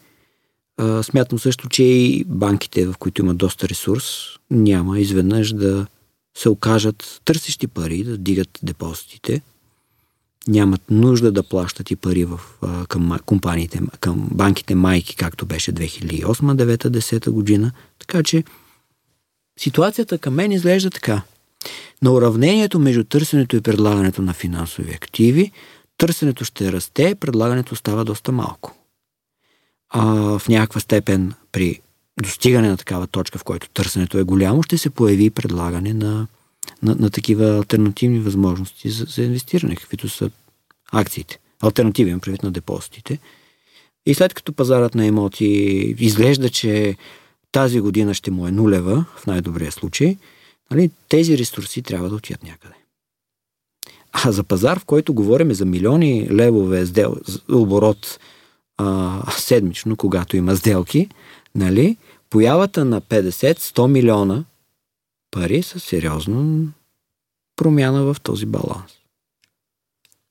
А, 0.76 1.02
смятам 1.02 1.38
също, 1.38 1.68
че 1.68 1.82
и 1.82 2.24
банките, 2.24 2.86
в 2.86 2.94
които 2.98 3.22
има 3.22 3.34
доста 3.34 3.68
ресурс, 3.68 4.04
няма 4.50 4.98
изведнъж 4.98 5.52
да 5.52 5.86
се 6.36 6.48
окажат 6.48 7.20
търсещи 7.24 7.66
пари, 7.66 8.04
да 8.04 8.18
дигат 8.18 8.58
депозитите. 8.62 9.42
Нямат 10.48 10.82
нужда 10.90 11.32
да 11.32 11.42
плащат 11.42 11.90
и 11.90 11.96
пари 11.96 12.24
в, 12.24 12.40
а, 12.62 12.86
към 12.86 13.18
компаниите, 13.26 13.80
към 14.00 14.28
банките 14.32 14.74
майки, 14.74 15.16
както 15.16 15.46
беше 15.46 15.72
2008, 15.72 16.24
9, 16.24 16.88
10 16.88 17.30
година. 17.30 17.72
Така 17.98 18.22
че 18.22 18.44
ситуацията 19.58 20.18
към 20.18 20.34
мен 20.34 20.52
изглежда 20.52 20.90
така. 20.90 21.22
На 22.02 22.12
уравнението 22.12 22.78
между 22.78 23.04
търсенето 23.04 23.56
и 23.56 23.60
предлагането 23.60 24.22
на 24.22 24.32
финансови 24.32 24.94
активи, 24.94 25.52
търсенето 25.98 26.44
ще 26.44 26.72
расте, 26.72 27.14
предлагането 27.14 27.76
става 27.76 28.04
доста 28.04 28.32
малко. 28.32 28.74
А, 29.90 30.04
в 30.38 30.48
някаква 30.48 30.80
степен 30.80 31.32
при 31.52 31.80
достигане 32.22 32.68
на 32.68 32.76
такава 32.76 33.06
точка, 33.06 33.38
в 33.38 33.44
който 33.44 33.68
търсенето 33.68 34.18
е 34.18 34.22
голямо, 34.22 34.62
ще 34.62 34.78
се 34.78 34.90
появи 34.90 35.30
предлагане 35.30 35.94
на, 35.94 36.26
на, 36.82 36.94
на 36.94 37.10
такива 37.10 37.56
альтернативни 37.56 38.18
възможности 38.18 38.90
за, 38.90 39.04
за 39.04 39.22
инвестиране, 39.22 39.76
каквито 39.76 40.08
са 40.08 40.30
акциите. 40.92 41.38
Альтернативи, 41.62 42.10
имам 42.10 42.20
предвид 42.20 42.42
на 42.42 42.50
депозитите. 42.50 43.18
И 44.06 44.14
след 44.14 44.34
като 44.34 44.52
пазарът 44.52 44.94
на 44.94 45.06
имоти 45.06 45.44
изглежда, 45.98 46.50
че 46.50 46.96
тази 47.56 47.80
година 47.80 48.14
ще 48.14 48.30
му 48.30 48.46
е 48.46 48.50
нулева, 48.50 49.04
в 49.16 49.26
най-добрия 49.26 49.72
случай, 49.72 50.16
нали, 50.70 50.90
тези 51.08 51.38
ресурси 51.38 51.82
трябва 51.82 52.08
да 52.08 52.14
отидат 52.14 52.42
някъде. 52.42 52.74
А 54.12 54.32
за 54.32 54.44
пазар, 54.44 54.78
в 54.78 54.84
който 54.84 55.14
говорим 55.14 55.52
за 55.52 55.64
милиони 55.64 56.28
левове 56.30 56.86
сдел, 56.86 57.16
оборот 57.52 58.20
а, 58.76 59.22
седмично, 59.38 59.96
когато 59.96 60.36
има 60.36 60.56
сделки, 60.56 61.08
нали, 61.54 61.96
появата 62.30 62.84
на 62.84 63.00
50-100 63.00 63.86
милиона 63.86 64.44
пари 65.30 65.62
са 65.62 65.80
сериозно 65.80 66.68
промяна 67.56 68.02
в 68.02 68.16
този 68.22 68.46
баланс. 68.46 68.92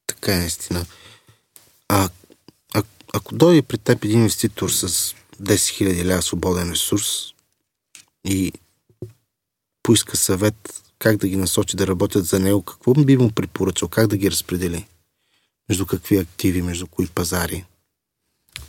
Така 0.08 0.34
е, 0.34 0.40
наистина. 0.40 0.86
А, 1.90 2.10
а 2.74 2.84
ако 3.14 3.36
дойде 3.36 3.62
при 3.62 3.78
теб 3.78 4.04
един 4.04 4.20
инвеститор 4.20 4.70
с 4.70 5.16
10 5.42 6.04
000 6.04 6.18
ля 6.18 6.22
свободен 6.22 6.72
ресурс 6.72 7.08
и 8.26 8.54
поиска 9.84 10.18
съвет 10.18 10.82
как 11.00 11.18
да 11.18 11.28
ги 11.28 11.38
насочи 11.38 11.78
да 11.78 11.88
работят 11.88 12.26
за 12.26 12.40
него, 12.40 12.62
какво 12.62 12.94
би 12.94 13.18
му 13.18 13.32
препоръчал? 13.32 13.90
Как 13.90 14.08
да 14.08 14.18
ги 14.18 14.32
разпредели? 14.32 14.86
Между 15.70 15.86
какви 15.86 16.18
активи, 16.18 16.62
между 16.62 16.88
кои 16.88 17.08
пазари? 17.08 17.66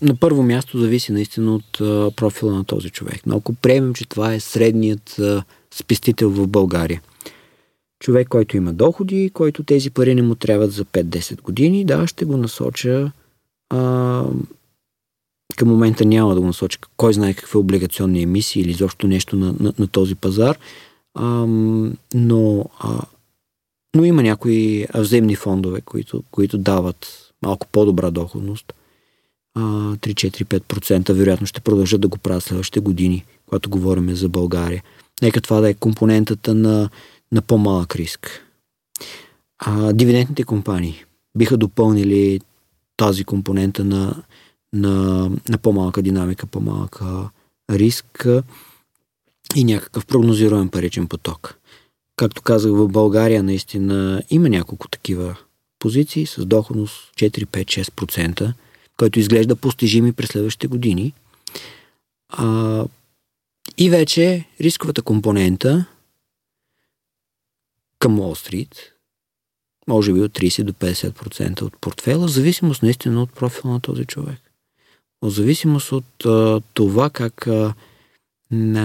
На 0.03 0.17
първо 0.17 0.43
място 0.43 0.81
зависи 0.81 1.12
наистина 1.12 1.55
от 1.55 1.73
профила 2.17 2.55
на 2.55 2.64
този 2.64 2.91
човек. 2.91 3.21
Но 3.27 3.37
ако 3.37 3.55
приемем, 3.55 3.95
че 3.95 4.09
това 4.09 4.35
е 4.35 4.41
средният 4.41 5.19
а, 5.19 5.45
спестител 5.75 6.31
в 6.31 6.47
България, 6.47 7.03
човек, 8.01 8.29
който 8.29 8.57
има 8.57 8.73
доходи, 8.73 9.31
който 9.35 9.62
тези 9.62 9.91
пари 9.91 10.14
не 10.14 10.23
му 10.23 10.35
трябват 10.35 10.73
за 10.73 10.85
5-10 10.85 11.43
години, 11.43 11.85
да, 11.85 12.07
ще 12.07 12.25
го 12.25 12.37
насоча 12.37 13.12
към 15.57 15.69
момента 15.69 16.05
няма 16.05 16.35
да 16.35 16.41
го 16.41 16.47
насоча 16.47 16.79
кой 16.97 17.13
знае 17.13 17.35
какви 17.35 17.59
облигационни 17.59 18.23
емисии 18.23 18.63
или 18.63 18.71
изобщо 18.71 19.07
нещо 19.07 19.37
на, 19.37 19.55
на, 19.61 19.73
на 19.79 19.87
този 19.87 20.15
пазар, 20.15 20.59
а, 21.15 21.47
но, 22.15 22.65
а, 22.79 23.01
но 23.97 24.05
има 24.05 24.23
някои 24.23 24.87
взаимни 24.95 25.37
фондове, 25.37 25.81
които, 25.81 26.23
които 26.31 26.59
дават 26.59 27.33
малко 27.43 27.67
по-добра 27.67 28.11
доходност– 28.11 28.73
3-4-5% 29.57 31.13
вероятно 31.13 31.47
ще 31.47 31.61
продължат 31.61 32.01
да 32.01 32.09
го 32.09 32.19
правят 32.19 32.45
следващите 32.45 32.81
години, 32.81 33.25
когато 33.47 33.71
говорим 33.71 34.15
за 34.17 34.29
България. 34.29 34.83
Нека 35.23 35.41
това 35.41 35.61
да 35.61 35.69
е 35.69 35.75
компонентата 35.75 36.55
на, 36.55 36.91
на 37.33 37.43
по-малък 37.43 37.97
риск. 37.97 38.43
А, 39.59 39.93
дивидендните 39.93 40.45
компании 40.45 41.05
биха 41.39 41.57
допълнили 41.57 42.41
тази 42.97 43.25
компонента 43.25 43.85
на, 43.85 44.23
на, 44.77 45.31
на 45.49 45.59
по-малка 45.59 46.03
динамика, 46.03 46.47
по-малка 46.47 47.31
риск 47.70 48.27
и 49.55 49.64
някакъв 49.64 50.07
прогнозируем 50.07 50.68
паричен 50.68 51.07
поток. 51.07 51.59
Както 52.16 52.43
казах, 52.43 52.72
в 52.72 52.89
България 52.89 53.43
наистина 53.43 54.22
има 54.31 54.49
няколко 54.49 54.89
такива 54.89 55.37
позиции 55.79 56.27
с 56.27 56.47
доходност 56.47 57.12
4-5-6% 57.16 58.53
който 58.97 59.18
изглежда 59.18 59.57
постижими 59.57 60.12
през 60.12 60.29
следващите 60.29 60.66
години. 60.66 61.12
А, 62.29 62.85
и 63.79 63.91
вече 63.91 64.45
рисковата 64.61 65.03
компонента 65.03 65.87
към 67.99 68.20
Уолл 68.20 68.35
Стрит 68.35 68.93
може 69.89 70.12
би 70.12 70.20
от 70.20 70.33
30 70.33 70.62
до 70.62 70.72
50% 70.72 71.62
от 71.62 71.81
портфела, 71.81 72.27
в 72.27 72.31
зависимост 72.31 72.83
наистина 72.83 73.22
от 73.22 73.33
профила 73.33 73.72
на 73.72 73.81
този 73.81 74.05
човек. 74.05 74.46
В 75.23 75.31
зависимост 75.31 75.93
от 75.93 76.27
а, 76.27 76.61
това 76.75 77.11
как 77.11 77.47
а, 77.47 77.75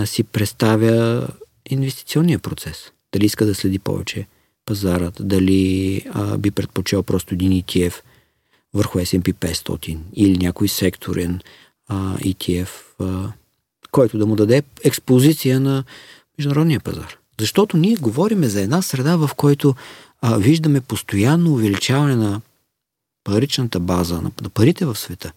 си 0.05 0.23
представя 0.23 1.27
инвестиционния 1.69 2.39
процес. 2.39 2.91
Дали 3.13 3.25
иска 3.25 3.45
да 3.45 3.55
следи 3.55 3.79
повече 3.79 4.27
пазарът, 4.65 5.17
дали 5.19 6.05
а, 6.13 6.38
би 6.38 6.51
предпочел 6.51 7.03
просто 7.03 7.34
един 7.34 7.51
ETF– 7.51 7.93
върху 8.73 8.99
S&P 8.99 9.34
500 9.34 9.97
или 10.13 10.38
някой 10.38 10.67
секторен 10.67 11.39
а, 11.88 12.17
ETF, 12.17 12.69
а, 12.99 13.32
който 13.91 14.17
да 14.17 14.25
му 14.25 14.36
даде 14.36 14.63
експозиция 14.84 15.59
на 15.59 15.84
международния 16.38 16.79
пазар. 16.79 17.17
Защото 17.39 17.77
ние 17.77 17.95
говориме 17.95 18.47
за 18.47 18.61
една 18.61 18.82
среда, 18.82 19.15
в 19.15 19.29
който 19.38 19.75
а, 20.21 20.38
виждаме 20.38 20.82
постоянно 20.82 21.51
увеличаване 21.51 22.15
на 22.15 22.41
паричната 23.23 23.79
база, 23.79 24.15
на, 24.15 24.32
на 24.41 24.49
парите 24.49 24.86
в 24.86 24.95
света. 24.95 25.32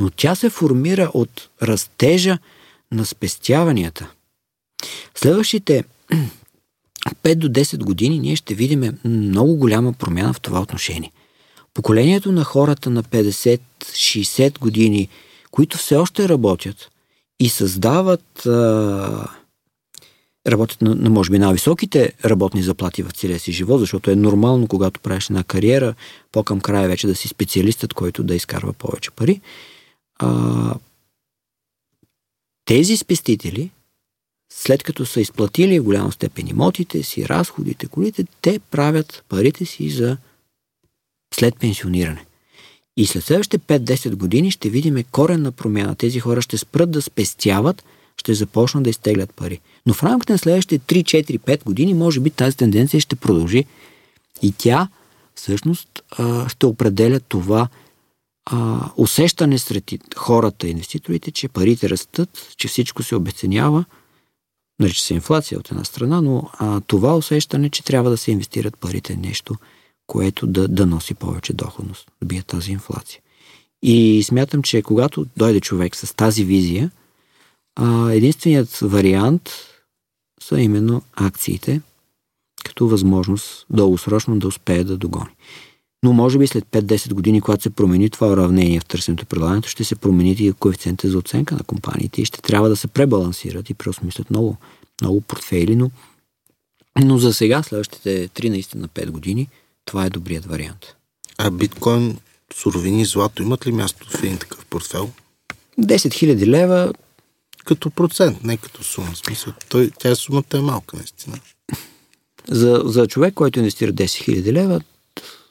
Но 0.00 0.10
тя 0.10 0.34
се 0.34 0.50
формира 0.50 1.10
от 1.14 1.48
растежа 1.62 2.38
на 2.92 3.06
спестяванията. 3.06 4.10
Следващите 5.14 5.84
5 7.22 7.34
до 7.34 7.48
10 7.48 7.84
години 7.84 8.18
ние 8.18 8.36
ще 8.36 8.54
видим 8.54 8.98
много 9.04 9.56
голяма 9.56 9.92
промяна 9.92 10.32
в 10.32 10.40
това 10.40 10.60
отношение 10.60 11.12
поколението 11.74 12.32
на 12.32 12.44
хората 12.44 12.90
на 12.90 13.02
50-60 13.02 14.58
години, 14.58 15.08
които 15.50 15.78
все 15.78 15.96
още 15.96 16.28
работят 16.28 16.90
и 17.40 17.48
създават 17.48 18.46
а, 18.46 19.28
работят 20.48 20.82
на, 20.82 20.94
на 20.94 21.10
може 21.10 21.30
би 21.30 21.38
най-високите 21.38 22.12
работни 22.24 22.62
заплати 22.62 23.02
в 23.02 23.12
целия 23.12 23.38
си 23.38 23.52
живот, 23.52 23.80
защото 23.80 24.10
е 24.10 24.16
нормално, 24.16 24.66
когато 24.66 25.00
правиш 25.00 25.26
една 25.30 25.44
кариера, 25.44 25.94
по-към 26.32 26.60
края 26.60 26.88
вече 26.88 27.06
да 27.06 27.14
си 27.14 27.28
специалистът, 27.28 27.94
който 27.94 28.22
да 28.22 28.34
изкарва 28.34 28.72
повече 28.72 29.10
пари. 29.10 29.40
А, 30.20 30.74
тези 32.64 32.96
спестители, 32.96 33.70
след 34.52 34.82
като 34.82 35.06
са 35.06 35.20
изплатили 35.20 35.80
в 35.80 35.84
голяма 35.84 36.12
степен 36.12 36.48
имотите 36.48 37.02
си, 37.02 37.28
разходите, 37.28 37.86
колите, 37.86 38.24
те 38.40 38.58
правят 38.58 39.24
парите 39.28 39.64
си 39.64 39.90
за 39.90 40.16
след 41.34 41.56
пенсиониране. 41.56 42.26
И 42.96 43.06
след 43.06 43.24
следващите 43.24 43.58
5-10 43.58 44.14
години 44.14 44.50
ще 44.50 44.70
видим 44.70 45.04
коренна 45.10 45.52
промяна. 45.52 45.94
Тези 45.94 46.20
хора 46.20 46.42
ще 46.42 46.58
спрат 46.58 46.90
да 46.90 47.02
спестяват, 47.02 47.84
ще 48.16 48.34
започнат 48.34 48.84
да 48.84 48.90
изтеглят 48.90 49.34
пари. 49.34 49.60
Но 49.86 49.94
в 49.94 50.02
рамките 50.02 50.32
на 50.32 50.38
следващите 50.38 51.02
3-4-5 51.02 51.64
години, 51.64 51.94
може 51.94 52.20
би 52.20 52.30
тази 52.30 52.56
тенденция 52.56 53.00
ще 53.00 53.16
продължи. 53.16 53.64
И 54.42 54.52
тя 54.52 54.88
всъщност 55.34 56.02
ще 56.48 56.66
определя 56.66 57.20
това 57.20 57.68
усещане 58.96 59.58
сред 59.58 59.90
хората, 60.16 60.68
инвеститорите, 60.68 61.30
че 61.30 61.48
парите 61.48 61.88
растат, 61.90 62.54
че 62.56 62.68
всичко 62.68 63.02
се 63.02 63.16
обесценява, 63.16 63.84
нарича 64.80 65.02
се 65.02 65.14
инфлация 65.14 65.58
от 65.58 65.70
една 65.70 65.84
страна, 65.84 66.20
но 66.20 66.50
а, 66.52 66.80
това 66.80 67.16
усещане, 67.16 67.70
че 67.70 67.84
трябва 67.84 68.10
да 68.10 68.16
се 68.16 68.30
инвестират 68.30 68.78
парите 68.78 69.16
нещо– 69.16 69.54
което 70.10 70.46
да, 70.46 70.68
да 70.68 70.86
носи 70.86 71.14
повече 71.14 71.52
доходност, 71.52 72.10
да 72.20 72.26
бие 72.26 72.42
тази 72.42 72.72
инфлация. 72.72 73.20
И 73.82 74.22
смятам, 74.22 74.62
че 74.62 74.82
когато 74.82 75.26
дойде 75.36 75.60
човек 75.60 75.96
с 75.96 76.14
тази 76.14 76.44
визия, 76.44 76.90
единственият 78.10 78.78
вариант 78.82 79.50
са 80.42 80.60
именно 80.60 81.02
акциите, 81.16 81.80
като 82.64 82.88
възможност 82.88 83.66
дългосрочно 83.70 84.38
да 84.38 84.48
успее 84.48 84.84
да 84.84 84.96
догони. 84.96 85.30
Но 86.04 86.12
може 86.12 86.38
би 86.38 86.46
след 86.46 86.64
5-10 86.64 87.14
години, 87.14 87.40
когато 87.40 87.62
се 87.62 87.70
промени 87.70 88.10
това 88.10 88.26
уравнение 88.26 88.80
в 88.80 88.84
търсенето 88.84 89.22
и 89.22 89.26
предлагането, 89.26 89.68
ще 89.68 89.84
се 89.84 89.94
промени 89.94 90.30
и 90.30 90.52
коефициентите 90.52 91.08
за 91.08 91.18
оценка 91.18 91.54
на 91.54 91.62
компаниите 91.62 92.22
и 92.22 92.24
ще 92.24 92.42
трябва 92.42 92.68
да 92.68 92.76
се 92.76 92.86
пребалансират 92.86 93.70
и 93.70 93.74
преосмислят 93.74 94.30
много, 94.30 94.56
много 95.00 95.20
портфейли, 95.20 95.76
но, 95.76 95.90
но 97.04 97.18
за 97.18 97.34
сега, 97.34 97.62
следващите 97.62 98.28
3 98.28 98.48
наистина 98.48 98.88
5 98.88 99.10
години, 99.10 99.48
това 99.84 100.06
е 100.06 100.10
добрият 100.10 100.44
вариант. 100.44 100.96
А 101.38 101.50
биткоин, 101.50 102.18
суровини, 102.54 103.04
злато 103.04 103.42
имат 103.42 103.66
ли 103.66 103.72
място 103.72 104.06
в 104.10 104.22
един 104.22 104.38
такъв 104.38 104.66
портфел? 104.66 105.10
10 105.80 105.94
000 105.96 106.46
лева. 106.46 106.92
Като 107.64 107.90
процент, 107.90 108.44
не 108.44 108.56
като 108.56 108.84
сума. 108.84 109.16
Смисъл, 109.16 109.52
той, 109.68 109.90
тя 109.98 110.14
сумата 110.14 110.44
е 110.54 110.60
малка, 110.60 110.96
наистина. 110.96 111.38
За, 112.48 112.82
за 112.84 113.06
човек, 113.06 113.34
който 113.34 113.58
инвестира 113.58 113.92
10 113.92 114.04
000 114.04 114.52
лева, 114.52 114.80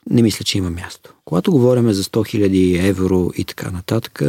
не 0.10 0.22
мисля, 0.22 0.46
че 0.46 0.58
има 0.58 0.70
място. 0.70 1.14
Когато 1.26 1.52
говорим 1.52 1.92
за 1.92 2.04
100 2.04 2.10
000 2.10 2.88
евро 2.88 3.32
и 3.38 3.44
така 3.44 3.72
нататък, 3.72 4.22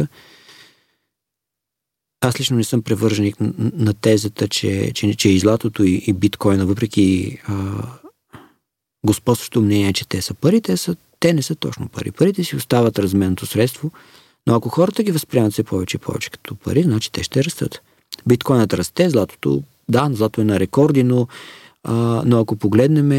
аз 2.21 2.39
лично 2.39 2.57
не 2.57 2.63
съм 2.63 2.81
превърженик 2.81 3.35
на, 3.57 3.93
тезата, 3.93 4.47
че, 4.47 4.91
че, 4.93 5.13
че 5.13 5.29
и 5.29 5.39
златото 5.39 5.83
и, 5.83 6.03
и 6.07 6.13
биткоина, 6.13 6.65
въпреки 6.65 7.37
а, 7.47 7.83
господството 9.05 9.61
мнение, 9.61 9.93
че 9.93 10.07
те 10.07 10.21
са 10.21 10.33
пари, 10.33 10.61
те, 10.61 10.77
са, 10.77 10.95
те 11.19 11.33
не 11.33 11.41
са 11.41 11.55
точно 11.55 11.87
пари. 11.87 12.11
Парите 12.11 12.43
си 12.43 12.55
остават 12.55 12.99
разменното 12.99 13.45
средство, 13.45 13.91
но 14.47 14.55
ако 14.55 14.69
хората 14.69 15.03
ги 15.03 15.11
възприемат 15.11 15.53
все 15.53 15.63
повече 15.63 15.97
и 15.97 15.99
повече 15.99 16.29
като 16.29 16.55
пари, 16.55 16.83
значи 16.83 17.11
те 17.11 17.23
ще 17.23 17.43
растат. 17.43 17.81
Биткоинът 18.27 18.73
расте, 18.73 19.09
златото, 19.09 19.63
да, 19.89 20.09
злато 20.13 20.41
е 20.41 20.43
на 20.43 20.59
рекорди, 20.59 21.03
но, 21.03 21.27
а, 21.83 22.23
но 22.25 22.39
ако 22.39 22.55
погледнем, 22.55 23.11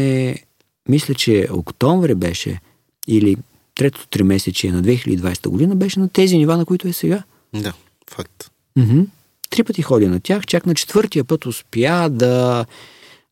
мисля, 0.89 1.13
че 1.13 1.47
октомври 1.51 2.15
беше 2.15 2.59
или 3.07 3.37
третото 3.75 4.07
три 4.07 4.23
месече 4.23 4.71
на 4.71 4.83
2020 4.83 5.49
година 5.49 5.75
беше 5.75 5.99
на 5.99 6.09
тези 6.09 6.37
нива, 6.37 6.57
на 6.57 6.65
които 6.65 6.87
е 6.87 6.93
сега. 6.93 7.23
Да, 7.53 7.73
факт. 8.09 8.51
Mm-hmm. 8.77 9.07
Три 9.49 9.63
пъти 9.63 9.81
ходи 9.81 10.07
на 10.07 10.19
тях, 10.19 10.45
чак 10.45 10.65
на 10.65 10.75
четвъртия 10.75 11.23
път 11.23 11.45
успя 11.45 12.09
да 12.09 12.65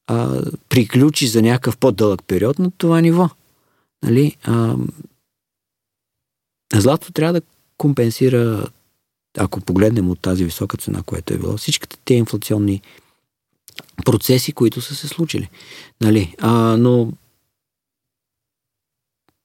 а, 0.08 0.42
приключи 0.70 1.28
за 1.28 1.42
някакъв 1.42 1.78
по-дълъг 1.78 2.24
период 2.28 2.60
на 2.60 2.72
това 2.72 3.02
ниво. 3.02 3.30
Нали? 4.04 4.38
А, 4.44 4.76
злато 6.74 7.12
трябва 7.12 7.34
да 7.34 7.42
компенсира, 7.78 8.68
ако 9.38 9.62
погледнем 9.62 10.10
от 10.10 10.20
тази 10.20 10.46
висока 10.46 10.78
цена, 10.78 11.04
която 11.04 11.34
е 11.34 11.38
било, 11.38 11.58
всичките 11.58 11.98
тези 12.06 12.18
инфлационни 12.18 12.82
процеси, 14.06 14.52
които 14.52 14.82
са 14.82 14.96
се 14.96 15.08
случили. 15.08 15.50
Нали? 16.02 16.36
А, 16.40 16.52
но, 16.78 17.12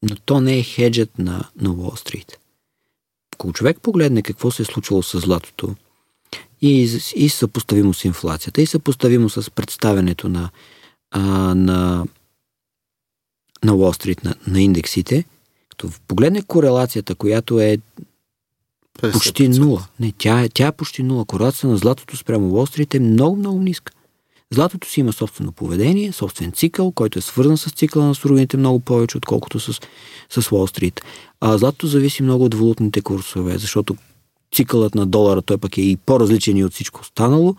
но 0.03 0.17
то 0.17 0.41
не 0.41 0.59
е 0.59 0.63
хеджът 0.63 1.19
на, 1.19 1.51
на 1.57 1.71
Уолл 1.71 1.97
Стрит. 1.97 2.39
Ако 3.35 3.53
човек 3.53 3.81
погледне 3.83 4.23
какво 4.23 4.51
се 4.51 4.63
е 4.63 4.67
случило 4.67 5.03
с 5.03 5.21
златото, 5.21 5.75
и, 6.63 7.01
и 7.17 7.29
съпоставимо 7.29 7.95
с 7.95 8.05
инфлацията, 8.05 8.63
и 8.63 8.67
съпоставимо 8.67 9.29
с 9.29 9.51
представянето 9.51 10.29
на, 10.29 10.51
а, 11.11 11.21
на, 11.55 12.07
на 13.65 13.73
Wall 13.73 14.05
Street, 14.05 14.25
на, 14.25 14.35
на 14.47 14.63
индексите, 14.63 15.25
като 15.69 15.91
погледне 16.09 16.43
корелацията, 16.43 17.15
която 17.15 17.61
е 17.61 17.79
50%. 18.99 19.13
почти 19.13 19.49
нула. 19.49 19.87
Не, 20.01 20.13
тя 20.19 20.43
е, 20.43 20.49
тя 20.49 20.67
е 20.67 20.73
почти 20.73 21.03
нула. 21.03 21.25
Корелацията 21.25 21.67
на 21.67 21.77
златото 21.77 22.17
спрямо 22.17 22.51
Wall 22.51 22.77
Street 22.77 22.95
е 22.95 23.01
много, 23.01 23.37
много 23.37 23.61
ниска. 23.61 23.93
Златото 24.55 24.89
си 24.89 25.01
има 25.01 25.13
собствено 25.13 25.53
поведение, 25.53 26.13
собствен 26.13 26.53
цикъл, 26.53 26.93
който 26.93 27.19
е 27.19 27.23
свързан 27.23 27.57
с 27.57 27.71
цикъла 27.71 28.05
на 28.05 28.15
суровините 28.15 28.57
много 28.57 28.81
повече, 28.81 29.17
отколкото 29.17 29.61
с, 29.61 29.73
с 30.31 30.43
Wall 30.43 30.79
Street. 30.79 31.01
А 31.41 31.59
златото 31.59 31.87
зависи 31.87 32.23
много 32.23 32.45
от 32.45 32.55
валутните 32.55 33.01
курсове, 33.01 33.59
защото 33.59 33.97
цикълът 34.55 34.95
на 34.95 35.07
долара, 35.07 35.43
той 35.43 35.59
пък 35.59 35.79
е 35.79 35.81
и 35.81 35.97
по-различен 35.97 36.57
и 36.57 36.65
от 36.65 36.73
всичко 36.73 37.01
останало. 37.01 37.55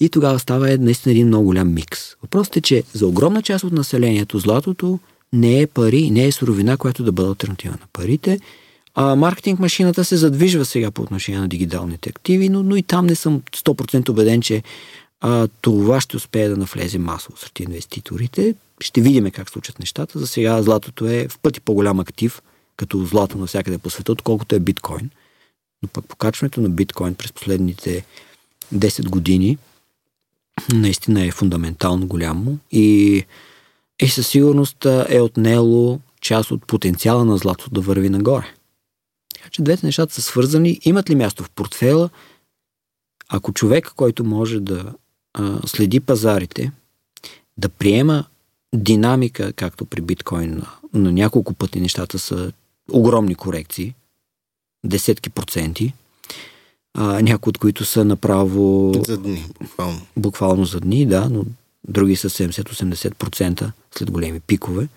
И 0.00 0.08
тогава 0.08 0.38
става 0.38 0.72
е 0.72 0.76
наистина 0.76 1.12
един 1.12 1.26
много 1.26 1.44
голям 1.44 1.74
микс. 1.74 2.00
Въпросът 2.22 2.56
е, 2.56 2.60
че 2.60 2.82
за 2.92 3.06
огромна 3.06 3.42
част 3.42 3.64
от 3.64 3.72
населението 3.72 4.38
златото 4.38 4.98
не 5.32 5.60
е 5.60 5.66
пари, 5.66 6.10
не 6.10 6.26
е 6.26 6.32
суровина, 6.32 6.76
която 6.76 7.04
да 7.04 7.12
бъде 7.12 7.28
альтернатива 7.28 7.72
на 7.72 7.86
парите. 7.92 8.40
А 8.94 9.16
маркетинг 9.16 9.60
машината 9.60 10.04
се 10.04 10.16
задвижва 10.16 10.64
сега 10.64 10.90
по 10.90 11.02
отношение 11.02 11.40
на 11.40 11.48
дигиталните 11.48 12.08
активи, 12.08 12.48
но, 12.48 12.62
но 12.62 12.76
и 12.76 12.82
там 12.82 13.06
не 13.06 13.14
съм 13.14 13.42
100% 13.56 14.08
убеден, 14.08 14.42
че 14.42 14.62
а, 15.20 15.48
това 15.60 16.00
ще 16.00 16.16
успее 16.16 16.48
да 16.48 16.56
навлезе 16.56 16.98
масово 16.98 17.36
сред 17.36 17.60
инвеститорите. 17.60 18.54
Ще 18.80 19.00
видим 19.00 19.30
как 19.30 19.50
случат 19.50 19.78
нещата. 19.78 20.18
За 20.18 20.26
сега 20.26 20.62
златото 20.62 21.06
е 21.06 21.28
в 21.28 21.38
пъти 21.38 21.60
по-голям 21.60 22.00
актив, 22.00 22.42
като 22.76 23.04
злато 23.04 23.38
навсякъде 23.38 23.78
по 23.78 23.90
света, 23.90 24.12
отколкото 24.12 24.54
е 24.54 24.60
биткоин. 24.60 25.10
Но 25.82 25.88
пък 25.88 26.04
покачването 26.06 26.60
на 26.60 26.68
биткоин 26.68 27.14
през 27.14 27.32
последните 27.32 28.04
10 28.74 29.08
години 29.08 29.58
наистина 30.72 31.26
е 31.26 31.30
фундаментално 31.30 32.06
голямо 32.06 32.58
и, 32.70 33.24
и 34.02 34.08
със 34.08 34.28
сигурност 34.28 34.86
е 35.08 35.20
отнело 35.20 36.00
част 36.20 36.50
от 36.50 36.66
потенциала 36.66 37.24
на 37.24 37.36
злато 37.36 37.70
да 37.70 37.80
върви 37.80 38.08
нагоре. 38.08 38.54
Така 39.34 39.48
че 39.50 39.62
двете 39.62 39.86
нещата 39.86 40.14
са 40.14 40.22
свързани. 40.22 40.80
Имат 40.84 41.10
ли 41.10 41.14
място 41.14 41.44
в 41.44 41.50
портфела? 41.50 42.10
Ако 43.28 43.52
човек, 43.52 43.92
който 43.96 44.24
може 44.24 44.60
да 44.60 44.92
а, 45.34 45.60
следи 45.66 46.00
пазарите, 46.00 46.72
да 47.56 47.68
приема 47.68 48.24
динамика, 48.74 49.52
както 49.52 49.84
при 49.84 50.00
биткоин, 50.00 50.54
на, 50.54 50.66
на 51.00 51.12
няколко 51.12 51.54
пъти 51.54 51.80
нещата 51.80 52.18
са 52.18 52.52
огромни 52.92 53.34
корекции, 53.34 53.94
десетки 54.84 55.30
проценти, 55.30 55.92
а, 56.94 57.22
някои 57.22 57.50
от 57.50 57.58
които 57.58 57.84
са 57.84 58.04
направо... 58.04 58.92
За 59.06 59.18
дни, 59.18 59.46
буквално. 59.60 60.00
Буквално 60.16 60.64
за 60.64 60.80
дни, 60.80 61.06
да, 61.06 61.28
но 61.30 61.44
други 61.88 62.16
са 62.16 62.30
70-80% 62.30 63.70
след 63.98 64.10
големи 64.10 64.40
пикове. 64.40 64.88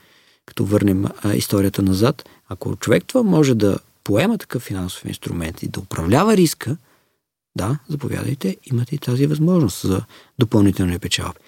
Като 0.46 0.66
върнем 0.66 1.06
а, 1.06 1.34
историята 1.34 1.82
назад, 1.82 2.30
ако 2.50 2.76
човек 2.76 3.04
това 3.08 3.24
може 3.24 3.56
да 3.56 3.80
поема 4.04 4.38
такъв 4.38 4.64
финансов 4.64 5.06
инструмент 5.06 5.64
и 5.64 5.68
да 5.68 5.80
управлява 5.80 6.38
риска, 6.38 6.78
да, 7.58 7.80
заповядайте, 7.90 8.58
имате 8.66 8.96
и 8.96 8.98
тази 8.98 9.28
възможност 9.28 9.82
за 9.82 10.02
допълнителни 10.40 11.00
печалби. 11.00 11.40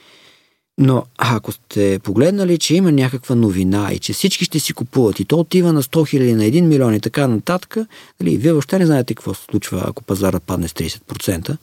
Но 0.78 1.05
ако 1.18 1.51
сте 1.51 1.99
погледнали, 2.03 2.57
че 2.57 2.76
има 2.76 2.91
някаква 2.91 3.36
новина 3.36 3.89
и 3.93 3.99
че 3.99 4.14
всички 4.14 4.45
ще 4.45 4.60
си 4.60 4.74
купуват 4.74 5.20
и 5.20 5.26
то 5.26 5.39
отива 5.39 5.74
на 5.74 5.84
100 5.84 6.10
хиляди, 6.10 6.34
на 6.34 6.43
1 6.43 6.62
милион 6.62 6.95
и 6.95 6.99
така 6.99 7.28
нататък, 7.28 7.78
нали, 8.20 8.38
вие 8.38 8.51
въобще 8.51 8.80
не 8.80 8.86
знаете 8.86 9.16
какво 9.16 9.34
се 9.34 9.43
случва, 9.43 9.84
ако 9.88 10.03
пазарът 10.03 10.43
падне 10.43 10.68
с 10.68 10.74
30%, 10.74 11.57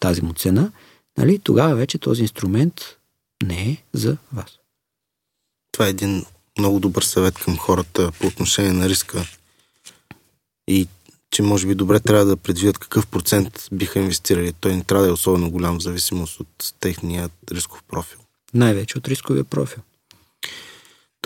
тази 0.00 0.22
му 0.22 0.32
цена, 0.32 0.70
нали, 1.18 1.38
тогава 1.38 1.74
вече 1.74 1.98
този 1.98 2.22
инструмент 2.22 2.80
не 3.42 3.70
е 3.70 3.76
за 3.92 4.16
вас. 4.32 4.50
Това 5.72 5.86
е 5.86 5.90
един 5.90 6.24
много 6.58 6.80
добър 6.80 7.02
съвет 7.02 7.34
към 7.34 7.56
хората 7.56 8.12
по 8.20 8.26
отношение 8.26 8.72
на 8.72 8.88
риска 8.88 9.26
и 10.68 10.88
че 11.30 11.42
може 11.42 11.66
би 11.66 11.74
добре 11.74 12.00
трябва 12.00 12.24
да 12.24 12.36
предвидят 12.36 12.78
какъв 12.78 13.06
процент 13.06 13.68
биха 13.72 13.98
инвестирали. 13.98 14.52
Той 14.52 14.74
не 14.74 14.84
трябва 14.84 15.04
да 15.04 15.10
е 15.10 15.12
особено 15.12 15.50
голям 15.50 15.78
в 15.78 15.82
зависимост 15.82 16.40
от 16.40 16.74
техния 16.80 17.30
рисков 17.52 17.82
профил. 17.88 18.18
Най-вече 18.54 18.98
от 18.98 19.08
рисковия 19.08 19.44
профил. 19.44 19.82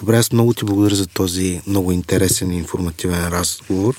Добре, 0.01 0.17
аз 0.17 0.33
много 0.33 0.55
ти 0.55 0.65
благодаря 0.65 0.95
за 0.95 1.07
този 1.07 1.61
много 1.67 1.93
интересен 1.93 2.53
и 2.53 2.59
информативен 2.59 3.29
разговор 3.29 3.97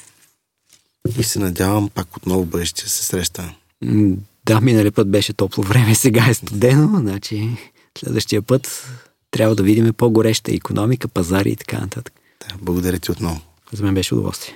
и 1.19 1.23
се 1.23 1.39
надявам 1.39 1.89
пак 1.89 2.17
отново 2.17 2.45
бъдеще 2.45 2.89
се 2.89 3.03
срещаме. 3.03 3.55
Да, 4.45 4.61
минали 4.61 4.91
път 4.91 5.09
беше 5.09 5.33
топло 5.33 5.63
време, 5.63 5.95
сега 6.05 6.25
е 6.29 6.33
студено, 6.33 6.99
значи 6.99 7.49
следващия 7.97 8.41
път 8.41 8.87
трябва 9.31 9.55
да 9.55 9.63
видим 9.63 9.93
по-гореща 9.93 10.53
економика, 10.53 11.07
пазари 11.07 11.49
и 11.49 11.55
така 11.55 11.79
нататък. 11.79 12.13
Да, 12.39 12.55
благодаря 12.61 12.99
ти 12.99 13.11
отново. 13.11 13.41
За 13.73 13.83
мен 13.83 13.93
беше 13.93 14.15
удоволствие. 14.15 14.55